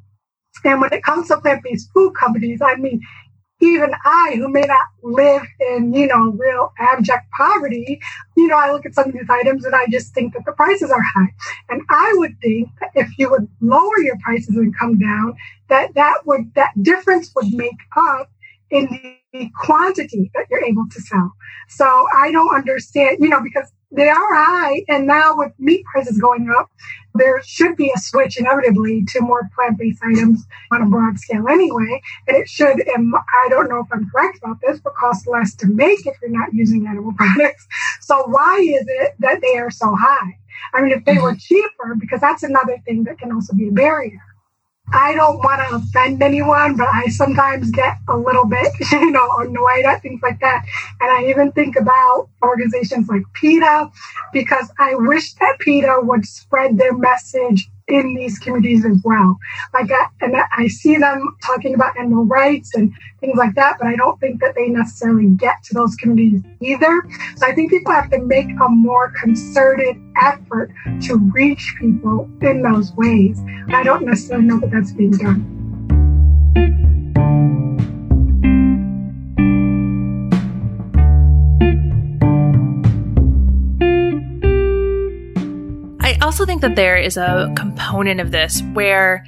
And 0.64 0.80
when 0.80 0.92
it 0.92 1.02
comes 1.02 1.28
to 1.28 1.36
plant-based 1.36 1.90
food 1.92 2.14
companies, 2.14 2.60
I 2.62 2.76
mean, 2.76 3.00
even 3.60 3.90
I, 4.04 4.34
who 4.36 4.48
may 4.48 4.62
not 4.62 4.86
live 5.02 5.42
in, 5.60 5.92
you 5.92 6.06
know, 6.06 6.30
real 6.30 6.72
abject 6.78 7.26
poverty, 7.36 8.00
you 8.36 8.46
know, 8.46 8.56
I 8.56 8.70
look 8.70 8.86
at 8.86 8.94
some 8.94 9.08
of 9.08 9.12
these 9.12 9.28
items 9.28 9.64
and 9.64 9.74
I 9.74 9.86
just 9.86 10.14
think 10.14 10.34
that 10.34 10.44
the 10.46 10.52
prices 10.52 10.90
are 10.90 11.02
high. 11.14 11.34
And 11.68 11.82
I 11.88 12.14
would 12.16 12.36
think 12.40 12.68
that 12.80 12.90
if 12.94 13.18
you 13.18 13.30
would 13.30 13.48
lower 13.60 13.98
your 13.98 14.16
prices 14.22 14.56
and 14.56 14.76
come 14.76 14.98
down, 14.98 15.34
that 15.68 15.94
that 15.94 16.24
would, 16.24 16.54
that 16.54 16.70
difference 16.82 17.32
would 17.34 17.52
make 17.52 17.78
up 17.96 18.30
in 18.70 19.16
the 19.32 19.50
quantity 19.60 20.30
that 20.34 20.46
you're 20.50 20.64
able 20.64 20.86
to 20.90 21.00
sell. 21.00 21.32
So 21.68 22.06
I 22.16 22.30
don't 22.32 22.54
understand, 22.54 23.18
you 23.20 23.28
know, 23.28 23.40
because 23.42 23.70
they 23.90 24.08
are 24.08 24.34
high. 24.34 24.84
And 24.88 25.06
now 25.06 25.36
with 25.36 25.52
meat 25.58 25.84
prices 25.90 26.18
going 26.18 26.52
up, 26.58 26.70
there 27.14 27.42
should 27.42 27.76
be 27.76 27.90
a 27.94 27.98
switch 27.98 28.38
inevitably 28.38 29.04
to 29.08 29.20
more 29.20 29.48
plant-based 29.54 30.02
items 30.04 30.46
on 30.70 30.82
a 30.82 30.86
broad 30.86 31.18
scale 31.18 31.48
anyway. 31.48 32.00
And 32.26 32.36
it 32.36 32.48
should, 32.48 32.80
and 32.86 33.14
I 33.16 33.48
don't 33.48 33.68
know 33.68 33.80
if 33.80 33.86
I'm 33.92 34.08
correct 34.10 34.38
about 34.38 34.58
this, 34.60 34.78
but 34.80 34.94
cost 34.94 35.26
less 35.26 35.54
to 35.56 35.66
make 35.66 36.06
if 36.06 36.16
you're 36.20 36.30
not 36.30 36.52
using 36.52 36.86
animal 36.86 37.12
products. 37.16 37.66
So 38.00 38.24
why 38.26 38.58
is 38.60 38.86
it 38.86 39.14
that 39.20 39.40
they 39.40 39.56
are 39.58 39.70
so 39.70 39.94
high? 39.98 40.38
I 40.74 40.82
mean, 40.82 40.92
if 40.92 41.04
they 41.04 41.18
were 41.18 41.32
mm-hmm. 41.32 41.38
cheaper, 41.38 41.96
because 41.98 42.20
that's 42.20 42.42
another 42.42 42.78
thing 42.84 43.04
that 43.04 43.18
can 43.18 43.32
also 43.32 43.54
be 43.54 43.68
a 43.68 43.72
barrier. 43.72 44.20
I 44.92 45.14
don't 45.14 45.38
want 45.38 45.68
to 45.68 45.76
offend 45.76 46.22
anyone, 46.22 46.76
but 46.76 46.88
I 46.88 47.06
sometimes 47.06 47.70
get 47.70 47.98
a 48.08 48.16
little 48.16 48.46
bit, 48.46 48.72
you 48.92 49.10
know, 49.10 49.28
annoyed 49.38 49.84
at 49.84 50.02
things 50.02 50.20
like 50.22 50.40
that. 50.40 50.64
And 51.00 51.10
I 51.10 51.28
even 51.30 51.52
think 51.52 51.76
about 51.76 52.28
organizations 52.42 53.08
like 53.08 53.22
PETA 53.34 53.90
because 54.32 54.70
I 54.78 54.94
wish 54.94 55.34
that 55.34 55.58
PETA 55.58 56.00
would 56.02 56.24
spread 56.24 56.78
their 56.78 56.96
message 56.96 57.68
in 57.88 58.14
these 58.14 58.38
communities 58.38 58.84
as 58.84 59.00
well. 59.04 59.38
Like, 59.72 59.90
I, 59.90 60.06
and 60.20 60.36
I 60.56 60.68
see 60.68 60.96
them 60.96 61.36
talking 61.44 61.74
about 61.74 61.96
animal 61.96 62.24
rights 62.24 62.74
and 62.74 62.92
things 63.20 63.36
like 63.36 63.54
that, 63.54 63.78
but 63.78 63.88
I 63.88 63.96
don't 63.96 64.18
think 64.20 64.40
that 64.40 64.54
they 64.54 64.68
necessarily 64.68 65.28
get 65.30 65.62
to 65.64 65.74
those 65.74 65.94
communities 65.96 66.42
either. 66.60 67.02
So 67.36 67.46
I 67.46 67.54
think 67.54 67.70
people 67.70 67.92
have 67.92 68.10
to 68.10 68.20
make 68.20 68.48
a 68.48 68.68
more 68.68 69.12
concerted 69.20 69.96
effort 70.20 70.70
to 71.02 71.16
reach 71.32 71.74
people 71.80 72.28
in 72.42 72.62
those 72.62 72.92
ways. 72.94 73.40
I 73.68 73.82
don't 73.82 74.04
necessarily 74.04 74.46
know 74.46 74.60
that 74.60 74.70
that's 74.70 74.92
being 74.92 75.12
done. 75.12 75.57
Also 86.28 86.44
think 86.44 86.60
that 86.60 86.76
there 86.76 86.98
is 86.98 87.16
a 87.16 87.50
component 87.56 88.20
of 88.20 88.32
this 88.32 88.60
where 88.74 89.24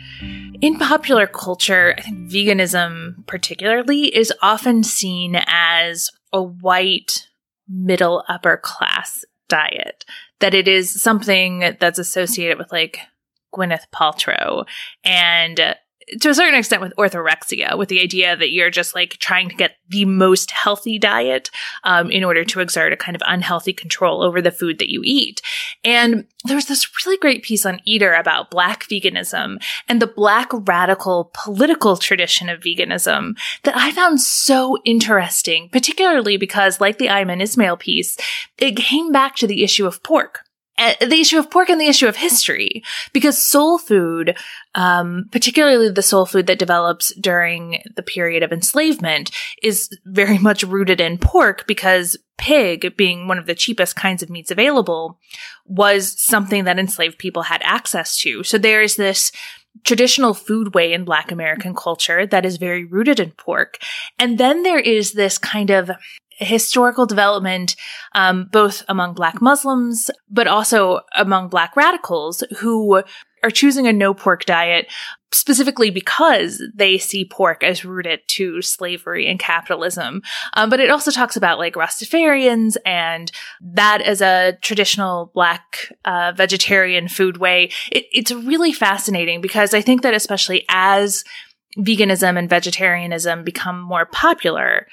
in 0.60 0.78
popular 0.78 1.26
culture, 1.26 1.94
I 1.96 2.02
think 2.02 2.30
veganism 2.30 3.26
particularly 3.26 4.14
is 4.14 4.30
often 4.42 4.82
seen 4.82 5.40
as 5.46 6.10
a 6.30 6.42
white 6.42 7.26
middle 7.66 8.22
upper 8.28 8.58
class 8.58 9.24
diet. 9.48 10.04
That 10.40 10.52
it 10.52 10.68
is 10.68 11.02
something 11.02 11.60
that's 11.80 11.98
associated 11.98 12.58
with 12.58 12.70
like 12.70 12.98
Gwyneth 13.54 13.86
Paltrow 13.94 14.66
and 15.02 15.58
to 16.20 16.30
a 16.30 16.34
certain 16.34 16.58
extent 16.58 16.82
with 16.82 16.94
orthorexia, 16.96 17.76
with 17.76 17.88
the 17.88 18.00
idea 18.00 18.36
that 18.36 18.50
you're 18.50 18.70
just 18.70 18.94
like 18.94 19.18
trying 19.18 19.48
to 19.48 19.54
get 19.54 19.76
the 19.88 20.04
most 20.04 20.50
healthy 20.50 20.98
diet 20.98 21.50
um, 21.84 22.10
in 22.10 22.24
order 22.24 22.44
to 22.44 22.60
exert 22.60 22.92
a 22.92 22.96
kind 22.96 23.14
of 23.14 23.22
unhealthy 23.26 23.72
control 23.72 24.22
over 24.22 24.40
the 24.40 24.50
food 24.50 24.78
that 24.78 24.90
you 24.90 25.02
eat. 25.04 25.42
And 25.84 26.26
there 26.44 26.56
was 26.56 26.66
this 26.66 26.88
really 27.04 27.18
great 27.18 27.42
piece 27.42 27.66
on 27.66 27.80
Eater 27.84 28.14
about 28.14 28.50
Black 28.50 28.84
veganism 28.84 29.62
and 29.88 30.00
the 30.00 30.06
Black 30.06 30.48
radical 30.52 31.30
political 31.34 31.96
tradition 31.96 32.48
of 32.48 32.60
veganism 32.60 33.36
that 33.64 33.76
I 33.76 33.92
found 33.92 34.20
so 34.20 34.78
interesting, 34.84 35.68
particularly 35.70 36.36
because, 36.36 36.80
like 36.80 36.98
the 36.98 37.08
Ayman 37.08 37.42
Ismail 37.42 37.76
piece, 37.76 38.16
it 38.58 38.76
came 38.76 39.12
back 39.12 39.36
to 39.36 39.46
the 39.46 39.62
issue 39.62 39.86
of 39.86 40.02
pork 40.02 40.44
the 41.00 41.20
issue 41.20 41.38
of 41.38 41.50
pork 41.50 41.68
and 41.68 41.80
the 41.80 41.86
issue 41.86 42.06
of 42.06 42.16
history, 42.16 42.82
because 43.12 43.36
soul 43.36 43.78
food, 43.78 44.36
um, 44.74 45.28
particularly 45.32 45.90
the 45.90 46.02
soul 46.02 46.26
food 46.26 46.46
that 46.46 46.58
develops 46.58 47.14
during 47.14 47.82
the 47.96 48.02
period 48.02 48.42
of 48.42 48.52
enslavement, 48.52 49.30
is 49.62 49.88
very 50.04 50.38
much 50.50 50.62
rooted 50.62 51.00
in 51.00 51.18
pork 51.18 51.66
because 51.66 52.16
pig, 52.38 52.96
being 52.96 53.28
one 53.28 53.38
of 53.38 53.46
the 53.46 53.54
cheapest 53.54 53.96
kinds 53.96 54.22
of 54.22 54.30
meats 54.30 54.50
available, 54.50 55.18
was 55.66 56.20
something 56.20 56.64
that 56.64 56.78
enslaved 56.78 57.18
people 57.18 57.42
had 57.42 57.60
access 57.64 58.16
to. 58.18 58.42
So 58.42 58.58
there's 58.58 58.96
this 58.96 59.30
traditional 59.84 60.34
food 60.34 60.74
way 60.74 60.92
in 60.92 61.04
Black 61.04 61.30
American 61.30 61.74
culture 61.74 62.26
that 62.26 62.44
is 62.44 62.56
very 62.56 62.84
rooted 62.84 63.20
in 63.20 63.30
pork. 63.32 63.78
And 64.18 64.38
then 64.38 64.62
there 64.62 64.80
is 64.80 65.12
this 65.12 65.38
kind 65.38 65.70
of 65.70 65.90
historical 66.40 67.06
development, 67.06 67.76
um, 68.14 68.48
both 68.50 68.82
among 68.88 69.14
Black 69.14 69.40
Muslims, 69.42 70.10
but 70.28 70.46
also 70.46 71.00
among 71.14 71.48
Black 71.48 71.76
radicals 71.76 72.42
who 72.58 73.02
are 73.42 73.50
choosing 73.50 73.86
a 73.86 73.92
no 73.92 74.14
pork 74.14 74.44
diet 74.44 74.86
specifically 75.32 75.90
because 75.90 76.62
they 76.74 76.98
see 76.98 77.24
pork 77.24 77.62
as 77.62 77.84
rooted 77.84 78.20
to 78.26 78.60
slavery 78.62 79.28
and 79.28 79.38
capitalism. 79.38 80.22
Um, 80.54 80.70
but 80.70 80.80
it 80.80 80.90
also 80.90 81.10
talks 81.10 81.36
about 81.36 81.58
like 81.58 81.74
Rastafarians 81.74 82.76
and 82.84 83.30
that 83.60 84.02
as 84.02 84.20
a 84.20 84.58
traditional 84.60 85.30
black 85.32 85.92
uh, 86.04 86.32
vegetarian 86.34 87.08
food 87.08 87.36
way. 87.36 87.70
It, 87.92 88.06
it's 88.12 88.32
really 88.32 88.72
fascinating 88.72 89.40
because 89.40 89.72
I 89.72 89.80
think 89.80 90.02
that 90.02 90.14
especially 90.14 90.64
as 90.68 91.22
veganism 91.78 92.36
and 92.36 92.50
vegetarianism 92.50 93.44
become 93.44 93.80
more 93.80 94.06
popular, 94.06 94.88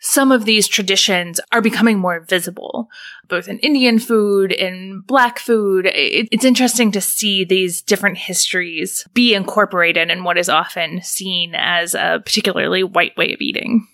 some 0.00 0.32
of 0.32 0.46
these 0.46 0.66
traditions 0.66 1.40
are 1.52 1.60
becoming 1.60 1.98
more 1.98 2.20
visible, 2.20 2.88
both 3.28 3.48
in 3.48 3.58
Indian 3.58 3.98
food, 3.98 4.52
and 4.52 5.06
Black 5.06 5.38
food. 5.38 5.90
it's 5.94 6.44
interesting 6.44 6.90
to 6.92 7.00
see 7.00 7.44
these 7.44 7.82
different 7.82 8.18
histories 8.18 9.06
be 9.12 9.34
incorporated 9.34 10.10
in 10.10 10.24
what 10.24 10.38
is 10.38 10.48
often 10.48 11.02
seen 11.02 11.54
as 11.54 11.94
a 11.94 12.20
particularly 12.24 12.82
white 12.82 13.16
way 13.16 13.32
of 13.32 13.40
eating. 13.40 13.86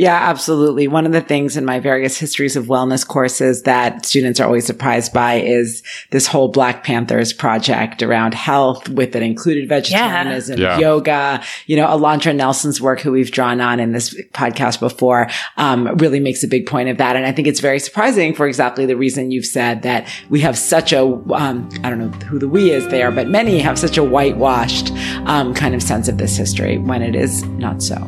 Yeah, 0.00 0.16
absolutely. 0.16 0.88
One 0.88 1.04
of 1.04 1.12
the 1.12 1.20
things 1.20 1.58
in 1.58 1.66
my 1.66 1.78
various 1.78 2.16
histories 2.16 2.56
of 2.56 2.68
wellness 2.68 3.06
courses 3.06 3.64
that 3.64 4.06
students 4.06 4.40
are 4.40 4.46
always 4.46 4.64
surprised 4.64 5.12
by 5.12 5.34
is 5.42 5.82
this 6.08 6.26
whole 6.26 6.48
Black 6.48 6.84
Panthers 6.84 7.34
project 7.34 8.02
around 8.02 8.32
health 8.32 8.88
with 8.88 9.14
it 9.14 9.22
included 9.22 9.68
vegetarianism, 9.68 10.58
yeah. 10.58 10.78
yoga. 10.78 11.42
You 11.66 11.76
know, 11.76 11.86
Alondra 11.86 12.34
Nelson's 12.34 12.80
work, 12.80 13.00
who 13.00 13.12
we've 13.12 13.30
drawn 13.30 13.60
on 13.60 13.78
in 13.78 13.92
this 13.92 14.14
podcast 14.32 14.80
before, 14.80 15.28
um, 15.58 15.94
really 15.96 16.18
makes 16.18 16.42
a 16.42 16.48
big 16.48 16.66
point 16.66 16.88
of 16.88 16.96
that. 16.96 17.14
And 17.14 17.26
I 17.26 17.32
think 17.32 17.46
it's 17.46 17.60
very 17.60 17.78
surprising 17.78 18.34
for 18.34 18.48
exactly 18.48 18.86
the 18.86 18.96
reason 18.96 19.30
you've 19.30 19.44
said 19.44 19.82
that 19.82 20.08
we 20.30 20.40
have 20.40 20.56
such 20.56 20.94
a, 20.94 21.02
um, 21.02 21.68
I 21.84 21.90
don't 21.90 21.98
know 21.98 22.26
who 22.26 22.38
the 22.38 22.48
we 22.48 22.70
is 22.70 22.88
there, 22.88 23.10
but 23.10 23.28
many 23.28 23.58
have 23.58 23.78
such 23.78 23.98
a 23.98 24.02
whitewashed 24.02 24.92
um, 25.26 25.52
kind 25.52 25.74
of 25.74 25.82
sense 25.82 26.08
of 26.08 26.16
this 26.16 26.38
history 26.38 26.78
when 26.78 27.02
it 27.02 27.14
is 27.14 27.44
not 27.44 27.82
so. 27.82 27.98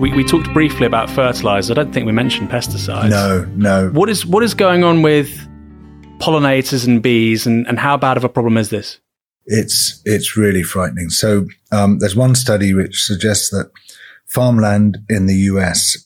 We, 0.00 0.14
we 0.14 0.24
talked 0.24 0.50
briefly 0.54 0.86
about 0.86 1.10
fertilizer. 1.10 1.74
I 1.74 1.74
don't 1.74 1.92
think 1.92 2.06
we 2.06 2.12
mentioned 2.12 2.48
pesticides. 2.48 3.10
No, 3.10 3.44
no. 3.54 3.90
What 3.90 4.08
is 4.08 4.24
what 4.24 4.42
is 4.42 4.54
going 4.54 4.82
on 4.82 5.02
with 5.02 5.28
pollinators 6.18 6.86
and 6.86 7.02
bees, 7.02 7.46
and, 7.46 7.66
and 7.66 7.78
how 7.78 7.98
bad 7.98 8.16
of 8.16 8.24
a 8.24 8.28
problem 8.28 8.56
is 8.56 8.70
this? 8.70 8.98
It's 9.44 10.00
it's 10.06 10.38
really 10.38 10.62
frightening. 10.62 11.10
So 11.10 11.46
um, 11.70 11.98
there's 11.98 12.16
one 12.16 12.34
study 12.34 12.72
which 12.72 13.02
suggests 13.02 13.50
that 13.50 13.70
farmland 14.24 14.98
in 15.10 15.26
the 15.26 15.34
US 15.34 15.98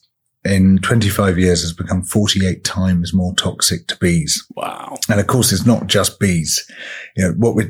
in 0.45 0.77
25 0.79 1.39
years 1.39 1.61
has 1.61 1.73
become 1.73 2.03
48 2.03 2.63
times 2.63 3.13
more 3.13 3.33
toxic 3.35 3.87
to 3.87 3.97
bees. 3.97 4.45
Wow. 4.55 4.97
And 5.09 5.19
of 5.19 5.27
course, 5.27 5.51
it's 5.51 5.65
not 5.65 5.87
just 5.87 6.19
bees. 6.19 6.69
You 7.15 7.23
know, 7.23 7.33
what 7.37 7.55
we, 7.55 7.65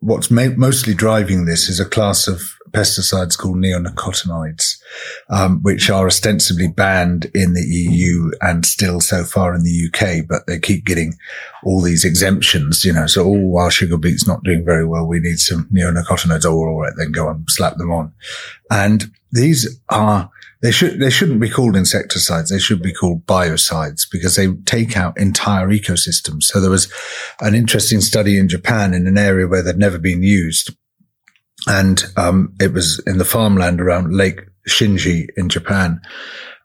what's 0.00 0.30
ma- 0.30 0.54
mostly 0.56 0.94
driving 0.94 1.46
this 1.46 1.68
is 1.68 1.80
a 1.80 1.88
class 1.88 2.28
of 2.28 2.40
pesticides 2.72 3.36
called 3.36 3.56
neonicotinoids, 3.56 4.80
um, 5.28 5.60
which 5.62 5.90
are 5.90 6.06
ostensibly 6.06 6.68
banned 6.68 7.30
in 7.34 7.54
the 7.54 7.62
EU 7.62 8.30
and 8.40 8.64
still 8.64 9.00
so 9.00 9.24
far 9.24 9.54
in 9.54 9.64
the 9.64 9.88
UK, 9.88 10.26
but 10.28 10.46
they 10.46 10.58
keep 10.58 10.84
getting 10.84 11.14
all 11.64 11.80
these 11.80 12.04
exemptions, 12.04 12.84
you 12.84 12.92
know, 12.92 13.06
so, 13.06 13.24
oh, 13.24 13.56
our 13.58 13.70
sugar 13.70 13.96
beet's 13.96 14.26
not 14.26 14.44
doing 14.44 14.64
very 14.64 14.86
well. 14.86 15.06
We 15.06 15.20
need 15.20 15.38
some 15.38 15.68
neonicotinoids. 15.72 16.44
Oh, 16.44 16.54
all 16.54 16.80
right, 16.80 16.92
then 16.96 17.12
go 17.12 17.28
and 17.28 17.44
slap 17.48 17.76
them 17.76 17.90
on. 17.90 18.12
And 18.70 19.10
these 19.32 19.80
are, 19.88 20.30
they 20.62 20.70
should, 20.70 21.00
they 21.00 21.10
shouldn't 21.10 21.40
be 21.40 21.48
called 21.48 21.76
insecticides. 21.76 22.50
They 22.50 22.58
should 22.58 22.82
be 22.82 22.92
called 22.92 23.24
biocides 23.26 24.02
because 24.10 24.36
they 24.36 24.48
take 24.66 24.96
out 24.96 25.18
entire 25.18 25.68
ecosystems. 25.68 26.44
So 26.44 26.60
there 26.60 26.70
was 26.70 26.92
an 27.40 27.54
interesting 27.54 28.00
study 28.00 28.38
in 28.38 28.48
Japan 28.48 28.92
in 28.92 29.06
an 29.06 29.16
area 29.16 29.46
where 29.46 29.62
they'd 29.62 29.76
never 29.76 29.98
been 29.98 30.22
used. 30.22 30.74
And, 31.66 32.02
um, 32.16 32.54
it 32.60 32.72
was 32.72 33.02
in 33.06 33.18
the 33.18 33.24
farmland 33.24 33.80
around 33.80 34.14
Lake 34.14 34.40
Shinji 34.68 35.28
in 35.36 35.48
Japan. 35.48 36.00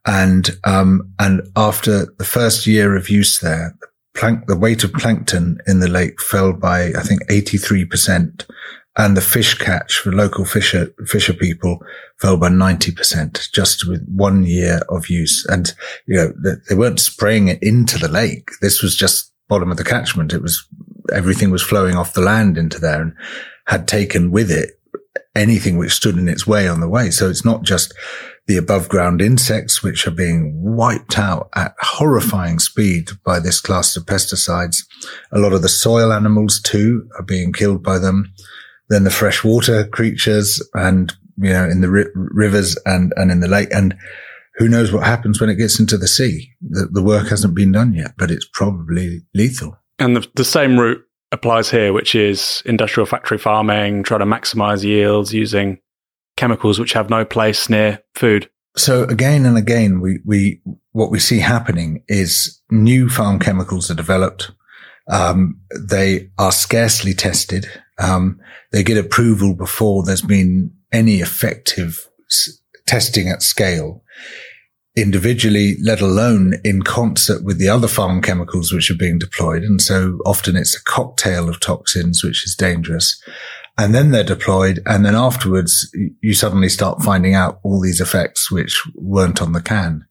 And, 0.06 0.50
um, 0.66 1.14
and 1.18 1.42
after 1.56 2.14
the 2.18 2.26
first 2.26 2.68
year 2.68 2.96
of 2.96 3.10
use 3.10 3.40
there, 3.40 3.76
plank, 4.14 4.48
the 4.48 4.58
weight 4.58 4.84
of 4.84 4.94
plankton 4.94 5.60
in 5.68 5.80
the 5.80 5.90
lake 5.90 6.22
fell 6.22 6.54
by, 6.54 6.88
I 6.90 7.02
think, 7.02 7.22
83% 7.30 8.46
and 8.98 9.18
the 9.18 9.22
fish 9.22 9.56
catch 9.56 9.98
for 9.98 10.12
local 10.12 10.46
fisher 10.46 10.94
fisher 11.08 11.34
people 11.34 11.80
fell 12.18 12.38
by 12.38 12.50
90% 12.50 13.52
just 13.52 13.88
with 13.88 14.06
one 14.08 14.44
year 14.46 14.80
of 14.90 15.10
use 15.10 15.46
and 15.48 15.74
you 16.06 16.16
know 16.16 16.58
they 16.70 16.76
weren't 16.76 17.00
spraying 17.00 17.48
it 17.48 17.62
into 17.62 17.98
the 17.98 18.08
lake 18.08 18.52
this 18.62 18.82
was 18.82 18.96
just 18.96 19.32
bottom 19.48 19.72
of 19.72 19.78
the 19.78 19.84
catchment 19.84 20.34
it 20.34 20.42
was 20.42 20.68
everything 21.14 21.52
was 21.52 21.62
flowing 21.62 21.96
off 21.96 22.14
the 22.14 22.22
land 22.22 22.58
into 22.58 22.80
there 22.80 23.02
and 23.02 23.14
had 23.68 23.88
taken 23.88 24.32
with 24.32 24.50
it 24.50 24.80
anything 25.36 25.78
which 25.78 25.94
stood 25.94 26.18
in 26.18 26.30
its 26.30 26.48
way 26.48 26.68
on 26.68 26.80
the 26.80 26.90
way. 26.90 27.12
So 27.12 27.30
it's 27.30 27.46
not 27.46 27.64
just 27.64 27.94
the 28.48 28.58
above 28.58 28.88
ground 28.90 29.22
insects, 29.22 29.84
which 29.84 30.08
are 30.08 30.12
being 30.12 30.54
wiped 30.56 31.20
out 31.20 31.50
at 31.56 31.76
horrifying 31.80 32.60
speed 32.60 33.10
by 33.26 33.40
this 33.40 33.60
class 33.60 33.98
of 33.98 34.06
pesticides. 34.06 34.84
A 35.32 35.40
lot 35.40 35.54
of 35.54 35.62
the 35.62 35.70
soil 35.70 36.14
animals 36.14 36.62
too 36.62 37.10
are 37.18 37.24
being 37.24 37.52
killed 37.52 37.84
by 37.84 38.00
them. 38.00 38.34
Then 38.90 39.04
the 39.04 39.10
freshwater 39.10 39.88
creatures 39.88 40.62
and, 40.74 41.14
you 41.38 41.52
know, 41.52 41.66
in 41.66 41.82
the 41.82 41.90
ri- 41.90 42.12
rivers 42.14 42.78
and, 42.86 43.14
and 43.16 43.32
in 43.32 43.40
the 43.40 43.48
lake. 43.48 43.70
And 43.74 43.96
who 44.56 44.70
knows 44.70 44.92
what 44.92 45.06
happens 45.06 45.42
when 45.42 45.50
it 45.50 45.56
gets 45.56 45.80
into 45.80 45.98
the 45.98 46.08
sea? 46.08 46.52
The, 46.62 46.88
the 46.92 47.04
work 47.04 47.28
hasn't 47.28 47.56
been 47.56 47.72
done 47.72 47.94
yet, 47.94 48.12
but 48.18 48.32
it's 48.32 48.48
probably 48.54 49.22
lethal. 49.34 49.78
And 50.00 50.16
the, 50.16 50.28
the 50.36 50.46
same 50.46 50.80
route 50.80 51.02
applies 51.32 51.70
here, 51.70 51.94
which 51.94 52.16
is 52.16 52.62
industrial 52.66 53.06
factory 53.06 53.38
farming, 53.38 54.04
trying 54.04 54.22
to 54.22 54.26
maximize 54.26 54.84
yields 54.84 55.34
using 55.34 55.80
chemicals 56.38 56.80
which 56.80 56.94
have 56.94 57.10
no 57.10 57.26
place 57.26 57.70
near 57.70 58.02
food. 58.14 58.50
So 58.78 59.04
again 59.04 59.46
and 59.46 59.58
again, 59.58 60.02
we, 60.02 60.20
we, 60.26 60.62
what 60.92 61.12
we 61.12 61.20
see 61.20 61.40
happening 61.40 62.04
is 62.08 62.62
new 62.70 63.10
farm 63.10 63.40
chemicals 63.40 63.90
are 63.90 63.96
developed. 63.96 64.52
Um, 65.10 65.62
they 65.74 66.30
are 66.38 66.52
scarcely 66.52 67.14
tested. 67.14 67.68
Um, 67.98 68.40
they 68.72 68.84
get 68.84 68.98
approval 68.98 69.56
before 69.56 70.04
there's 70.04 70.22
been 70.22 70.72
any 70.92 71.18
effective 71.18 72.08
s- 72.30 72.60
testing 72.86 73.30
at 73.30 73.42
scale 73.42 74.04
individually, 74.98 75.76
let 75.82 76.02
alone 76.02 76.54
in 76.64 76.82
concert 76.82 77.44
with 77.44 77.58
the 77.58 77.68
other 77.68 77.88
farm 77.88 78.22
chemicals 78.22 78.72
which 78.72 78.90
are 78.90 78.96
being 78.96 79.20
deployed. 79.20 79.64
And 79.64 79.82
so 79.82 80.20
often 80.26 80.56
it's 80.56 80.76
a 80.76 80.84
cocktail 80.84 81.50
of 81.50 81.60
toxins, 81.60 82.24
which 82.24 82.46
is 82.46 82.56
dangerous 82.56 83.22
and 83.78 83.94
then 83.94 84.12
they're 84.12 84.24
deployed. 84.24 84.82
And 84.86 85.06
then 85.06 85.16
afterwards, 85.16 85.94
you 86.22 86.34
suddenly 86.34 86.70
start 86.70 87.02
finding 87.02 87.34
out 87.34 87.60
all 87.64 87.82
these 87.82 88.00
effects 88.00 88.52
which 88.52 88.82
weren't 88.96 89.42
on 89.42 89.52
the 89.54 89.62
can. 89.62 90.06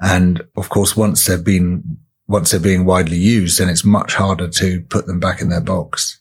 And 0.00 0.42
of 0.56 0.68
course, 0.68 0.96
once 0.96 1.26
they've 1.26 1.42
been, 1.42 1.98
once 2.28 2.50
they're 2.50 2.60
being 2.60 2.84
widely 2.84 3.16
used, 3.16 3.58
then 3.58 3.68
it's 3.68 3.84
much 3.84 4.14
harder 4.14 4.48
to 4.48 4.82
put 4.82 5.06
them 5.06 5.20
back 5.20 5.40
in 5.40 5.48
their 5.48 5.60
box. 5.60 6.20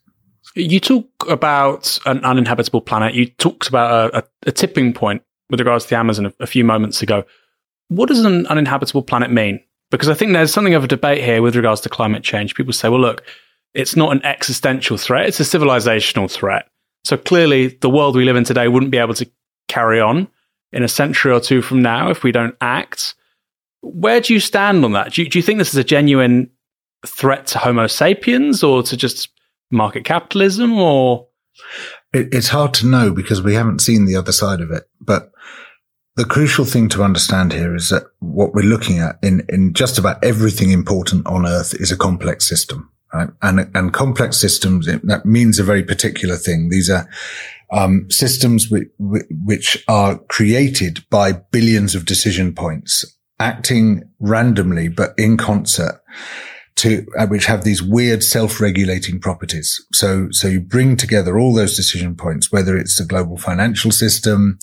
You 0.56 0.80
talk 0.80 1.08
about 1.30 1.98
an 2.06 2.24
uninhabitable 2.24 2.82
planet. 2.82 3.14
You 3.14 3.28
talked 3.28 3.68
about 3.68 4.14
a, 4.14 4.18
a, 4.20 4.24
a 4.48 4.52
tipping 4.52 4.94
point 4.94 5.24
with 5.50 5.60
regards 5.60 5.86
to 5.86 5.92
the 5.92 5.98
Amazon 5.98 6.26
a, 6.26 6.34
a 6.42 6.48
few 6.48 6.64
moments 6.64 7.02
ago. 7.02 7.24
What 7.88 8.10
does 8.10 8.24
an 8.24 8.46
uninhabitable 8.48 9.04
planet 9.04 9.32
mean? 9.32 9.62
Because 9.92 10.10
I 10.10 10.14
think 10.14 10.32
there's 10.32 10.54
something 10.54 10.74
of 10.74 10.84
a 10.84 10.88
debate 10.88 11.24
here 11.24 11.42
with 11.42 11.56
regards 11.56 11.82
to 11.82 11.90
climate 11.90 12.24
change. 12.24 12.56
People 12.56 12.74
say, 12.74 12.90
well, 12.90 13.02
look, 13.02 13.24
it's 13.74 13.96
not 13.96 14.12
an 14.12 14.24
existential 14.26 14.98
threat, 14.98 15.28
it's 15.28 15.40
a 15.40 15.44
civilizational 15.44 16.32
threat. 16.32 16.68
So 17.04 17.18
clearly, 17.18 17.68
the 17.68 17.90
world 17.90 18.16
we 18.16 18.26
live 18.26 18.36
in 18.36 18.44
today 18.44 18.68
wouldn't 18.68 18.92
be 18.92 18.98
able 18.98 19.16
to 19.16 19.30
carry 19.68 20.00
on 20.00 20.28
in 20.72 20.84
a 20.84 20.88
century 20.88 21.32
or 21.32 21.40
two 21.40 21.62
from 21.62 21.82
now 21.82 22.10
if 22.10 22.24
we 22.24 22.32
don't 22.32 22.56
act. 22.62 23.16
Where 23.82 24.22
do 24.22 24.34
you 24.34 24.40
stand 24.40 24.86
on 24.86 24.92
that? 24.94 25.14
Do 25.14 25.24
you, 25.24 25.30
do 25.30 25.40
you 25.40 25.44
think 25.44 25.58
this 25.58 25.74
is 25.74 25.78
a 25.78 25.84
genuine 25.84 26.50
threat 27.06 27.48
to 27.48 27.58
Homo 27.58 27.88
sapiens 27.88 28.64
or 28.64 28.84
to 28.84 28.96
just 28.96 29.30
market 29.72 30.06
capitalism 30.06 30.74
or? 30.74 31.28
It, 32.14 32.34
it's 32.34 32.50
hard 32.50 32.74
to 32.76 32.88
know 32.88 33.12
because 33.12 33.42
we 33.42 33.54
haven't 33.54 33.82
seen 33.82 34.06
the 34.06 34.16
other 34.16 34.32
side 34.32 34.62
of 34.62 34.72
it. 34.72 34.84
But 35.00 35.32
the 36.16 36.26
crucial 36.26 36.66
thing 36.66 36.90
to 36.90 37.04
understand 37.04 37.54
here 37.54 37.76
is 37.76 37.90
that 37.90 38.04
what 38.20 38.54
we're 38.54 38.64
looking 38.64 39.00
at 39.00 39.18
in, 39.24 39.46
in 39.50 39.74
just 39.74 39.98
about 39.98 40.24
everything 40.24 40.72
important 40.72 41.26
on 41.26 41.46
Earth 41.46 41.74
is 41.74 41.92
a 41.92 41.98
complex 41.98 42.48
system. 42.48 42.90
Right? 43.14 43.30
And, 43.42 43.70
and 43.76 43.94
complex 43.94 44.38
systems, 44.38 44.88
that 44.88 45.26
means 45.26 45.60
a 45.60 45.64
very 45.64 45.84
particular 45.84 46.36
thing. 46.36 46.70
These 46.70 46.90
are, 46.90 47.10
um, 47.72 48.10
systems 48.10 48.70
which, 48.70 48.90
which 49.00 49.84
are 49.88 50.18
created 50.18 51.06
by 51.10 51.34
billions 51.34 51.96
of 51.96 52.06
decision 52.06 52.54
points 52.54 53.06
acting 53.40 54.04
randomly, 54.20 54.88
but 54.88 55.14
in 55.18 55.36
concert 55.36 56.02
to, 56.76 57.06
uh, 57.18 57.28
which 57.28 57.46
have 57.46 57.64
these 57.64 57.84
weird 57.84 58.24
self-regulating 58.24 59.20
properties. 59.20 59.86
So, 59.94 60.28
so 60.32 60.48
you 60.48 60.62
bring 60.62 60.98
together 60.98 61.38
all 61.38 61.54
those 61.54 61.76
decision 61.76 62.16
points, 62.16 62.52
whether 62.52 62.78
it's 62.78 62.98
the 62.98 63.06
global 63.06 63.38
financial 63.38 63.92
system, 63.92 64.58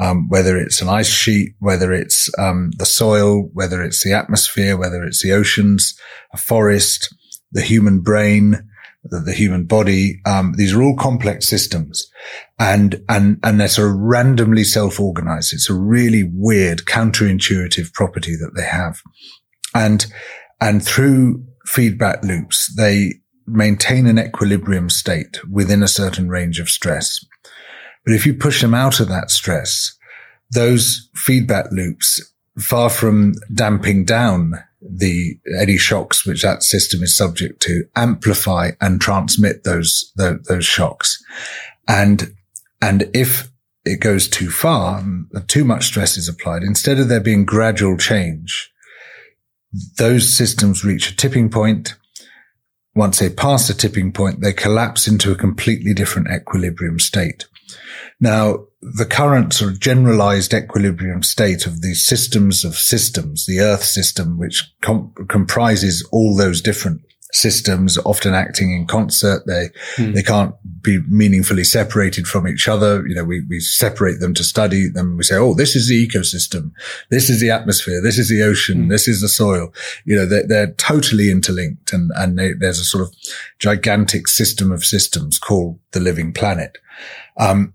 um, 0.00 0.28
whether 0.28 0.56
it's 0.56 0.80
an 0.80 0.88
ice 0.88 1.10
sheet, 1.10 1.54
whether 1.58 1.92
it's, 1.92 2.30
um, 2.38 2.70
the 2.78 2.86
soil, 2.86 3.50
whether 3.52 3.82
it's 3.82 4.02
the 4.02 4.12
atmosphere, 4.12 4.76
whether 4.76 5.02
it's 5.02 5.22
the 5.22 5.32
oceans, 5.32 5.98
a 6.32 6.36
forest, 6.36 7.14
the 7.52 7.62
human 7.62 8.00
brain, 8.00 8.68
the, 9.04 9.20
the 9.20 9.34
human 9.34 9.64
body. 9.64 10.20
Um, 10.24 10.54
these 10.56 10.74
are 10.74 10.82
all 10.82 10.96
complex 10.96 11.48
systems 11.48 12.10
and, 12.58 13.02
and, 13.08 13.38
and 13.42 13.60
they're 13.60 13.68
sort 13.68 13.90
of 13.90 13.96
randomly 13.96 14.64
self-organized. 14.64 15.52
It's 15.52 15.68
a 15.68 15.74
really 15.74 16.30
weird 16.32 16.80
counterintuitive 16.84 17.92
property 17.92 18.36
that 18.36 18.52
they 18.56 18.64
have. 18.64 19.00
And, 19.74 20.06
and 20.60 20.84
through 20.84 21.44
feedback 21.66 22.22
loops, 22.22 22.74
they 22.76 23.14
maintain 23.46 24.06
an 24.06 24.18
equilibrium 24.18 24.90
state 24.90 25.38
within 25.50 25.82
a 25.82 25.88
certain 25.88 26.28
range 26.28 26.60
of 26.60 26.68
stress. 26.68 27.24
But 28.04 28.14
if 28.14 28.26
you 28.26 28.34
push 28.34 28.60
them 28.60 28.74
out 28.74 29.00
of 29.00 29.08
that 29.08 29.30
stress, 29.30 29.96
those 30.50 31.08
feedback 31.14 31.70
loops, 31.70 32.32
far 32.58 32.90
from 32.90 33.34
damping 33.52 34.04
down 34.04 34.52
the 34.80 35.38
any 35.60 35.76
shocks 35.76 36.24
which 36.26 36.42
that 36.42 36.62
system 36.62 37.02
is 37.02 37.16
subject 37.16 37.60
to 37.62 37.84
amplify 37.96 38.70
and 38.80 39.00
transmit 39.00 39.64
those, 39.64 40.12
those, 40.16 40.40
those 40.48 40.64
shocks. 40.64 41.22
And, 41.86 42.34
and 42.80 43.10
if 43.14 43.50
it 43.84 44.00
goes 44.00 44.28
too 44.28 44.50
far, 44.50 45.04
too 45.46 45.64
much 45.64 45.86
stress 45.86 46.16
is 46.16 46.28
applied, 46.28 46.62
instead 46.62 46.98
of 46.98 47.08
there 47.08 47.20
being 47.20 47.44
gradual 47.44 47.96
change, 47.96 48.72
those 49.96 50.32
systems 50.32 50.84
reach 50.84 51.10
a 51.10 51.16
tipping 51.16 51.50
point. 51.50 51.94
Once 52.94 53.18
they 53.18 53.30
pass 53.30 53.68
the 53.68 53.74
tipping 53.74 54.12
point, 54.12 54.40
they 54.40 54.52
collapse 54.52 55.06
into 55.06 55.30
a 55.30 55.36
completely 55.36 55.94
different 55.94 56.28
equilibrium 56.28 56.98
state. 56.98 57.46
Now, 58.20 58.66
the 58.80 59.06
current 59.06 59.52
sort 59.52 59.72
of 59.72 59.80
generalized 59.80 60.54
equilibrium 60.54 61.22
state 61.22 61.66
of 61.66 61.82
the 61.82 61.94
systems 61.94 62.64
of 62.64 62.74
systems, 62.76 63.46
the 63.46 63.60
Earth 63.60 63.84
system, 63.84 64.38
which 64.38 64.72
com- 64.80 65.12
comprises 65.28 66.06
all 66.10 66.36
those 66.36 66.60
different 66.60 67.02
systems, 67.32 67.98
often 67.98 68.34
acting 68.34 68.72
in 68.72 68.86
concert. 68.86 69.42
They 69.46 69.68
mm. 69.96 70.14
they 70.14 70.22
can't 70.22 70.54
be 70.82 71.00
meaningfully 71.08 71.64
separated 71.64 72.26
from 72.26 72.48
each 72.48 72.68
other. 72.68 73.06
You 73.06 73.14
know, 73.14 73.24
we 73.24 73.44
we 73.48 73.60
separate 73.60 74.20
them 74.20 74.34
to 74.34 74.44
study 74.44 74.88
them. 74.88 75.16
We 75.16 75.24
say, 75.24 75.36
oh, 75.36 75.54
this 75.54 75.76
is 75.76 75.88
the 75.88 76.08
ecosystem, 76.08 76.72
this 77.10 77.28
is 77.28 77.40
the 77.40 77.50
atmosphere, 77.50 78.00
this 78.02 78.18
is 78.18 78.28
the 78.28 78.42
ocean, 78.42 78.86
mm. 78.86 78.90
this 78.90 79.08
is 79.08 79.20
the 79.20 79.28
soil. 79.28 79.72
You 80.04 80.16
know, 80.16 80.26
they're, 80.26 80.46
they're 80.46 80.72
totally 80.74 81.30
interlinked, 81.30 81.92
and 81.92 82.10
and 82.16 82.38
they, 82.38 82.52
there's 82.52 82.78
a 82.78 82.84
sort 82.84 83.02
of 83.06 83.14
gigantic 83.58 84.28
system 84.28 84.72
of 84.72 84.84
systems 84.84 85.38
called 85.38 85.78
the 85.92 86.00
living 86.00 86.32
planet. 86.32 86.78
Um, 87.36 87.74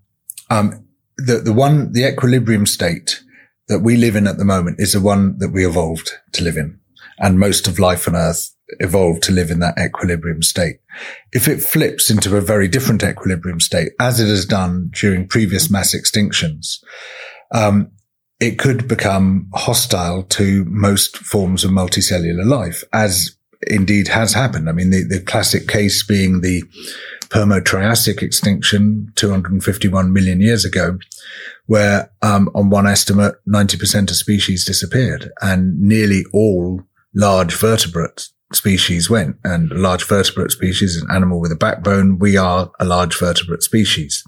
um, 0.49 0.85
the, 1.17 1.37
the 1.37 1.53
one, 1.53 1.93
the 1.93 2.05
equilibrium 2.07 2.65
state 2.65 3.23
that 3.67 3.79
we 3.79 3.95
live 3.95 4.15
in 4.15 4.27
at 4.27 4.37
the 4.37 4.45
moment 4.45 4.79
is 4.79 4.93
the 4.93 5.01
one 5.01 5.37
that 5.37 5.49
we 5.49 5.65
evolved 5.65 6.11
to 6.33 6.43
live 6.43 6.57
in. 6.57 6.79
And 7.17 7.39
most 7.39 7.67
of 7.67 7.79
life 7.79 8.07
on 8.07 8.15
earth 8.15 8.52
evolved 8.79 9.23
to 9.23 9.31
live 9.31 9.51
in 9.51 9.59
that 9.59 9.77
equilibrium 9.77 10.41
state. 10.41 10.77
If 11.31 11.47
it 11.47 11.61
flips 11.61 12.09
into 12.09 12.35
a 12.37 12.41
very 12.41 12.67
different 12.67 13.03
equilibrium 13.03 13.59
state, 13.59 13.93
as 13.99 14.19
it 14.19 14.27
has 14.27 14.45
done 14.45 14.89
during 14.93 15.27
previous 15.27 15.69
mass 15.69 15.95
extinctions, 15.95 16.83
um, 17.51 17.91
it 18.39 18.59
could 18.59 18.87
become 18.87 19.49
hostile 19.53 20.23
to 20.23 20.65
most 20.65 21.17
forms 21.17 21.63
of 21.63 21.71
multicellular 21.71 22.45
life, 22.45 22.83
as 22.91 23.37
indeed 23.67 24.09
has 24.09 24.33
happened. 24.33 24.67
I 24.67 24.73
mean, 24.73 24.89
the, 24.89 25.03
the 25.03 25.21
classic 25.21 25.67
case 25.67 26.05
being 26.05 26.41
the 26.41 26.63
Permo-Triassic 27.29 28.21
extinction 28.21 29.11
251 29.15 30.13
million 30.13 30.41
years 30.41 30.65
ago, 30.65 30.99
where 31.65 32.11
um, 32.21 32.49
on 32.53 32.69
one 32.69 32.85
estimate, 32.85 33.35
90% 33.47 34.09
of 34.09 34.15
species 34.15 34.65
disappeared 34.65 35.31
and 35.41 35.79
nearly 35.79 36.25
all 36.33 36.83
large 37.15 37.55
vertebrate 37.55 38.27
species 38.55 39.09
went. 39.09 39.37
And 39.43 39.69
large 39.71 40.05
vertebrate 40.05 40.51
species 40.51 41.01
an 41.01 41.09
animal 41.11 41.39
with 41.39 41.51
a 41.51 41.57
backbone. 41.57 42.19
We 42.19 42.37
are 42.37 42.71
a 42.79 42.85
large 42.85 43.17
vertebrate 43.17 43.63
species. 43.63 44.23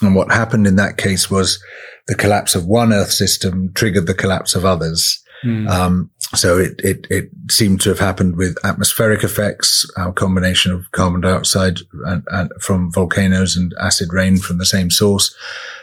And 0.00 0.14
what 0.14 0.32
happened 0.32 0.66
in 0.66 0.76
that 0.76 0.96
case 0.96 1.30
was 1.30 1.62
the 2.08 2.14
collapse 2.14 2.54
of 2.54 2.66
one 2.66 2.92
Earth 2.92 3.12
system 3.12 3.72
triggered 3.74 4.06
the 4.06 4.14
collapse 4.14 4.54
of 4.54 4.64
others. 4.64 5.22
Mm. 5.44 5.68
Um, 5.68 6.10
so 6.34 6.58
it, 6.58 6.80
it, 6.82 7.06
it 7.10 7.30
seemed 7.50 7.80
to 7.82 7.90
have 7.90 7.98
happened 7.98 8.36
with 8.36 8.56
atmospheric 8.64 9.22
effects, 9.22 9.84
a 9.96 10.12
combination 10.12 10.72
of 10.72 10.90
carbon 10.92 11.20
dioxide 11.20 11.80
and, 12.06 12.22
and 12.28 12.50
from 12.60 12.92
volcanoes 12.92 13.56
and 13.56 13.74
acid 13.80 14.12
rain 14.12 14.38
from 14.38 14.58
the 14.58 14.66
same 14.66 14.90
source. 14.90 15.34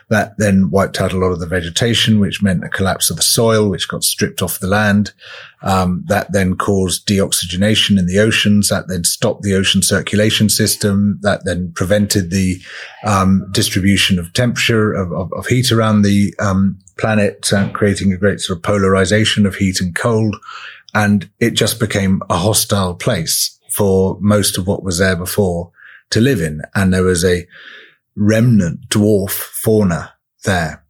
That 0.09 0.37
then 0.37 0.71
wiped 0.71 0.99
out 0.99 1.13
a 1.13 1.17
lot 1.17 1.31
of 1.31 1.39
the 1.39 1.45
vegetation, 1.45 2.19
which 2.19 2.41
meant 2.41 2.63
a 2.63 2.69
collapse 2.69 3.11
of 3.11 3.17
the 3.17 3.23
soil, 3.23 3.69
which 3.69 3.87
got 3.87 4.03
stripped 4.03 4.41
off 4.41 4.59
the 4.59 4.67
land. 4.67 5.11
Um, 5.61 6.03
that 6.07 6.31
then 6.31 6.55
caused 6.55 7.07
deoxygenation 7.07 7.99
in 7.99 8.07
the 8.07 8.19
oceans. 8.19 8.69
That 8.69 8.87
then 8.87 9.03
stopped 9.03 9.43
the 9.43 9.53
ocean 9.53 9.83
circulation 9.83 10.49
system. 10.49 11.19
That 11.21 11.45
then 11.45 11.71
prevented 11.75 12.31
the 12.31 12.59
um, 13.05 13.47
distribution 13.51 14.17
of 14.17 14.33
temperature 14.33 14.93
of, 14.93 15.11
of, 15.11 15.31
of 15.33 15.45
heat 15.45 15.71
around 15.71 16.01
the 16.01 16.33
um, 16.39 16.79
planet, 16.97 17.53
uh, 17.53 17.69
creating 17.69 18.11
a 18.11 18.17
great 18.17 18.39
sort 18.39 18.57
of 18.57 18.63
polarization 18.63 19.45
of 19.45 19.55
heat 19.55 19.79
and 19.79 19.95
cold. 19.95 20.35
And 20.93 21.29
it 21.39 21.51
just 21.51 21.79
became 21.79 22.21
a 22.29 22.37
hostile 22.37 22.95
place 22.95 23.59
for 23.69 24.17
most 24.19 24.57
of 24.57 24.65
what 24.65 24.83
was 24.83 24.97
there 24.97 25.15
before 25.15 25.71
to 26.09 26.19
live 26.19 26.41
in. 26.41 26.61
And 26.73 26.93
there 26.93 27.03
was 27.03 27.23
a 27.23 27.47
remnant 28.19 28.87
dwarf 28.89 29.31
fauna 29.31 30.13
there 30.43 30.83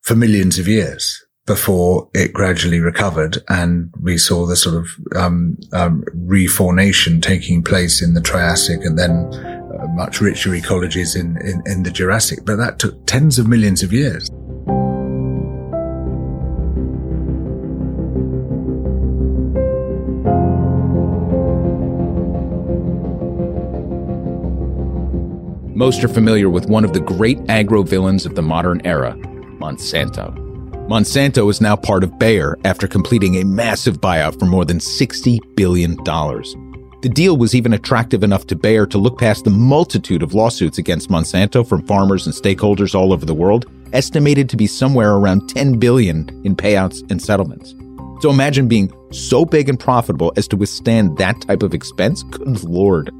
for 0.00 0.14
millions 0.14 0.58
of 0.58 0.68
years 0.68 1.24
before 1.46 2.08
it 2.14 2.32
gradually 2.32 2.80
recovered. 2.80 3.38
And 3.48 3.92
we 4.00 4.18
saw 4.18 4.46
the 4.46 4.56
sort 4.56 4.76
of 4.76 4.88
um, 5.14 5.56
um, 5.72 6.04
refaunation 6.16 7.22
taking 7.22 7.62
place 7.62 8.02
in 8.02 8.14
the 8.14 8.20
Triassic 8.20 8.84
and 8.84 8.98
then 8.98 9.32
uh, 9.34 9.86
much 9.94 10.20
richer 10.20 10.50
ecologies 10.50 11.18
in, 11.18 11.36
in, 11.46 11.62
in 11.66 11.82
the 11.82 11.90
Jurassic. 11.90 12.40
But 12.44 12.56
that 12.56 12.78
took 12.78 13.06
tens 13.06 13.38
of 13.38 13.46
millions 13.46 13.82
of 13.82 13.92
years. 13.92 14.30
Most 25.76 26.02
are 26.02 26.08
familiar 26.08 26.48
with 26.48 26.70
one 26.70 26.86
of 26.86 26.94
the 26.94 27.00
great 27.00 27.38
agro 27.50 27.82
villains 27.82 28.24
of 28.24 28.34
the 28.34 28.40
modern 28.40 28.80
era, 28.86 29.12
Monsanto. 29.60 30.34
Monsanto 30.88 31.50
is 31.50 31.60
now 31.60 31.76
part 31.76 32.02
of 32.02 32.18
Bayer 32.18 32.56
after 32.64 32.88
completing 32.88 33.36
a 33.36 33.44
massive 33.44 34.00
buyout 34.00 34.38
for 34.38 34.46
more 34.46 34.64
than 34.64 34.78
$60 34.78 35.38
billion. 35.54 35.94
The 35.96 37.10
deal 37.12 37.36
was 37.36 37.54
even 37.54 37.74
attractive 37.74 38.24
enough 38.24 38.46
to 38.46 38.56
Bayer 38.56 38.86
to 38.86 38.96
look 38.96 39.18
past 39.18 39.44
the 39.44 39.50
multitude 39.50 40.22
of 40.22 40.32
lawsuits 40.32 40.78
against 40.78 41.10
Monsanto 41.10 41.68
from 41.68 41.86
farmers 41.86 42.24
and 42.24 42.34
stakeholders 42.34 42.94
all 42.94 43.12
over 43.12 43.26
the 43.26 43.34
world, 43.34 43.66
estimated 43.92 44.48
to 44.48 44.56
be 44.56 44.66
somewhere 44.66 45.16
around 45.16 45.46
10 45.50 45.78
billion 45.78 46.26
in 46.42 46.56
payouts 46.56 47.02
and 47.10 47.20
settlements. 47.20 47.74
So 48.22 48.30
imagine 48.30 48.66
being 48.66 48.90
so 49.12 49.44
big 49.44 49.68
and 49.68 49.78
profitable 49.78 50.32
as 50.38 50.48
to 50.48 50.56
withstand 50.56 51.18
that 51.18 51.38
type 51.42 51.62
of 51.62 51.74
expense. 51.74 52.22
Good 52.22 52.64
lord. 52.64 53.10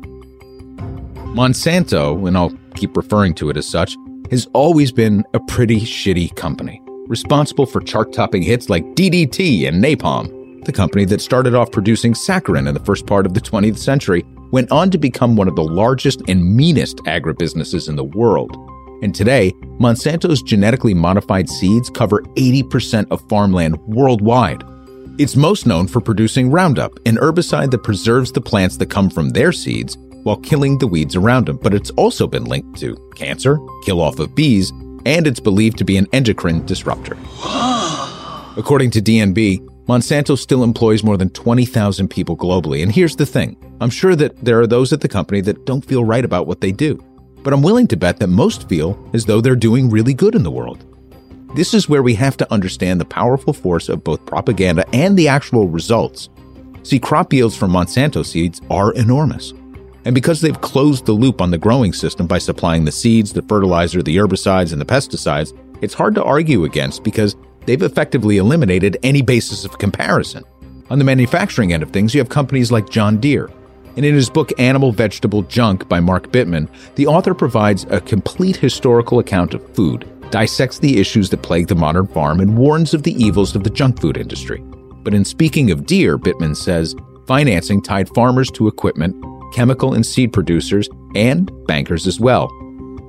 Monsanto, 1.37 2.27
and 2.27 2.35
I'll 2.35 2.53
keep 2.77 2.97
referring 2.97 3.35
to 3.35 3.51
it 3.51 3.59
as 3.59 3.69
such, 3.69 3.95
has 4.31 4.49
always 4.55 4.91
been 4.91 5.23
a 5.35 5.41
pretty 5.41 5.81
shitty 5.81 6.35
company, 6.35 6.81
responsible 7.09 7.67
for 7.67 7.83
chart 7.83 8.15
topping 8.15 8.43
hits 8.43 8.71
like 8.71 8.83
DDT 8.95 9.69
and 9.69 9.85
Napalm. 9.85 10.65
The 10.65 10.73
company 10.73 11.05
that 11.05 11.21
started 11.21 11.55
off 11.55 11.71
producing 11.71 12.15
saccharin 12.15 12.67
in 12.67 12.73
the 12.73 12.81
first 12.81 13.07
part 13.07 13.27
of 13.27 13.35
the 13.35 13.41
20th 13.43 13.77
century 13.77 14.25
went 14.51 14.73
on 14.73 14.91
to 14.91 14.97
become 14.97 15.37
one 15.37 15.47
of 15.47 15.57
the 15.57 15.63
largest 15.63 16.23
and 16.27 16.57
meanest 16.57 16.97
agribusinesses 17.05 17.91
in 17.91 17.97
the 17.97 18.05
world. 18.05 18.57
And 19.03 19.15
today, 19.15 19.53
Monsanto's 19.79 20.43
genetically 20.43 20.95
modified 20.95 21.51
seeds 21.51 21.91
cover 21.91 22.23
80% 22.37 23.09
of 23.11 23.29
farmland 23.29 23.77
worldwide. 23.83 24.65
It's 25.19 25.37
most 25.37 25.67
known 25.67 25.87
for 25.87 26.01
producing 26.01 26.51
Roundup, 26.51 26.99
an 27.05 27.17
herbicide 27.17 27.73
that 27.73 27.83
preserves 27.85 28.33
the 28.33 28.41
plants 28.41 28.79
that 28.79 28.89
come 28.89 29.11
from 29.11 29.31
their 29.31 29.53
seeds 29.53 29.99
while 30.27 30.37
killing 30.39 30.77
the 30.79 30.89
weeds 30.89 31.15
around 31.15 31.47
them, 31.47 31.57
but 31.57 31.73
it's 31.73 31.91
also 31.91 32.27
been 32.27 32.45
linked 32.45 32.77
to 32.81 32.97
cancer, 33.15 33.61
kill 33.85 34.01
off 34.01 34.19
of 34.19 34.35
bees, 34.35 34.73
and 35.05 35.25
it's 35.25 35.39
believed 35.39 35.79
to 35.79 35.85
be 35.85 35.97
an 35.97 36.09
endocrine 36.13 36.67
disruptor. 36.67 37.17
According 38.57 38.91
to 38.91 39.01
DNB, 39.01 39.61
Monsanto 39.87 40.37
still 40.37 40.65
employs 40.65 41.05
more 41.05 41.17
than 41.17 41.31
20,000 41.31 42.09
people 42.09 42.37
globally. 42.37 42.83
And 42.83 42.91
here's 42.91 43.15
the 43.15 43.25
thing 43.25 43.57
I'm 43.81 43.89
sure 43.89 44.17
that 44.17 44.45
there 44.45 44.61
are 44.61 44.67
those 44.67 44.93
at 44.93 45.01
the 45.01 45.09
company 45.09 45.41
that 45.43 45.65
don't 45.65 45.85
feel 45.85 46.05
right 46.05 46.25
about 46.25 46.49
what 46.49 46.61
they 46.61 46.73
do. 46.73 46.97
But 47.45 47.53
I'm 47.53 47.63
willing 47.63 47.87
to 47.87 47.97
bet 47.97 48.19
that 48.19 48.27
most 48.27 48.69
feel 48.69 48.99
as 49.15 49.27
though 49.27 49.41
they're 49.41 49.55
doing 49.55 49.89
really 49.89 50.13
good 50.13 50.35
in 50.35 50.43
the 50.43 50.51
world. 50.51 50.85
This 51.55 51.73
is 51.73 51.89
where 51.89 52.03
we 52.03 52.15
have 52.15 52.37
to 52.39 52.53
understand 52.53 53.01
the 53.01 53.05
powerful 53.05 53.53
force 53.53 53.89
of 53.89 54.03
both 54.03 54.27
propaganda 54.27 54.85
and 54.93 55.17
the 55.17 55.29
actual 55.29 55.69
results. 55.69 56.31
See, 56.83 56.99
crop 56.99 57.33
yields 57.33 57.57
from 57.57 57.71
Monsanto 57.71 58.27
seeds 58.27 58.61
are 58.71 58.93
enormous. 58.95 59.53
And 60.07 60.15
because 60.15 60.41
they've 60.41 60.61
closed 60.61 61.05
the 61.05 61.13
loop 61.13 61.41
on 61.41 61.51
the 61.51 61.59
growing 61.59 61.93
system 61.93 62.29
by 62.29 62.39
supplying 62.39 62.85
the 62.85 62.93
seeds, 62.93 63.33
the 63.33 63.43
fertilizer, 63.43 64.05
the 64.05 64.17
herbicides, 64.17 64.71
and 64.71 64.81
the 64.81 64.87
pesticides, 64.87 65.53
it's 65.83 65.95
hard 65.95 66.15
to 66.15 66.23
argue 66.23 66.63
against 66.63 67.03
because 67.03 67.35
they've 67.65 67.83
effectively 67.83 68.37
eliminated 68.37 68.97
any 69.03 69.21
basis 69.21 69.65
of 69.65 69.79
comparison. 69.79 70.45
On 70.91 71.01
the 71.01 71.05
manufacturing 71.05 71.73
end 71.73 71.83
of 71.83 71.91
things, 71.91 72.15
you 72.15 72.21
have 72.21 72.29
companies 72.29 72.71
like 72.71 72.89
John 72.89 73.19
Deere. 73.19 73.51
And 73.97 74.05
in 74.05 74.15
his 74.15 74.31
book 74.31 74.53
Animal 74.61 74.93
Vegetable 74.93 75.43
Junk 75.43 75.89
by 75.89 75.99
Mark 75.99 76.31
Bittman, 76.31 76.69
the 76.95 77.09
author 77.09 77.35
provides 77.35 77.85
a 77.91 78.01
complete 78.01 78.55
historical 78.55 79.19
account 79.19 79.55
of 79.55 79.75
food, 79.75 80.09
dissects 80.31 80.79
the 80.79 81.01
issues 81.01 81.31
that 81.31 81.43
plague 81.43 81.67
the 81.67 81.75
modern 81.75 82.07
farm, 82.07 82.39
and 82.39 82.57
warns 82.57 82.95
of 82.95 83.03
the 83.03 83.21
evils 83.21 83.57
of 83.57 83.65
the 83.65 83.71
junk 83.71 84.01
food 84.01 84.17
industry. 84.17 84.61
But 85.03 85.15
in 85.15 85.25
speaking 85.25 85.73
of 85.73 85.85
Deere, 85.85 86.17
Bittman 86.17 86.55
says, 86.55 86.95
financing 87.27 87.83
tied 87.83 88.09
farmers 88.11 88.53
to 88.53 88.69
equipment 88.69 89.17
chemical 89.57 89.95
and 89.95 90.05
seed 90.05 90.35
producers, 90.35 90.87
and 91.15 91.51
bankers 91.67 92.07
as 92.07 92.21
well. 92.21 92.49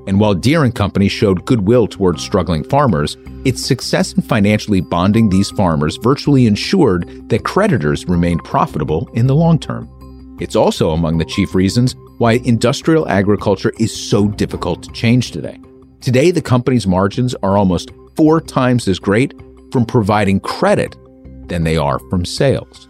And 0.08 0.18
while 0.18 0.34
Deere 0.34 0.72
Company 0.72 1.10
showed 1.10 1.46
goodwill 1.46 1.88
towards 1.88 2.24
struggling 2.24 2.64
farmers, 2.64 3.18
its 3.44 3.62
success 3.62 4.14
in 4.14 4.22
financially 4.22 4.80
bonding 4.80 5.28
these 5.28 5.52
farmers 5.52 5.98
virtually 5.98 6.46
ensured 6.46 7.28
that 7.28 7.44
creditors 7.44 8.08
remained 8.08 8.46
profitable 8.46 9.10
in 9.14 9.28
the 9.28 9.36
long 9.36 9.60
term. 9.60 9.90
It's 10.40 10.56
also 10.56 10.92
among 10.92 11.18
the 11.18 11.26
chief 11.26 11.54
reasons 11.54 11.98
why 12.18 12.40
industrial 12.46 13.10
agriculture 13.10 13.74
is 13.78 13.94
so 13.94 14.30
difficult 14.30 14.84
to 14.84 14.92
change 14.94 15.32
today. 15.32 15.60
Today, 16.00 16.32
the 16.32 16.42
company's 16.42 16.88
margins 16.88 17.36
are 17.44 17.58
almost 17.58 17.92
four 18.16 18.40
times 18.40 18.88
as 18.88 19.00
great 19.00 19.34
from 19.74 19.86
providing 19.86 20.40
credit 20.40 20.96
than 21.50 21.66
they 21.66 21.76
are 21.76 22.00
from 22.10 22.24
sales. 22.24 22.87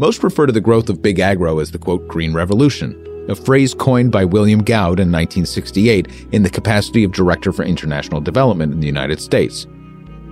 Most 0.00 0.24
refer 0.24 0.46
to 0.46 0.52
the 0.52 0.62
growth 0.62 0.88
of 0.88 1.02
big 1.02 1.18
agro 1.18 1.58
as 1.58 1.72
the 1.72 1.78
quote, 1.78 2.08
Green 2.08 2.32
Revolution, 2.32 3.26
a 3.28 3.34
phrase 3.34 3.74
coined 3.74 4.10
by 4.10 4.24
William 4.24 4.64
Gaud 4.64 4.98
in 4.98 5.12
1968 5.12 6.28
in 6.32 6.42
the 6.42 6.48
capacity 6.48 7.04
of 7.04 7.12
Director 7.12 7.52
for 7.52 7.64
International 7.64 8.18
Development 8.18 8.72
in 8.72 8.80
the 8.80 8.86
United 8.86 9.20
States. 9.20 9.66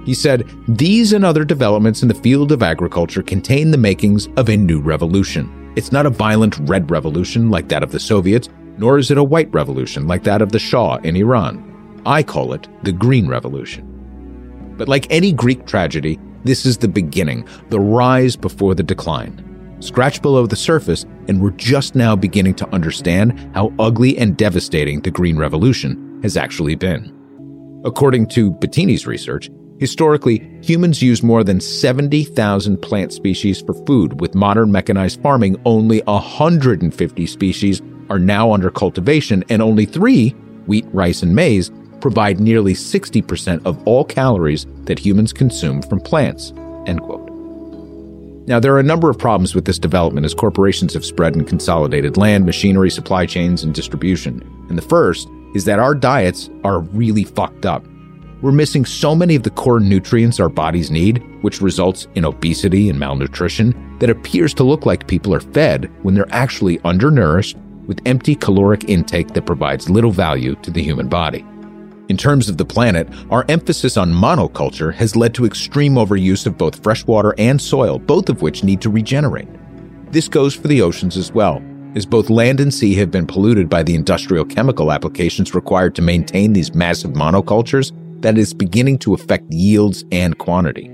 He 0.06 0.14
said, 0.14 0.48
These 0.68 1.12
and 1.12 1.22
other 1.22 1.44
developments 1.44 2.00
in 2.00 2.08
the 2.08 2.14
field 2.14 2.50
of 2.50 2.62
agriculture 2.62 3.22
contain 3.22 3.70
the 3.70 3.76
makings 3.76 4.26
of 4.38 4.48
a 4.48 4.56
new 4.56 4.80
revolution. 4.80 5.70
It's 5.76 5.92
not 5.92 6.06
a 6.06 6.10
violent 6.10 6.56
red 6.60 6.90
revolution 6.90 7.50
like 7.50 7.68
that 7.68 7.82
of 7.82 7.92
the 7.92 8.00
Soviets, 8.00 8.48
nor 8.78 8.96
is 8.96 9.10
it 9.10 9.18
a 9.18 9.22
white 9.22 9.52
revolution 9.52 10.06
like 10.06 10.22
that 10.22 10.40
of 10.40 10.50
the 10.50 10.58
Shah 10.58 10.96
in 11.04 11.14
Iran. 11.14 12.00
I 12.06 12.22
call 12.22 12.54
it 12.54 12.66
the 12.84 12.92
Green 12.92 13.28
Revolution. 13.28 13.84
But 14.78 14.88
like 14.88 15.06
any 15.10 15.30
Greek 15.30 15.66
tragedy, 15.66 16.18
this 16.44 16.64
is 16.64 16.78
the 16.78 16.88
beginning, 16.88 17.46
the 17.68 17.80
rise 17.80 18.34
before 18.34 18.74
the 18.74 18.82
decline 18.82 19.44
scratch 19.80 20.22
below 20.22 20.46
the 20.46 20.56
surface, 20.56 21.04
and 21.28 21.40
we're 21.40 21.50
just 21.50 21.94
now 21.94 22.16
beginning 22.16 22.54
to 22.54 22.68
understand 22.74 23.38
how 23.54 23.72
ugly 23.78 24.16
and 24.18 24.36
devastating 24.36 25.00
the 25.00 25.10
Green 25.10 25.36
Revolution 25.36 26.20
has 26.22 26.36
actually 26.36 26.74
been. 26.74 27.14
According 27.84 28.28
to 28.28 28.50
Bettini's 28.52 29.06
research, 29.06 29.50
historically, 29.78 30.48
humans 30.62 31.00
used 31.00 31.22
more 31.22 31.44
than 31.44 31.60
70,000 31.60 32.76
plant 32.82 33.12
species 33.12 33.60
for 33.62 33.74
food. 33.86 34.20
With 34.20 34.34
modern 34.34 34.72
mechanized 34.72 35.22
farming, 35.22 35.60
only 35.64 36.00
150 36.02 37.26
species 37.26 37.80
are 38.10 38.18
now 38.18 38.52
under 38.52 38.70
cultivation, 38.70 39.44
and 39.48 39.62
only 39.62 39.84
three, 39.84 40.30
wheat, 40.66 40.86
rice, 40.92 41.22
and 41.22 41.34
maize, 41.34 41.70
provide 42.00 42.40
nearly 42.40 42.74
60% 42.74 43.64
of 43.64 43.80
all 43.86 44.04
calories 44.04 44.66
that 44.84 44.98
humans 44.98 45.32
consume 45.32 45.82
from 45.82 46.00
plants. 46.00 46.52
End 46.86 47.00
quote. 47.00 47.27
Now, 48.48 48.58
there 48.58 48.74
are 48.74 48.80
a 48.80 48.82
number 48.82 49.10
of 49.10 49.18
problems 49.18 49.54
with 49.54 49.66
this 49.66 49.78
development 49.78 50.24
as 50.24 50.32
corporations 50.32 50.94
have 50.94 51.04
spread 51.04 51.36
and 51.36 51.46
consolidated 51.46 52.16
land, 52.16 52.46
machinery, 52.46 52.88
supply 52.90 53.26
chains, 53.26 53.62
and 53.62 53.74
distribution. 53.74 54.40
And 54.70 54.78
the 54.78 54.88
first 54.88 55.28
is 55.54 55.66
that 55.66 55.78
our 55.78 55.94
diets 55.94 56.48
are 56.64 56.80
really 56.80 57.24
fucked 57.24 57.66
up. 57.66 57.84
We're 58.40 58.52
missing 58.52 58.86
so 58.86 59.14
many 59.14 59.34
of 59.34 59.42
the 59.42 59.50
core 59.50 59.80
nutrients 59.80 60.40
our 60.40 60.48
bodies 60.48 60.90
need, 60.90 61.22
which 61.42 61.60
results 61.60 62.08
in 62.14 62.24
obesity 62.24 62.88
and 62.88 62.98
malnutrition 62.98 63.98
that 63.98 64.08
appears 64.08 64.54
to 64.54 64.64
look 64.64 64.86
like 64.86 65.08
people 65.08 65.34
are 65.34 65.40
fed 65.40 65.92
when 66.02 66.14
they're 66.14 66.24
actually 66.30 66.80
undernourished 66.86 67.58
with 67.86 68.00
empty 68.06 68.34
caloric 68.34 68.88
intake 68.88 69.28
that 69.34 69.44
provides 69.44 69.90
little 69.90 70.10
value 70.10 70.54
to 70.62 70.70
the 70.70 70.82
human 70.82 71.10
body. 71.10 71.44
In 72.08 72.16
terms 72.16 72.48
of 72.48 72.56
the 72.56 72.64
planet, 72.64 73.06
our 73.30 73.44
emphasis 73.50 73.98
on 73.98 74.10
monoculture 74.10 74.94
has 74.94 75.14
led 75.14 75.34
to 75.34 75.44
extreme 75.44 75.94
overuse 75.94 76.46
of 76.46 76.56
both 76.56 76.82
freshwater 76.82 77.34
and 77.36 77.60
soil, 77.60 77.98
both 77.98 78.30
of 78.30 78.40
which 78.40 78.64
need 78.64 78.80
to 78.80 78.90
regenerate. 78.90 79.48
This 80.10 80.26
goes 80.26 80.54
for 80.54 80.68
the 80.68 80.80
oceans 80.80 81.18
as 81.18 81.32
well. 81.32 81.62
as 81.94 82.06
both 82.06 82.30
land 82.30 82.60
and 82.60 82.72
sea 82.72 82.94
have 82.94 83.10
been 83.10 83.26
polluted 83.26 83.68
by 83.68 83.82
the 83.82 83.94
industrial 83.94 84.44
chemical 84.44 84.92
applications 84.92 85.54
required 85.54 85.94
to 85.96 86.02
maintain 86.02 86.52
these 86.52 86.74
massive 86.74 87.12
monocultures 87.12 87.92
that 88.22 88.38
is 88.38 88.54
beginning 88.54 88.98
to 88.98 89.14
affect 89.14 89.52
yields 89.52 90.04
and 90.12 90.38
quantity. 90.38 90.86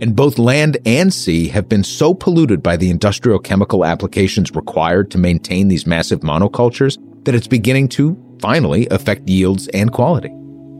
And 0.00 0.16
both 0.16 0.38
land 0.38 0.78
and 0.86 1.12
sea 1.12 1.48
have 1.48 1.68
been 1.68 1.84
so 1.84 2.14
polluted 2.14 2.62
by 2.62 2.76
the 2.76 2.90
industrial 2.90 3.38
chemical 3.38 3.84
applications 3.84 4.54
required 4.54 5.10
to 5.10 5.18
maintain 5.18 5.68
these 5.68 5.86
massive 5.86 6.20
monocultures 6.20 6.96
that 7.24 7.34
it's 7.34 7.46
beginning 7.46 7.88
to 7.88 8.16
finally 8.40 8.88
affect 8.90 9.28
yields 9.28 9.68
and 9.68 9.92
quality. 9.92 10.32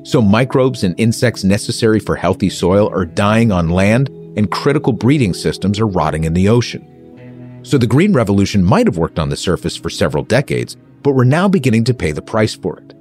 So 0.03 0.22
microbes 0.22 0.82
and 0.82 0.98
insects 0.98 1.44
necessary 1.44 2.01
for 2.01 2.16
healthy 2.16 2.48
soil 2.48 2.88
are 2.88 3.05
dying 3.05 3.53
on 3.53 3.68
land 3.68 4.09
and 4.36 4.51
critical 4.51 4.92
breeding 4.92 5.34
systems 5.34 5.78
are 5.78 5.86
rotting 5.86 6.24
in 6.24 6.32
the 6.32 6.48
ocean. 6.48 7.61
So 7.62 7.76
the 7.76 7.86
Green 7.86 8.14
Revolution 8.14 8.64
might 8.64 8.86
have 8.86 8.96
worked 8.96 9.18
on 9.18 9.28
the 9.28 9.36
surface 9.36 9.76
for 9.76 9.90
several 9.90 10.24
decades, 10.24 10.76
but 11.03 11.12
we're 11.12 11.24
now 11.24 11.48
beginning 11.48 11.84
to 11.84 11.94
pay 11.94 12.12
the 12.12 12.22
price 12.22 12.55
for 12.55 12.78
it. 12.78 12.94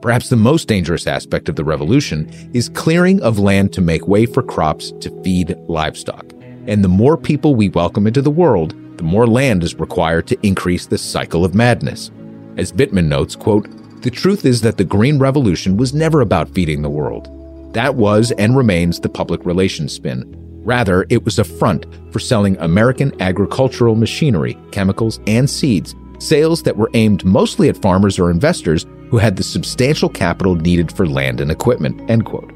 Perhaps 0.00 0.28
the 0.28 0.36
most 0.36 0.68
dangerous 0.68 1.06
aspect 1.08 1.48
of 1.48 1.56
the 1.56 1.64
revolution 1.64 2.30
is 2.54 2.68
clearing 2.68 3.20
of 3.22 3.38
land 3.38 3.72
to 3.72 3.80
make 3.80 4.06
way 4.06 4.24
for 4.24 4.42
crops 4.42 4.92
to 5.00 5.22
feed 5.22 5.56
livestock. 5.66 6.24
And 6.66 6.84
the 6.84 6.88
more 6.88 7.16
people 7.16 7.54
we 7.54 7.68
welcome 7.70 8.06
into 8.06 8.22
the 8.22 8.30
world, 8.30 8.74
the 8.98 9.02
more 9.02 9.26
land 9.26 9.64
is 9.64 9.74
required 9.74 10.26
to 10.28 10.46
increase 10.46 10.86
this 10.86 11.02
cycle 11.02 11.44
of 11.44 11.54
madness. 11.54 12.10
As 12.56 12.70
Bittman 12.70 13.06
notes, 13.06 13.34
quote, 13.34 13.68
the 14.02 14.10
truth 14.10 14.44
is 14.44 14.60
that 14.62 14.76
the 14.76 14.84
Green 14.84 15.18
Revolution 15.18 15.76
was 15.76 15.94
never 15.94 16.20
about 16.20 16.48
feeding 16.50 16.82
the 16.82 16.90
world. 16.90 17.28
That 17.74 17.94
was 17.94 18.32
and 18.32 18.56
remains 18.56 18.98
the 18.98 19.08
public 19.08 19.44
relations 19.44 19.92
spin. 19.92 20.24
Rather, 20.64 21.06
it 21.08 21.24
was 21.24 21.38
a 21.38 21.44
front 21.44 21.86
for 22.12 22.18
selling 22.18 22.56
American 22.58 23.18
agricultural 23.20 23.94
machinery, 23.94 24.58
chemicals, 24.72 25.20
and 25.26 25.48
seeds, 25.48 25.94
sales 26.18 26.62
that 26.62 26.76
were 26.76 26.90
aimed 26.94 27.24
mostly 27.24 27.68
at 27.68 27.80
farmers 27.80 28.18
or 28.18 28.30
investors 28.30 28.86
who 29.10 29.18
had 29.18 29.36
the 29.36 29.42
substantial 29.42 30.08
capital 30.08 30.54
needed 30.54 30.92
for 30.92 31.06
land 31.06 31.40
and 31.40 31.50
equipment. 31.50 32.10
End 32.10 32.24
quote. 32.26 32.52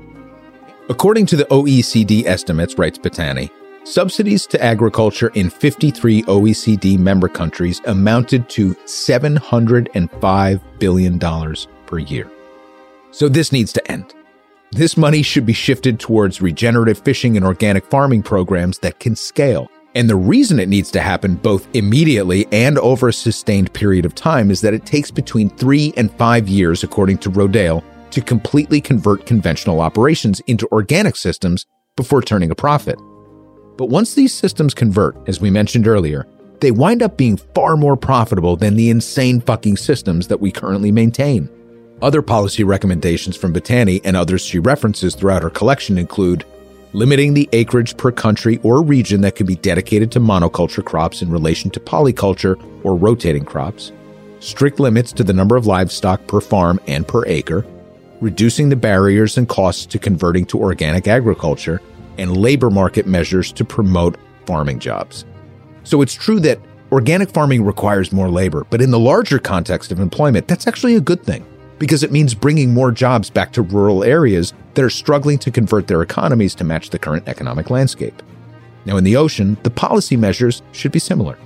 According 0.88 1.26
to 1.26 1.36
the 1.36 1.46
OECD 1.46 2.26
estimates, 2.26 2.76
writes 2.76 2.98
Battani, 2.98 3.50
subsidies 3.84 4.46
to 4.46 4.62
agriculture 4.62 5.28
in 5.34 5.50
53 5.50 6.22
OECD 6.24 6.98
member 6.98 7.28
countries 7.28 7.80
amounted 7.86 8.48
to 8.50 8.74
$705 8.74 10.60
billion 10.78 11.18
per 11.86 11.98
year. 11.98 12.30
So 13.10 13.28
this 13.28 13.52
needs 13.52 13.72
to 13.74 13.90
end. 13.90 14.14
This 14.72 14.96
money 14.96 15.22
should 15.22 15.46
be 15.46 15.52
shifted 15.52 16.00
towards 16.00 16.42
regenerative 16.42 16.98
fishing 16.98 17.36
and 17.36 17.46
organic 17.46 17.84
farming 17.84 18.24
programs 18.24 18.80
that 18.80 18.98
can 18.98 19.14
scale. 19.14 19.70
And 19.94 20.10
the 20.10 20.16
reason 20.16 20.58
it 20.58 20.68
needs 20.68 20.90
to 20.90 21.00
happen 21.00 21.36
both 21.36 21.68
immediately 21.76 22.46
and 22.50 22.76
over 22.78 23.08
a 23.08 23.12
sustained 23.12 23.72
period 23.72 24.04
of 24.04 24.16
time 24.16 24.50
is 24.50 24.60
that 24.62 24.74
it 24.74 24.84
takes 24.84 25.12
between 25.12 25.48
three 25.50 25.94
and 25.96 26.10
five 26.14 26.48
years, 26.48 26.82
according 26.82 27.18
to 27.18 27.30
Rodale, 27.30 27.84
to 28.10 28.20
completely 28.20 28.80
convert 28.80 29.26
conventional 29.26 29.80
operations 29.80 30.40
into 30.48 30.66
organic 30.72 31.14
systems 31.14 31.66
before 31.96 32.22
turning 32.22 32.50
a 32.50 32.56
profit. 32.56 32.98
But 33.76 33.86
once 33.86 34.14
these 34.14 34.32
systems 34.32 34.74
convert, 34.74 35.16
as 35.28 35.40
we 35.40 35.50
mentioned 35.50 35.86
earlier, 35.86 36.26
they 36.60 36.70
wind 36.70 37.02
up 37.02 37.16
being 37.16 37.36
far 37.36 37.76
more 37.76 37.96
profitable 37.96 38.56
than 38.56 38.76
the 38.76 38.90
insane 38.90 39.40
fucking 39.40 39.76
systems 39.76 40.28
that 40.28 40.40
we 40.40 40.52
currently 40.52 40.92
maintain. 40.92 41.48
Other 42.00 42.22
policy 42.22 42.64
recommendations 42.64 43.36
from 43.36 43.52
Battani 43.52 44.00
and 44.04 44.16
others 44.16 44.42
she 44.42 44.58
references 44.58 45.14
throughout 45.14 45.42
her 45.42 45.50
collection 45.50 45.98
include 45.98 46.44
limiting 46.92 47.34
the 47.34 47.48
acreage 47.52 47.96
per 47.96 48.12
country 48.12 48.60
or 48.62 48.82
region 48.82 49.20
that 49.22 49.34
can 49.34 49.46
be 49.46 49.56
dedicated 49.56 50.12
to 50.12 50.20
monoculture 50.20 50.84
crops 50.84 51.22
in 51.22 51.30
relation 51.30 51.70
to 51.70 51.80
polyculture 51.80 52.56
or 52.84 52.96
rotating 52.96 53.44
crops, 53.44 53.92
strict 54.38 54.78
limits 54.78 55.12
to 55.12 55.24
the 55.24 55.32
number 55.32 55.56
of 55.56 55.66
livestock 55.66 56.24
per 56.28 56.40
farm 56.40 56.78
and 56.86 57.06
per 57.06 57.26
acre, 57.26 57.66
reducing 58.20 58.68
the 58.68 58.76
barriers 58.76 59.36
and 59.36 59.48
costs 59.48 59.86
to 59.86 59.98
converting 59.98 60.46
to 60.46 60.60
organic 60.60 61.08
agriculture, 61.08 61.80
and 62.18 62.36
labor 62.36 62.70
market 62.70 63.06
measures 63.06 63.52
to 63.52 63.64
promote 63.64 64.16
farming 64.46 64.78
jobs. 64.78 65.24
So 65.84 66.02
it's 66.02 66.14
true 66.14 66.40
that 66.40 66.60
organic 66.92 67.30
farming 67.30 67.64
requires 67.64 68.12
more 68.12 68.30
labor, 68.30 68.66
but 68.70 68.80
in 68.80 68.90
the 68.90 68.98
larger 68.98 69.38
context 69.38 69.92
of 69.92 70.00
employment, 70.00 70.48
that's 70.48 70.66
actually 70.66 70.96
a 70.96 71.00
good 71.00 71.22
thing 71.22 71.44
because 71.78 72.02
it 72.02 72.12
means 72.12 72.34
bringing 72.34 72.72
more 72.72 72.92
jobs 72.92 73.30
back 73.30 73.52
to 73.52 73.62
rural 73.62 74.04
areas 74.04 74.52
that 74.74 74.84
are 74.84 74.90
struggling 74.90 75.38
to 75.38 75.50
convert 75.50 75.86
their 75.86 76.02
economies 76.02 76.54
to 76.54 76.64
match 76.64 76.90
the 76.90 76.98
current 76.98 77.26
economic 77.28 77.70
landscape. 77.70 78.22
Now, 78.84 78.96
in 78.96 79.04
the 79.04 79.16
ocean, 79.16 79.56
the 79.62 79.70
policy 79.70 80.16
measures 80.16 80.62
should 80.72 80.92
be 80.92 80.98
similar. 80.98 81.38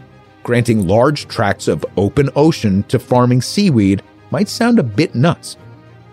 Granting 0.42 0.86
large 0.86 1.28
tracts 1.28 1.68
of 1.68 1.84
open 1.96 2.30
ocean 2.36 2.82
to 2.84 2.98
farming 2.98 3.42
seaweed 3.42 4.02
might 4.30 4.48
sound 4.48 4.78
a 4.78 4.82
bit 4.82 5.14
nuts, 5.14 5.56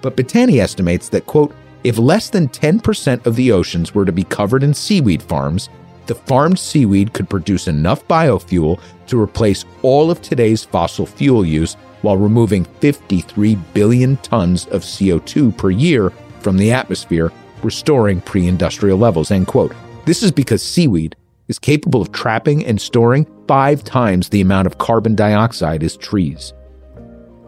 but 0.01 0.15
Battani 0.15 0.61
estimates 0.61 1.09
that, 1.09 1.25
quote, 1.25 1.53
if 1.85 1.99
less 1.99 2.31
than 2.31 2.47
10% 2.47 3.27
of 3.27 3.35
the 3.35 3.51
oceans 3.51 3.93
were 3.93 4.05
to 4.05 4.11
be 4.11 4.23
covered 4.23 4.63
in 4.63 4.73
seaweed 4.73 5.21
farms, 5.21 5.69
the 6.07 6.15
farmed 6.15 6.57
seaweed 6.57 7.13
could 7.13 7.29
produce 7.29 7.67
enough 7.67 8.07
biofuel 8.07 8.79
to 9.05 9.21
replace 9.21 9.65
all 9.83 10.09
of 10.09 10.19
today's 10.19 10.63
fossil 10.63 11.05
fuel 11.05 11.45
use 11.45 11.75
while 12.01 12.17
removing 12.17 12.65
53 12.79 13.53
billion 13.75 14.17
tons 14.17 14.65
of 14.67 14.81
CO2 14.81 15.55
per 15.55 15.69
year 15.69 16.09
from 16.39 16.57
the 16.57 16.71
atmosphere, 16.71 17.31
restoring 17.61 18.19
pre 18.19 18.47
industrial 18.47 18.97
levels. 18.97 19.29
End 19.29 19.45
quote. 19.45 19.75
This 20.05 20.23
is 20.23 20.31
because 20.31 20.63
seaweed 20.63 21.15
is 21.49 21.59
capable 21.59 22.01
of 22.01 22.11
trapping 22.11 22.65
and 22.65 22.81
storing 22.81 23.27
five 23.47 23.83
times 23.83 24.29
the 24.29 24.41
amount 24.41 24.65
of 24.65 24.79
carbon 24.79 25.13
dioxide 25.13 25.83
as 25.83 25.95
trees. 25.95 26.51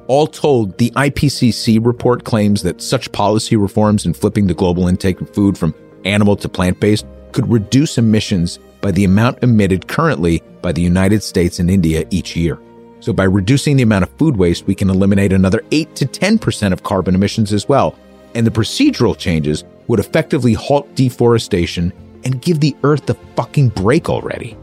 All 0.08 0.26
told, 0.26 0.78
the 0.78 0.90
IPCC 0.92 1.86
report 1.86 2.24
claims 2.24 2.64
that 2.64 2.82
such 2.82 3.12
policy 3.12 3.58
reforms 3.58 4.06
in 4.06 4.14
flipping 4.14 4.48
the 4.48 4.54
global 4.54 4.88
intake 4.88 5.20
of 5.20 5.30
food 5.34 5.58
from 5.58 5.76
animal 6.06 6.38
to 6.38 6.48
plant 6.48 6.80
based 6.80 7.06
could 7.34 7.50
reduce 7.52 7.98
emissions 7.98 8.58
by 8.80 8.92
the 8.92 9.04
amount 9.04 9.44
emitted 9.44 9.90
currently 9.90 10.42
by 10.62 10.72
the 10.72 10.82
United 10.82 11.22
States 11.24 11.60
and 11.60 11.70
India 11.70 12.06
each 12.10 12.38
year. 12.38 12.58
So 13.02 13.12
by 13.12 13.26
reducing 13.26 13.76
the 13.76 13.84
amount 13.84 14.04
of 14.04 14.10
food 14.18 14.38
waste, 14.38 14.66
we 14.66 14.76
can 14.76 14.90
eliminate 14.90 15.34
another 15.34 15.62
8 15.72 15.94
to 15.98 16.06
10% 16.06 16.72
of 16.72 16.84
carbon 16.84 17.14
emissions 17.14 17.52
as 17.52 17.68
well. 17.68 17.94
And 18.34 18.48
the 18.48 18.52
procedural 18.52 19.18
changes 19.18 19.66
would 19.88 20.00
effectively 20.00 20.54
halt 20.54 20.94
deforestation 20.96 21.92
and 22.24 22.42
give 22.42 22.62
the 22.62 22.76
earth 22.84 23.10
a 23.10 23.14
fucking 23.36 23.70
break 23.70 24.10
already. 24.10 24.58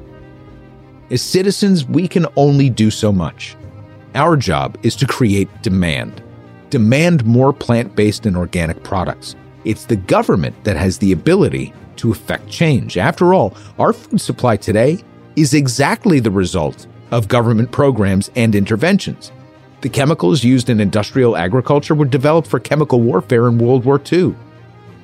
As 1.10 1.20
citizens, 1.20 1.84
we 1.84 2.08
can 2.08 2.26
only 2.36 2.70
do 2.70 2.90
so 2.90 3.12
much. 3.12 3.56
Our 4.14 4.36
job 4.36 4.78
is 4.84 4.94
to 4.96 5.08
create 5.08 5.48
demand. 5.62 6.22
Demand 6.70 7.24
more 7.24 7.52
plant 7.52 7.96
based 7.96 8.26
and 8.26 8.36
organic 8.36 8.84
products. 8.84 9.34
It's 9.64 9.86
the 9.86 9.96
government 9.96 10.62
that 10.62 10.76
has 10.76 10.98
the 10.98 11.10
ability 11.10 11.72
to 11.96 12.12
effect 12.12 12.48
change. 12.48 12.96
After 12.96 13.34
all, 13.34 13.56
our 13.76 13.92
food 13.92 14.20
supply 14.20 14.56
today 14.56 15.02
is 15.34 15.52
exactly 15.52 16.20
the 16.20 16.30
result 16.30 16.86
of 17.10 17.26
government 17.26 17.72
programs 17.72 18.30
and 18.36 18.54
interventions. 18.54 19.32
The 19.80 19.88
chemicals 19.88 20.44
used 20.44 20.70
in 20.70 20.78
industrial 20.78 21.36
agriculture 21.36 21.96
were 21.96 22.04
developed 22.04 22.46
for 22.46 22.60
chemical 22.60 23.00
warfare 23.00 23.48
in 23.48 23.58
World 23.58 23.84
War 23.84 24.00
II. 24.12 24.36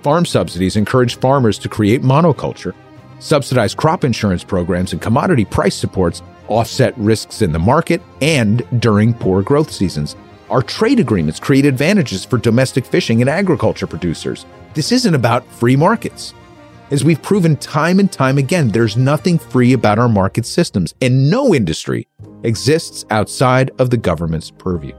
Farm 0.02 0.24
subsidies 0.24 0.76
encouraged 0.76 1.20
farmers 1.20 1.58
to 1.58 1.68
create 1.68 2.02
monoculture. 2.02 2.74
Subsidized 3.18 3.76
crop 3.76 4.04
insurance 4.04 4.44
programs 4.44 4.92
and 4.92 5.02
commodity 5.02 5.44
price 5.44 5.74
supports 5.74 6.22
offset 6.50 6.96
risks 6.98 7.40
in 7.40 7.52
the 7.52 7.58
market 7.58 8.02
and 8.20 8.62
during 8.80 9.14
poor 9.14 9.42
growth 9.42 9.70
seasons. 9.70 10.16
Our 10.50 10.62
trade 10.62 10.98
agreements 10.98 11.38
create 11.40 11.64
advantages 11.64 12.24
for 12.24 12.36
domestic 12.36 12.84
fishing 12.84 13.20
and 13.20 13.30
agriculture 13.30 13.86
producers. 13.86 14.44
This 14.74 14.92
isn't 14.92 15.14
about 15.14 15.46
free 15.46 15.76
markets. 15.76 16.34
As 16.90 17.04
we've 17.04 17.22
proven 17.22 17.56
time 17.56 18.00
and 18.00 18.10
time 18.10 18.36
again, 18.36 18.68
there's 18.68 18.96
nothing 18.96 19.38
free 19.38 19.74
about 19.74 20.00
our 20.00 20.08
market 20.08 20.44
systems, 20.44 20.92
and 21.00 21.30
no 21.30 21.54
industry 21.54 22.08
exists 22.42 23.04
outside 23.10 23.70
of 23.78 23.90
the 23.90 23.96
government's 23.96 24.50
purview. 24.50 24.92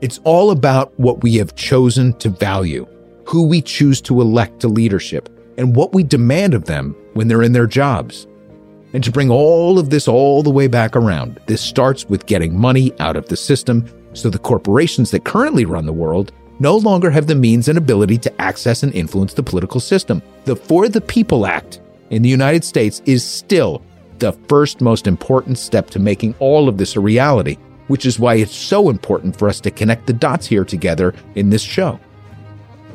It's 0.00 0.18
all 0.24 0.50
about 0.50 0.98
what 0.98 1.22
we 1.22 1.36
have 1.36 1.54
chosen 1.54 2.14
to 2.14 2.30
value, 2.30 2.84
who 3.26 3.46
we 3.46 3.62
choose 3.62 4.00
to 4.02 4.20
elect 4.20 4.58
to 4.60 4.68
leadership, 4.68 5.28
and 5.56 5.76
what 5.76 5.92
we 5.92 6.02
demand 6.02 6.52
of 6.52 6.64
them 6.64 6.96
when 7.12 7.28
they're 7.28 7.44
in 7.44 7.52
their 7.52 7.68
jobs. 7.68 8.26
And 8.92 9.04
to 9.04 9.12
bring 9.12 9.30
all 9.30 9.78
of 9.78 9.90
this 9.90 10.08
all 10.08 10.42
the 10.42 10.50
way 10.50 10.66
back 10.66 10.96
around, 10.96 11.38
this 11.46 11.60
starts 11.60 12.06
with 12.08 12.26
getting 12.26 12.58
money 12.58 12.92
out 12.98 13.16
of 13.16 13.28
the 13.28 13.36
system 13.36 13.88
so 14.12 14.28
the 14.28 14.38
corporations 14.38 15.10
that 15.12 15.24
currently 15.24 15.64
run 15.64 15.86
the 15.86 15.92
world 15.92 16.32
no 16.58 16.76
longer 16.76 17.10
have 17.10 17.26
the 17.26 17.34
means 17.34 17.68
and 17.68 17.78
ability 17.78 18.18
to 18.18 18.40
access 18.40 18.82
and 18.82 18.92
influence 18.94 19.34
the 19.34 19.42
political 19.42 19.80
system. 19.80 20.20
The 20.44 20.56
For 20.56 20.88
the 20.88 21.00
People 21.00 21.46
Act 21.46 21.80
in 22.10 22.22
the 22.22 22.28
United 22.28 22.64
States 22.64 23.00
is 23.06 23.24
still 23.24 23.82
the 24.18 24.32
first 24.48 24.80
most 24.80 25.06
important 25.06 25.56
step 25.56 25.88
to 25.90 25.98
making 25.98 26.34
all 26.38 26.68
of 26.68 26.76
this 26.76 26.96
a 26.96 27.00
reality, 27.00 27.56
which 27.86 28.04
is 28.04 28.18
why 28.18 28.34
it's 28.34 28.54
so 28.54 28.90
important 28.90 29.36
for 29.36 29.48
us 29.48 29.60
to 29.60 29.70
connect 29.70 30.06
the 30.06 30.12
dots 30.12 30.46
here 30.46 30.64
together 30.64 31.14
in 31.34 31.48
this 31.48 31.62
show. 31.62 31.98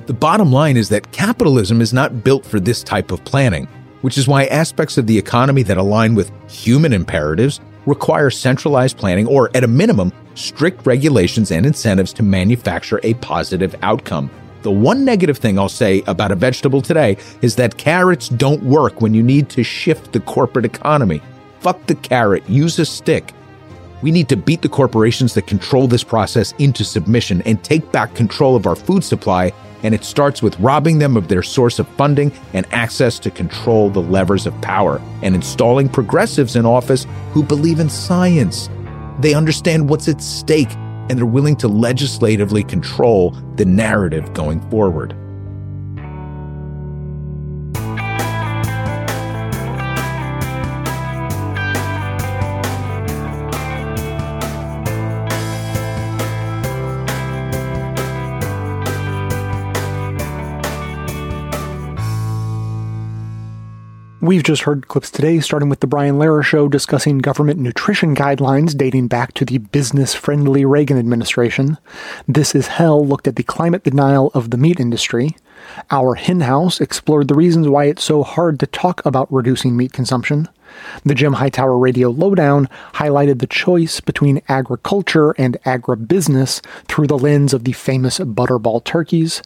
The 0.06 0.14
bottom 0.14 0.52
line 0.52 0.78
is 0.78 0.90
that 0.90 1.12
capitalism 1.12 1.82
is 1.82 1.92
not 1.92 2.24
built 2.24 2.46
for 2.46 2.60
this 2.60 2.84
type 2.84 3.12
of 3.12 3.26
planning, 3.26 3.68
which 4.06 4.20
is 4.20 4.28
why 4.28 4.46
aspects 4.46 5.00
of 5.00 5.08
the 5.08 5.18
economy 5.18 5.64
that 5.64 5.80
align 5.80 6.14
with 6.14 6.32
human 6.48 6.94
imperatives 6.94 7.60
require 7.88 8.30
centralized 8.30 9.00
planning 9.00 9.26
or, 9.26 9.50
at 9.56 9.64
a 9.64 9.68
minimum, 9.68 10.14
strict 10.36 10.86
regulations 10.86 11.50
and 11.50 11.66
incentives 11.66 12.14
to 12.14 12.22
manufacture 12.22 13.00
a 13.02 13.16
positive 13.16 13.74
outcome. 13.82 14.30
The 14.62 14.70
one 14.70 15.06
negative 15.06 15.40
thing 15.40 15.58
I'll 15.58 15.70
say 15.70 16.04
about 16.06 16.32
a 16.32 16.36
vegetable 16.36 16.84
today 16.84 17.18
is 17.42 17.56
that 17.56 17.78
carrots 17.78 18.30
don't 18.30 18.62
work 18.62 19.02
when 19.02 19.16
you 19.16 19.24
need 19.24 19.50
to 19.50 19.64
shift 19.64 20.14
the 20.14 20.20
corporate 20.20 20.66
economy. 20.66 21.20
Fuck 21.62 21.88
the 21.88 21.96
carrot, 21.96 22.48
use 22.48 22.78
a 22.78 22.86
stick. 22.86 23.34
We 24.04 24.12
need 24.12 24.30
to 24.30 24.38
beat 24.38 24.62
the 24.62 24.70
corporations 24.70 25.34
that 25.34 25.48
control 25.48 25.88
this 25.88 26.04
process 26.04 26.54
into 26.60 26.84
submission 26.84 27.42
and 27.42 27.64
take 27.64 27.92
back 27.92 28.14
control 28.14 28.56
of 28.56 28.68
our 28.68 28.76
food 28.76 29.04
supply. 29.04 29.52
And 29.86 29.94
it 29.94 30.04
starts 30.04 30.42
with 30.42 30.60
robbing 30.60 30.98
them 30.98 31.16
of 31.16 31.28
their 31.28 31.44
source 31.44 31.78
of 31.78 31.88
funding 31.90 32.32
and 32.54 32.66
access 32.72 33.20
to 33.20 33.30
control 33.30 33.92
the 33.92 34.02
levers 34.02 34.48
of 34.48 34.60
power 34.62 35.00
and 35.22 35.36
installing 35.36 35.90
progressives 35.90 36.56
in 36.56 36.66
office 36.66 37.06
who 37.34 37.44
believe 37.44 37.80
in 37.80 37.88
science. 37.88 38.68
They 39.20 39.36
understand 39.36 39.88
what's 39.88 40.08
at 40.08 40.24
stake 40.24 40.74
and 40.74 41.12
they're 41.12 41.26
willing 41.28 41.56
to 41.58 41.68
legislatively 41.68 42.64
control 42.64 43.30
the 43.58 43.66
narrative 43.66 44.34
going 44.34 44.60
forward. 44.72 45.16
We've 64.26 64.42
just 64.42 64.64
heard 64.64 64.88
clips 64.88 65.12
today, 65.12 65.40
starting 65.40 65.70
with 65.70 65.82
the 65.82 65.88
Brian 65.88 66.16
Lehrer 66.16 66.44
Show 66.44 66.68
discussing 66.68 67.20
government 67.20 67.60
nutrition 67.60 68.16
guidelines 68.16 68.76
dating 68.76 69.08
back 69.08 69.36
to 69.36 69.46
the 69.46 69.60
business 69.60 70.16
friendly 70.16 70.66
Reagan 70.66 70.98
administration. 70.98 71.78
This 72.28 72.56
is 72.56 72.66
Hell 72.66 73.06
looked 73.06 73.28
at 73.28 73.36
the 73.36 73.44
climate 73.44 73.84
denial 73.84 74.32
of 74.34 74.50
the 74.50 74.58
meat 74.58 74.80
industry. 74.80 75.38
Our 75.92 76.16
Hen 76.16 76.40
House 76.40 76.82
explored 76.82 77.28
the 77.28 77.36
reasons 77.36 77.68
why 77.68 77.86
it's 77.86 78.04
so 78.04 78.24
hard 78.24 78.60
to 78.62 78.66
talk 78.66 79.06
about 79.06 79.32
reducing 79.32 79.78
meat 79.78 79.94
consumption. 79.94 80.50
The 81.04 81.16
Jim 81.16 81.34
Hightower 81.34 81.78
Radio 81.78 82.10
Lowdown 82.10 82.68
highlighted 82.94 83.40
the 83.40 83.48
choice 83.48 84.00
between 84.02 84.42
agriculture 84.48 85.32
and 85.32 85.58
agribusiness 85.66 86.66
through 86.88 87.08
the 87.08 87.18
lens 87.18 87.54
of 87.54 87.64
the 87.64 87.74
famous 87.74 88.20
butterball 88.20 88.84
turkeys. 88.84 89.42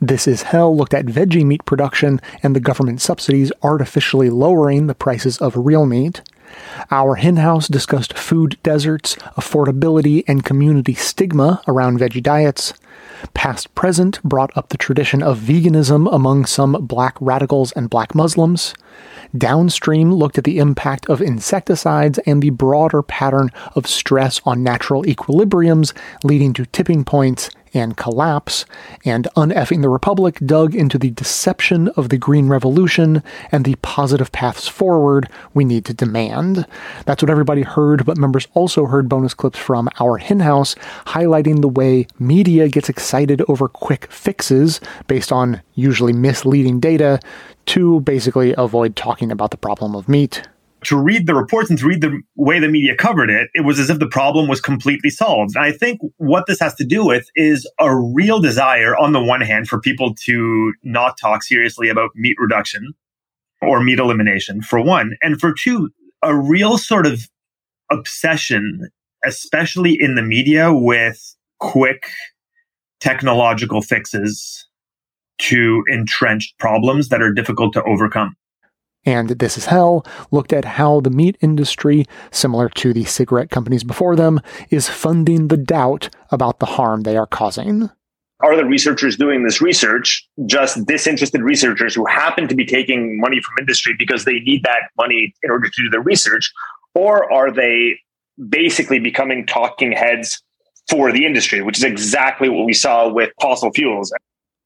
This 0.00 0.26
is 0.26 0.42
Hell 0.42 0.76
looked 0.76 0.94
at 0.94 1.06
veggie 1.06 1.44
meat 1.44 1.64
production 1.64 2.20
and 2.42 2.54
the 2.54 2.60
government 2.60 3.00
subsidies 3.00 3.52
artificially 3.62 4.30
lowering 4.30 4.86
the 4.86 4.94
prices 4.94 5.38
of 5.38 5.56
real 5.56 5.86
meat. 5.86 6.22
Our 6.90 7.16
hen 7.16 7.36
house 7.36 7.68
discussed 7.68 8.16
food 8.16 8.58
deserts, 8.62 9.16
affordability, 9.36 10.24
and 10.26 10.44
community 10.44 10.94
stigma 10.94 11.62
around 11.68 11.98
veggie 11.98 12.22
diets. 12.22 12.72
Past 13.34 13.74
Present 13.74 14.22
brought 14.22 14.56
up 14.56 14.68
the 14.68 14.78
tradition 14.78 15.22
of 15.22 15.38
veganism 15.38 16.12
among 16.12 16.46
some 16.46 16.72
black 16.86 17.16
radicals 17.20 17.72
and 17.72 17.90
black 17.90 18.14
Muslims. 18.14 18.74
Downstream 19.36 20.12
looked 20.12 20.38
at 20.38 20.44
the 20.44 20.58
impact 20.58 21.08
of 21.08 21.20
insecticides 21.20 22.18
and 22.20 22.42
the 22.42 22.50
broader 22.50 23.02
pattern 23.02 23.50
of 23.74 23.86
stress 23.86 24.40
on 24.44 24.62
natural 24.62 25.04
equilibriums, 25.04 25.92
leading 26.24 26.52
to 26.54 26.66
tipping 26.66 27.04
points 27.04 27.50
and 27.74 27.96
collapse, 27.96 28.64
and 29.04 29.28
Uneffing 29.36 29.82
the 29.82 29.88
Republic 29.88 30.38
dug 30.44 30.74
into 30.74 30.98
the 30.98 31.10
deception 31.10 31.88
of 31.88 32.08
the 32.08 32.16
Green 32.16 32.48
Revolution 32.48 33.22
and 33.52 33.64
the 33.64 33.76
positive 33.76 34.32
paths 34.32 34.68
forward 34.68 35.28
we 35.54 35.64
need 35.64 35.84
to 35.86 35.94
demand. 35.94 36.66
That's 37.04 37.22
what 37.22 37.30
everybody 37.30 37.62
heard, 37.62 38.06
but 38.06 38.16
members 38.16 38.48
also 38.54 38.86
heard 38.86 39.08
bonus 39.08 39.34
clips 39.34 39.58
from 39.58 39.88
our 40.00 40.18
hen 40.18 40.40
house 40.40 40.74
highlighting 41.06 41.60
the 41.60 41.68
way 41.68 42.06
media 42.18 42.68
gets 42.68 42.88
excited 42.88 43.42
over 43.48 43.68
quick 43.68 44.10
fixes 44.10 44.80
based 45.06 45.32
on 45.32 45.60
usually 45.74 46.12
misleading 46.12 46.80
data 46.80 47.20
to 47.68 48.00
basically 48.00 48.54
avoid 48.58 48.96
talking 48.96 49.30
about 49.30 49.50
the 49.50 49.56
problem 49.56 49.94
of 49.94 50.08
meat 50.08 50.42
to 50.84 50.96
read 50.96 51.26
the 51.26 51.34
reports 51.34 51.70
and 51.70 51.78
to 51.78 51.86
read 51.86 52.00
the 52.00 52.20
way 52.36 52.58
the 52.58 52.68
media 52.68 52.94
covered 52.94 53.30
it, 53.30 53.50
it 53.54 53.62
was 53.62 53.78
as 53.78 53.90
if 53.90 53.98
the 53.98 54.06
problem 54.06 54.48
was 54.48 54.60
completely 54.60 55.10
solved. 55.10 55.56
And 55.56 55.64
I 55.64 55.72
think 55.72 56.00
what 56.18 56.46
this 56.46 56.60
has 56.60 56.74
to 56.76 56.84
do 56.84 57.04
with 57.04 57.28
is 57.34 57.68
a 57.80 57.94
real 57.96 58.40
desire, 58.40 58.96
on 58.96 59.12
the 59.12 59.22
one 59.22 59.40
hand, 59.40 59.68
for 59.68 59.80
people 59.80 60.14
to 60.24 60.72
not 60.82 61.18
talk 61.18 61.42
seriously 61.42 61.88
about 61.88 62.10
meat 62.14 62.36
reduction 62.38 62.94
or 63.60 63.82
meat 63.82 63.98
elimination, 63.98 64.62
for 64.62 64.80
one. 64.80 65.16
And 65.20 65.40
for 65.40 65.52
two, 65.52 65.90
a 66.22 66.36
real 66.36 66.78
sort 66.78 67.06
of 67.06 67.28
obsession, 67.90 68.88
especially 69.24 69.96
in 69.98 70.14
the 70.14 70.22
media, 70.22 70.72
with 70.72 71.34
quick 71.58 72.08
technological 73.00 73.82
fixes 73.82 74.67
to 75.38 75.84
entrenched 75.88 76.58
problems 76.58 77.08
that 77.08 77.22
are 77.22 77.32
difficult 77.32 77.72
to 77.74 77.82
overcome 77.84 78.36
and 79.08 79.30
This 79.30 79.56
Is 79.56 79.66
Hell 79.66 80.04
looked 80.30 80.52
at 80.52 80.64
how 80.64 81.00
the 81.00 81.10
meat 81.10 81.38
industry, 81.40 82.04
similar 82.30 82.68
to 82.70 82.92
the 82.92 83.04
cigarette 83.04 83.50
companies 83.50 83.82
before 83.82 84.16
them, 84.16 84.40
is 84.70 84.88
funding 84.88 85.48
the 85.48 85.56
doubt 85.56 86.10
about 86.30 86.58
the 86.58 86.66
harm 86.66 87.02
they 87.02 87.16
are 87.16 87.26
causing. 87.26 87.88
Are 88.40 88.54
the 88.54 88.66
researchers 88.66 89.16
doing 89.16 89.44
this 89.44 89.60
research 89.60 90.28
just 90.46 90.86
disinterested 90.86 91.42
researchers 91.42 91.94
who 91.94 92.04
happen 92.04 92.46
to 92.48 92.54
be 92.54 92.66
taking 92.66 93.18
money 93.18 93.40
from 93.40 93.54
industry 93.58 93.94
because 93.98 94.24
they 94.24 94.40
need 94.40 94.62
that 94.64 94.90
money 94.96 95.34
in 95.42 95.50
order 95.50 95.68
to 95.68 95.82
do 95.82 95.88
their 95.88 96.02
research? 96.02 96.52
Or 96.94 97.32
are 97.32 97.50
they 97.50 97.98
basically 98.48 99.00
becoming 99.00 99.46
talking 99.46 99.90
heads 99.90 100.40
for 100.88 101.12
the 101.12 101.24
industry, 101.24 101.62
which 101.62 101.78
is 101.78 101.84
exactly 101.84 102.48
what 102.48 102.66
we 102.66 102.74
saw 102.74 103.08
with 103.08 103.32
fossil 103.40 103.72
fuels? 103.72 104.12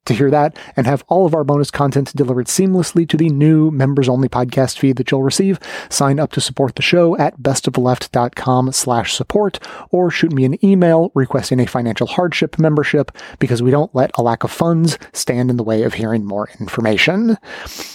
To 0.05 0.14
hear 0.14 0.30
that 0.30 0.57
and 0.76 0.86
have 0.86 1.05
all 1.09 1.26
of 1.26 1.34
our 1.34 1.44
bonus 1.44 1.70
content 1.70 2.14
delivered 2.14 2.46
seamlessly 2.46 3.09
to 3.09 3.16
the 3.16 3.28
new 3.28 3.70
members 3.70 4.09
only 4.09 4.28
podcast 4.28 4.78
feed 4.78 4.96
that 4.96 5.11
you'll 5.11 5.22
receive, 5.22 5.59
sign 5.88 6.18
up 6.18 6.32
to 6.32 6.40
support 6.40 6.74
the 6.74 6.82
show 6.82 7.16
at 7.18 7.38
bestoftheleft.com 7.38 8.72
slash 8.72 9.14
support 9.14 9.59
or 9.90 10.11
shoot 10.11 10.32
me 10.32 10.44
an 10.44 10.64
email 10.64 11.11
requesting 11.14 11.61
a 11.61 11.66
financial 11.66 12.07
hardship 12.07 12.59
membership 12.59 13.16
because 13.38 13.62
we 13.62 13.70
don't 13.70 13.94
let 13.94 14.11
a 14.16 14.22
lack 14.22 14.44
of 14.44 14.50
funds 14.50 14.98
stand 15.12 15.50
in 15.50 15.57
the 15.57 15.64
way 15.64 15.82
of 15.82 15.94
hearing 15.94 16.24
more 16.24 16.48
information. 16.61 17.36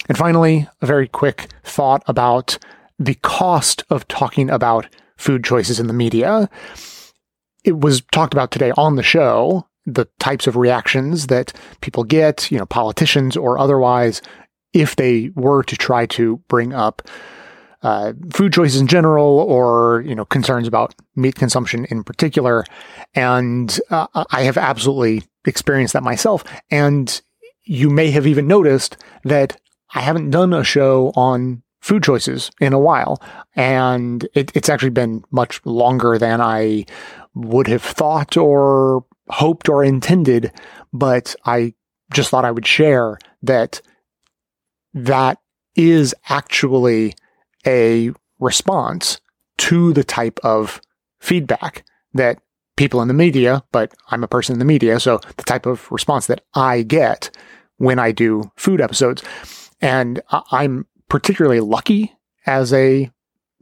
And 0.07 0.17
finally, 0.17 0.67
a 0.81 0.85
very 0.85 1.07
quick 1.07 1.49
thought 1.63 2.03
about 2.07 2.57
the 2.99 3.15
cost 3.15 3.83
of 3.89 4.07
talking 4.07 4.49
about 4.49 4.87
food 5.17 5.43
choices 5.43 5.79
in 5.79 5.87
the 5.87 5.93
media. 5.93 6.49
It 7.63 7.79
was 7.81 8.01
talked 8.11 8.33
about 8.33 8.51
today 8.51 8.71
on 8.77 8.95
the 8.95 9.03
show 9.03 9.66
the 9.87 10.05
types 10.19 10.45
of 10.45 10.55
reactions 10.55 11.27
that 11.27 11.53
people 11.81 12.03
get, 12.03 12.51
you 12.51 12.59
know, 12.59 12.65
politicians 12.65 13.35
or 13.35 13.57
otherwise, 13.57 14.21
if 14.73 14.97
they 14.97 15.31
were 15.33 15.63
to 15.63 15.75
try 15.75 16.05
to 16.05 16.37
bring 16.49 16.73
up 16.73 17.01
uh, 17.83 18.13
food 18.33 18.51
choices 18.51 18.81
in 18.81 18.87
general 18.87 19.39
or 19.39 20.01
you 20.01 20.15
know 20.15 20.25
concerns 20.25 20.67
about 20.67 20.95
meat 21.15 21.35
consumption 21.35 21.85
in 21.85 22.03
particular. 22.03 22.65
And 23.13 23.79
uh, 23.89 24.07
i 24.31 24.41
have 24.43 24.57
absolutely 24.57 25.23
experienced 25.45 25.93
that 25.93 26.03
myself. 26.03 26.43
And 26.71 27.21
you 27.63 27.89
may 27.89 28.11
have 28.11 28.27
even 28.27 28.47
noticed 28.47 28.97
that 29.23 29.59
i 29.93 30.01
haven't 30.01 30.31
done 30.31 30.53
a 30.53 30.63
show 30.63 31.11
on 31.15 31.61
food 31.79 32.03
choices 32.03 32.51
in 32.59 32.73
a 32.73 32.79
while. 32.79 33.21
And 33.55 34.27
it, 34.33 34.51
it's 34.55 34.69
actually 34.69 34.89
been 34.89 35.23
much 35.31 35.63
longer 35.65 36.17
than 36.17 36.41
i 36.41 36.85
would 37.35 37.67
have 37.67 37.83
thought 37.83 38.35
or 38.35 39.05
hoped 39.29 39.69
or 39.69 39.83
intended, 39.83 40.51
but 40.93 41.35
I 41.45 41.73
just 42.13 42.29
thought 42.29 42.45
I 42.45 42.51
would 42.51 42.67
share 42.67 43.17
that 43.43 43.81
that 44.93 45.39
is 45.75 46.15
actually 46.29 47.13
a 47.65 48.11
response 48.39 49.19
to 49.57 49.93
the 49.93 50.03
type 50.03 50.39
of 50.43 50.81
feedback 51.19 51.83
that 52.13 52.39
people 52.75 53.01
in 53.01 53.07
the 53.07 53.13
media, 53.13 53.63
but 53.71 53.93
I'm 54.11 54.23
a 54.23 54.27
person 54.27 54.53
in 54.53 54.59
the 54.59 54.65
media, 54.65 54.99
so 54.99 55.19
the 55.35 55.43
type 55.43 55.65
of 55.65 55.91
response 55.91 56.27
that 56.27 56.41
I 56.53 56.83
get 56.83 57.29
when 57.77 57.99
I 57.99 58.11
do 58.11 58.51
food 58.55 58.81
episodes. 58.81 59.23
And 59.81 60.21
I'm 60.51 60.87
particularly 61.09 61.59
lucky 61.59 62.13
as 62.45 62.73
a 62.73 63.11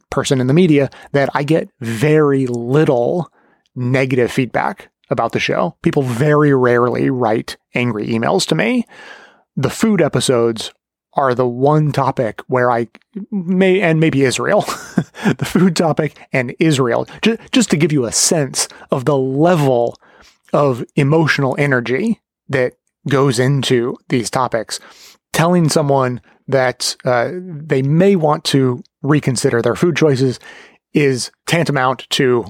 person 0.10 0.40
in 0.40 0.48
the 0.48 0.54
media 0.54 0.90
that 1.12 1.30
I 1.34 1.44
get 1.44 1.70
very 1.82 2.48
little 2.48 3.30
negative 3.76 4.32
feedback 4.32 4.90
about 5.10 5.32
the 5.32 5.40
show. 5.40 5.76
People 5.82 6.04
very 6.04 6.54
rarely 6.54 7.10
write 7.10 7.58
angry 7.74 8.08
emails 8.08 8.46
to 8.48 8.56
me. 8.56 8.86
The 9.56 9.70
food 9.70 10.02
episodes 10.02 10.72
are 11.14 11.34
the 11.34 11.48
one 11.48 11.92
topic 11.92 12.42
where 12.48 12.70
I 12.70 12.88
may, 13.32 13.82
and 13.82 14.00
maybe 14.00 14.24
Israel, 14.24 14.62
the 15.26 15.48
food 15.50 15.76
topic 15.76 16.18
and 16.34 16.54
Israel, 16.60 17.08
just, 17.22 17.40
just 17.52 17.70
to 17.72 17.78
give 17.78 17.92
you 17.92 18.06
a 18.06 18.12
sense 18.12 18.68
of 18.92 19.06
the 19.06 19.18
level 19.18 19.98
of 20.52 20.84
emotional 20.96 21.56
energy 21.58 22.22
that 22.50 22.74
goes 23.08 23.40
into 23.40 23.96
these 24.10 24.30
topics. 24.30 24.80
Telling 25.32 25.70
someone 25.70 26.22
that 26.48 26.96
uh, 27.06 27.32
they 27.34 27.82
may 27.82 28.16
want 28.16 28.44
to 28.46 28.84
reconsider 29.02 29.62
their 29.62 29.76
food 29.76 29.96
choices 29.96 30.40
is 30.94 31.32
tantamount 31.46 32.08
to 32.10 32.46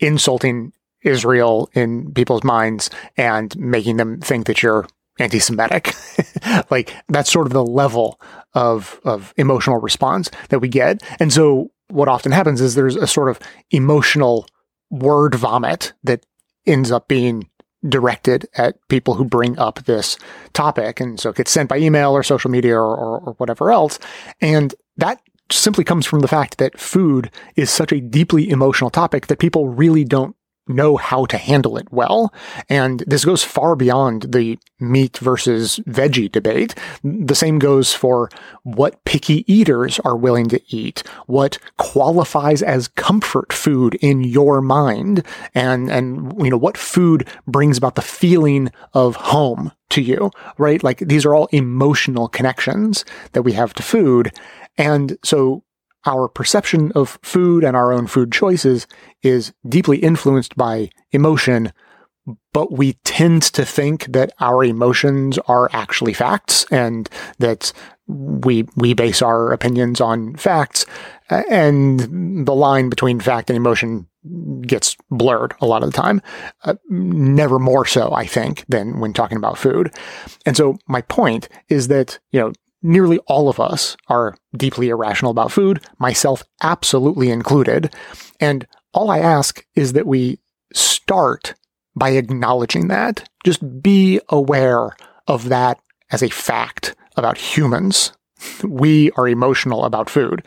insulting 0.00 0.72
Israel 1.02 1.70
in 1.74 2.12
people's 2.12 2.44
minds 2.44 2.90
and 3.16 3.56
making 3.58 3.96
them 3.96 4.20
think 4.20 4.46
that 4.46 4.62
you're 4.62 4.86
anti-Semitic. 5.18 5.94
like 6.70 6.94
that's 7.08 7.30
sort 7.30 7.46
of 7.46 7.52
the 7.52 7.64
level 7.64 8.20
of 8.54 9.00
of 9.04 9.34
emotional 9.36 9.78
response 9.78 10.30
that 10.48 10.60
we 10.60 10.68
get. 10.68 11.02
And 11.20 11.32
so 11.32 11.70
what 11.88 12.08
often 12.08 12.32
happens 12.32 12.60
is 12.60 12.74
there's 12.74 12.96
a 12.96 13.06
sort 13.06 13.28
of 13.28 13.38
emotional 13.70 14.46
word 14.90 15.34
vomit 15.34 15.92
that 16.04 16.24
ends 16.66 16.90
up 16.90 17.08
being 17.08 17.48
directed 17.88 18.46
at 18.54 18.76
people 18.88 19.14
who 19.14 19.24
bring 19.24 19.58
up 19.58 19.84
this 19.84 20.18
topic. 20.52 21.00
And 21.00 21.18
so 21.20 21.30
it 21.30 21.36
gets 21.36 21.50
sent 21.50 21.68
by 21.68 21.78
email 21.78 22.12
or 22.12 22.22
social 22.22 22.50
media 22.50 22.74
or, 22.74 22.96
or, 22.96 23.20
or 23.20 23.32
whatever 23.34 23.70
else. 23.70 23.98
And 24.40 24.74
that 24.96 25.20
simply 25.50 25.84
comes 25.84 26.04
from 26.04 26.20
the 26.20 26.28
fact 26.28 26.58
that 26.58 26.78
food 26.78 27.30
is 27.56 27.70
such 27.70 27.92
a 27.92 28.00
deeply 28.00 28.50
emotional 28.50 28.90
topic 28.90 29.28
that 29.28 29.38
people 29.38 29.68
really 29.68 30.04
don't 30.04 30.36
know 30.68 30.96
how 30.96 31.24
to 31.26 31.38
handle 31.38 31.76
it 31.76 31.90
well. 31.90 32.32
And 32.68 33.00
this 33.06 33.24
goes 33.24 33.42
far 33.42 33.76
beyond 33.76 34.32
the 34.32 34.58
meat 34.80 35.18
versus 35.18 35.80
veggie 35.88 36.30
debate. 36.30 36.74
The 37.02 37.34
same 37.34 37.58
goes 37.58 37.92
for 37.92 38.30
what 38.62 39.02
picky 39.04 39.44
eaters 39.52 39.98
are 40.00 40.16
willing 40.16 40.48
to 40.48 40.60
eat, 40.68 41.02
what 41.26 41.58
qualifies 41.76 42.62
as 42.62 42.88
comfort 42.88 43.52
food 43.52 43.96
in 43.96 44.22
your 44.22 44.60
mind, 44.60 45.24
and, 45.54 45.90
and, 45.90 46.40
you 46.42 46.50
know, 46.50 46.56
what 46.56 46.76
food 46.76 47.28
brings 47.46 47.78
about 47.78 47.94
the 47.94 48.02
feeling 48.02 48.70
of 48.94 49.16
home 49.16 49.72
to 49.90 50.02
you, 50.02 50.30
right? 50.58 50.82
Like 50.82 50.98
these 50.98 51.24
are 51.24 51.34
all 51.34 51.48
emotional 51.52 52.28
connections 52.28 53.04
that 53.32 53.42
we 53.42 53.52
have 53.52 53.74
to 53.74 53.82
food. 53.82 54.32
And 54.76 55.18
so 55.24 55.64
our 56.08 56.26
perception 56.26 56.90
of 56.92 57.18
food 57.22 57.62
and 57.62 57.76
our 57.76 57.92
own 57.92 58.06
food 58.06 58.32
choices 58.32 58.86
is 59.22 59.52
deeply 59.68 59.98
influenced 59.98 60.56
by 60.56 60.90
emotion, 61.12 61.72
but 62.52 62.72
we 62.72 62.94
tend 63.04 63.42
to 63.42 63.64
think 63.64 64.06
that 64.06 64.32
our 64.40 64.64
emotions 64.64 65.38
are 65.46 65.68
actually 65.72 66.14
facts 66.14 66.64
and 66.70 67.08
that 67.38 67.72
we 68.06 68.66
we 68.74 68.94
base 68.94 69.20
our 69.20 69.52
opinions 69.52 70.00
on 70.00 70.34
facts 70.36 70.86
and 71.28 72.46
the 72.46 72.54
line 72.54 72.88
between 72.88 73.20
fact 73.20 73.50
and 73.50 73.56
emotion 73.56 74.06
gets 74.62 74.96
blurred 75.10 75.54
a 75.60 75.66
lot 75.66 75.82
of 75.82 75.90
the 75.90 75.96
time 75.96 76.22
uh, 76.64 76.74
never 76.88 77.58
more 77.58 77.84
so 77.84 78.10
i 78.14 78.26
think 78.26 78.64
than 78.66 78.98
when 78.98 79.12
talking 79.12 79.36
about 79.36 79.58
food. 79.58 79.94
And 80.46 80.56
so 80.56 80.78
my 80.86 81.02
point 81.02 81.50
is 81.68 81.88
that 81.88 82.18
you 82.32 82.40
know 82.40 82.52
nearly 82.82 83.18
all 83.26 83.48
of 83.48 83.60
us 83.60 83.96
are 84.08 84.36
deeply 84.56 84.88
irrational 84.88 85.30
about 85.30 85.52
food, 85.52 85.84
myself 85.98 86.42
absolutely 86.62 87.30
included. 87.30 87.92
And 88.40 88.66
all 88.92 89.10
I 89.10 89.18
ask 89.18 89.64
is 89.74 89.92
that 89.92 90.06
we 90.06 90.38
start 90.72 91.54
by 91.94 92.10
acknowledging 92.10 92.88
that. 92.88 93.28
Just 93.44 93.82
be 93.82 94.20
aware 94.28 94.96
of 95.26 95.48
that 95.48 95.80
as 96.10 96.22
a 96.22 96.30
fact 96.30 96.94
about 97.16 97.36
humans. 97.36 98.12
We 98.62 99.10
are 99.12 99.28
emotional 99.28 99.84
about 99.84 100.08
food. 100.08 100.44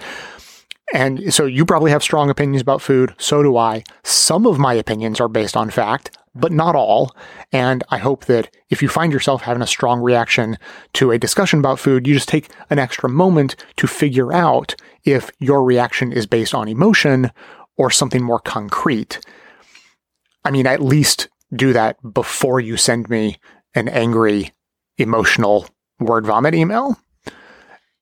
And 0.94 1.34
so 1.34 1.46
you 1.46 1.66
probably 1.66 1.92
have 1.92 2.04
strong 2.04 2.30
opinions 2.30 2.62
about 2.62 2.82
food. 2.82 3.14
So 3.18 3.44
do 3.44 3.58
I. 3.58 3.84
Some 4.04 4.46
of 4.46 4.60
my 4.60 4.74
opinions 4.74 5.20
are 5.20 5.28
based 5.28 5.56
on 5.56 5.70
fact 5.70 6.18
but 6.34 6.52
not 6.52 6.76
all. 6.76 7.16
And 7.52 7.84
I 7.90 7.98
hope 7.98 8.26
that 8.26 8.54
if 8.70 8.82
you 8.82 8.88
find 8.88 9.12
yourself 9.12 9.42
having 9.42 9.62
a 9.62 9.68
strong 9.68 10.02
reaction 10.02 10.58
to 10.94 11.12
a 11.12 11.20
discussion 11.20 11.60
about 11.60 11.80
food, 11.80 12.08
you 12.08 12.14
just 12.14 12.30
take 12.30 12.50
an 12.70 12.80
extra 12.80 13.10
moment 13.10 13.56
to 13.78 13.88
figure 13.88 14.32
out 14.32 14.76
if 15.04 15.30
your 15.40 15.64
reaction 15.64 16.12
is 16.12 16.26
based 16.26 16.54
on 16.54 16.68
emotion 16.68 17.32
or 17.78 17.90
something 17.90 18.24
more 18.24 18.40
concrete. 18.40 19.20
I 20.44 20.52
mean, 20.52 20.68
at 20.68 20.82
least 20.82 21.30
do 21.54 21.74
that 21.74 21.98
before 22.14 22.60
you 22.60 22.78
send 22.78 23.10
me 23.10 23.38
an 23.76 23.90
angry, 23.90 24.52
emotional 24.98 25.68
word 26.00 26.26
vomit 26.26 26.56
email. 26.56 26.98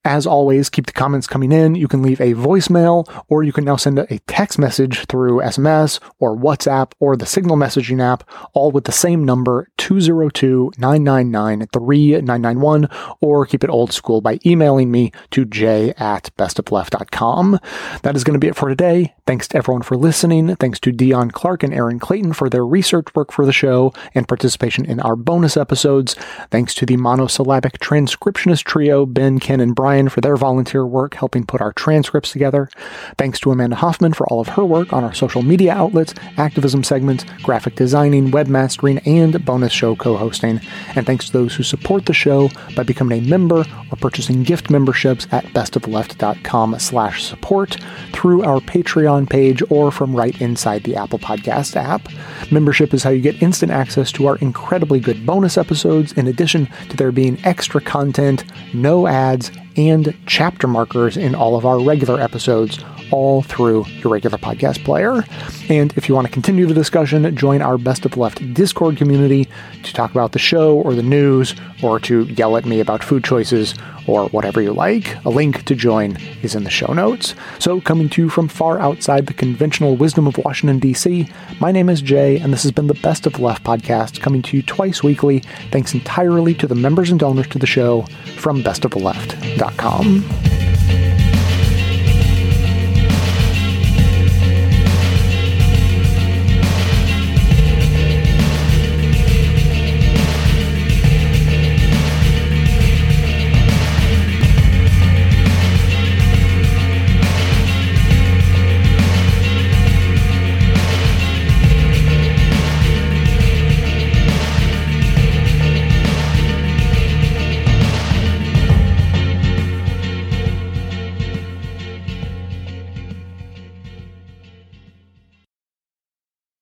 As 0.05 0.25
always, 0.25 0.69
keep 0.69 0.85
the 0.85 0.93
comments 0.93 1.27
coming 1.27 1.51
in. 1.51 1.75
You 1.75 1.89
can 1.89 2.01
leave 2.01 2.21
a 2.21 2.33
voicemail 2.33 3.05
or 3.27 3.43
you 3.43 3.51
can 3.51 3.65
now 3.65 3.75
send 3.75 3.99
a 3.99 4.19
text 4.27 4.57
message 4.57 5.05
through 5.07 5.39
SMS 5.39 5.99
or 6.19 6.37
WhatsApp 6.37 6.93
or 7.01 7.17
the 7.17 7.25
Signal 7.25 7.57
messaging 7.57 8.01
app, 8.01 8.23
all 8.53 8.71
with 8.71 8.85
the 8.85 8.93
same 8.93 9.25
number 9.25 9.67
202 9.77 10.71
999 10.77 11.67
3991, 11.67 12.87
or 13.19 13.45
keep 13.45 13.61
it 13.61 13.69
old 13.69 13.91
school 13.91 14.21
by 14.21 14.39
emailing 14.45 14.89
me 14.89 15.11
to 15.31 15.43
j 15.43 15.93
at 15.97 16.31
bestofleft.com. 16.37 17.59
That 18.03 18.15
is 18.15 18.23
going 18.23 18.35
to 18.35 18.39
be 18.39 18.47
it 18.47 18.55
for 18.55 18.69
today. 18.69 19.15
Thanks 19.27 19.49
to 19.49 19.57
everyone 19.57 19.83
for 19.83 19.97
listening. 19.97 20.55
Thanks 20.55 20.79
to 20.79 20.93
Dion 20.93 21.29
Clark 21.29 21.61
and 21.61 21.73
Aaron 21.73 21.99
Clayton 21.99 22.33
for 22.33 22.49
their 22.49 22.65
research 22.65 23.07
work 23.15 23.33
for 23.33 23.45
the 23.45 23.51
show 23.51 23.93
and 24.15 24.27
participation 24.27 24.85
in 24.85 25.01
our 25.01 25.17
bonus 25.17 25.57
episodes. 25.57 26.15
Thanks 26.51 26.73
to 26.75 26.85
the 26.85 26.95
monosyllabic 26.95 27.79
transcriptionist 27.79 28.63
trio, 28.63 29.05
Ben, 29.05 29.39
Ken, 29.39 29.59
and 29.59 29.75
Brian 29.75 29.88
Brian 29.89 30.07
for 30.07 30.21
their 30.21 30.37
volunteer 30.37 30.85
work 30.85 31.15
helping 31.15 31.43
put 31.43 31.61
our 31.61 31.73
transcripts 31.73 32.31
together. 32.31 32.69
Thanks 33.17 33.39
to 33.39 33.49
Amanda 33.49 33.75
Hoffman 33.75 34.13
for 34.13 34.27
all 34.27 34.39
of 34.39 34.49
her 34.49 34.63
work 34.63 34.93
on 34.93 35.03
our 35.03 35.15
social 35.15 35.41
media 35.41 35.73
outlets, 35.73 36.13
activism 36.37 36.83
segments, 36.83 37.25
graphic 37.41 37.73
designing, 37.73 38.29
webmastering, 38.29 39.01
and 39.07 39.43
bonus 39.43 39.73
show 39.73 39.95
co-hosting. 39.95 40.61
And 40.93 41.07
thanks 41.07 41.25
to 41.25 41.33
those 41.33 41.55
who 41.55 41.63
support 41.63 42.05
the 42.05 42.13
show 42.13 42.51
by 42.75 42.83
becoming 42.83 43.23
a 43.23 43.27
member 43.27 43.65
or 43.91 43.97
purchasing 43.99 44.43
gift 44.43 44.69
memberships 44.69 45.25
at 45.31 45.43
bestofleft.com 45.45 46.77
slash 46.77 47.23
support 47.23 47.77
through 48.13 48.43
our 48.43 48.59
Patreon 48.59 49.27
page 49.27 49.63
or 49.71 49.89
from 49.91 50.15
right 50.15 50.39
inside 50.39 50.83
the 50.83 50.97
Apple 50.97 51.17
Podcast 51.17 51.75
app. 51.75 52.07
Membership 52.51 52.93
is 52.93 53.01
how 53.01 53.09
you 53.09 53.21
get 53.21 53.41
instant 53.41 53.71
access 53.71 54.11
to 54.11 54.27
our 54.27 54.37
incredibly 54.37 54.99
good 54.99 55.25
bonus 55.25 55.57
episodes 55.57 56.13
in 56.13 56.27
addition 56.27 56.67
to 56.89 56.95
there 56.95 57.11
being 57.11 57.43
extra 57.43 57.81
content, 57.81 58.43
no 58.71 59.07
ads, 59.07 59.49
and 59.87 60.15
chapter 60.25 60.67
markers 60.67 61.15
in 61.15 61.35
all 61.35 61.55
of 61.55 61.65
our 61.65 61.79
regular 61.79 62.19
episodes, 62.19 62.83
all 63.11 63.41
through 63.41 63.85
your 63.85 64.11
regular 64.11 64.37
podcast 64.37 64.83
player. 64.83 65.23
And 65.69 65.93
if 65.95 66.09
you 66.09 66.15
want 66.15 66.27
to 66.27 66.33
continue 66.33 66.65
the 66.65 66.73
discussion, 66.73 67.35
join 67.35 67.61
our 67.61 67.77
Best 67.77 68.05
of 68.05 68.17
Left 68.17 68.53
Discord 68.53 68.97
community 68.97 69.47
to 69.83 69.93
talk 69.93 70.11
about 70.11 70.33
the 70.33 70.39
show 70.39 70.77
or 70.77 70.93
the 70.93 71.03
news, 71.03 71.55
or 71.81 71.99
to 72.01 72.23
yell 72.23 72.57
at 72.57 72.65
me 72.65 72.79
about 72.79 73.03
food 73.03 73.23
choices 73.23 73.73
or 74.07 74.27
whatever 74.29 74.61
you 74.61 74.73
like. 74.73 75.23
A 75.25 75.29
link 75.29 75.63
to 75.65 75.75
join 75.75 76.17
is 76.41 76.55
in 76.55 76.63
the 76.63 76.69
show 76.69 76.93
notes. 76.93 77.35
So, 77.59 77.81
coming 77.81 78.09
to 78.09 78.23
you 78.23 78.29
from 78.29 78.47
far 78.47 78.79
outside 78.79 79.27
the 79.27 79.33
conventional 79.33 79.95
wisdom 79.95 80.27
of 80.27 80.37
Washington, 80.37 80.79
D.C., 80.79 81.29
my 81.59 81.71
name 81.71 81.89
is 81.89 82.01
Jay, 82.01 82.39
and 82.39 82.51
this 82.51 82.63
has 82.63 82.71
been 82.71 82.87
the 82.87 82.93
Best 82.95 83.25
of 83.25 83.39
Left 83.39 83.63
podcast, 83.63 84.21
coming 84.21 84.41
to 84.43 84.57
you 84.57 84.63
twice 84.63 85.03
weekly, 85.03 85.39
thanks 85.71 85.93
entirely 85.93 86.53
to 86.55 86.67
the 86.67 86.75
members 86.75 87.11
and 87.11 87.19
donors 87.19 87.47
to 87.47 87.59
the 87.59 87.67
show 87.67 88.03
from 88.37 88.63
bestofleft.com. 88.63 90.78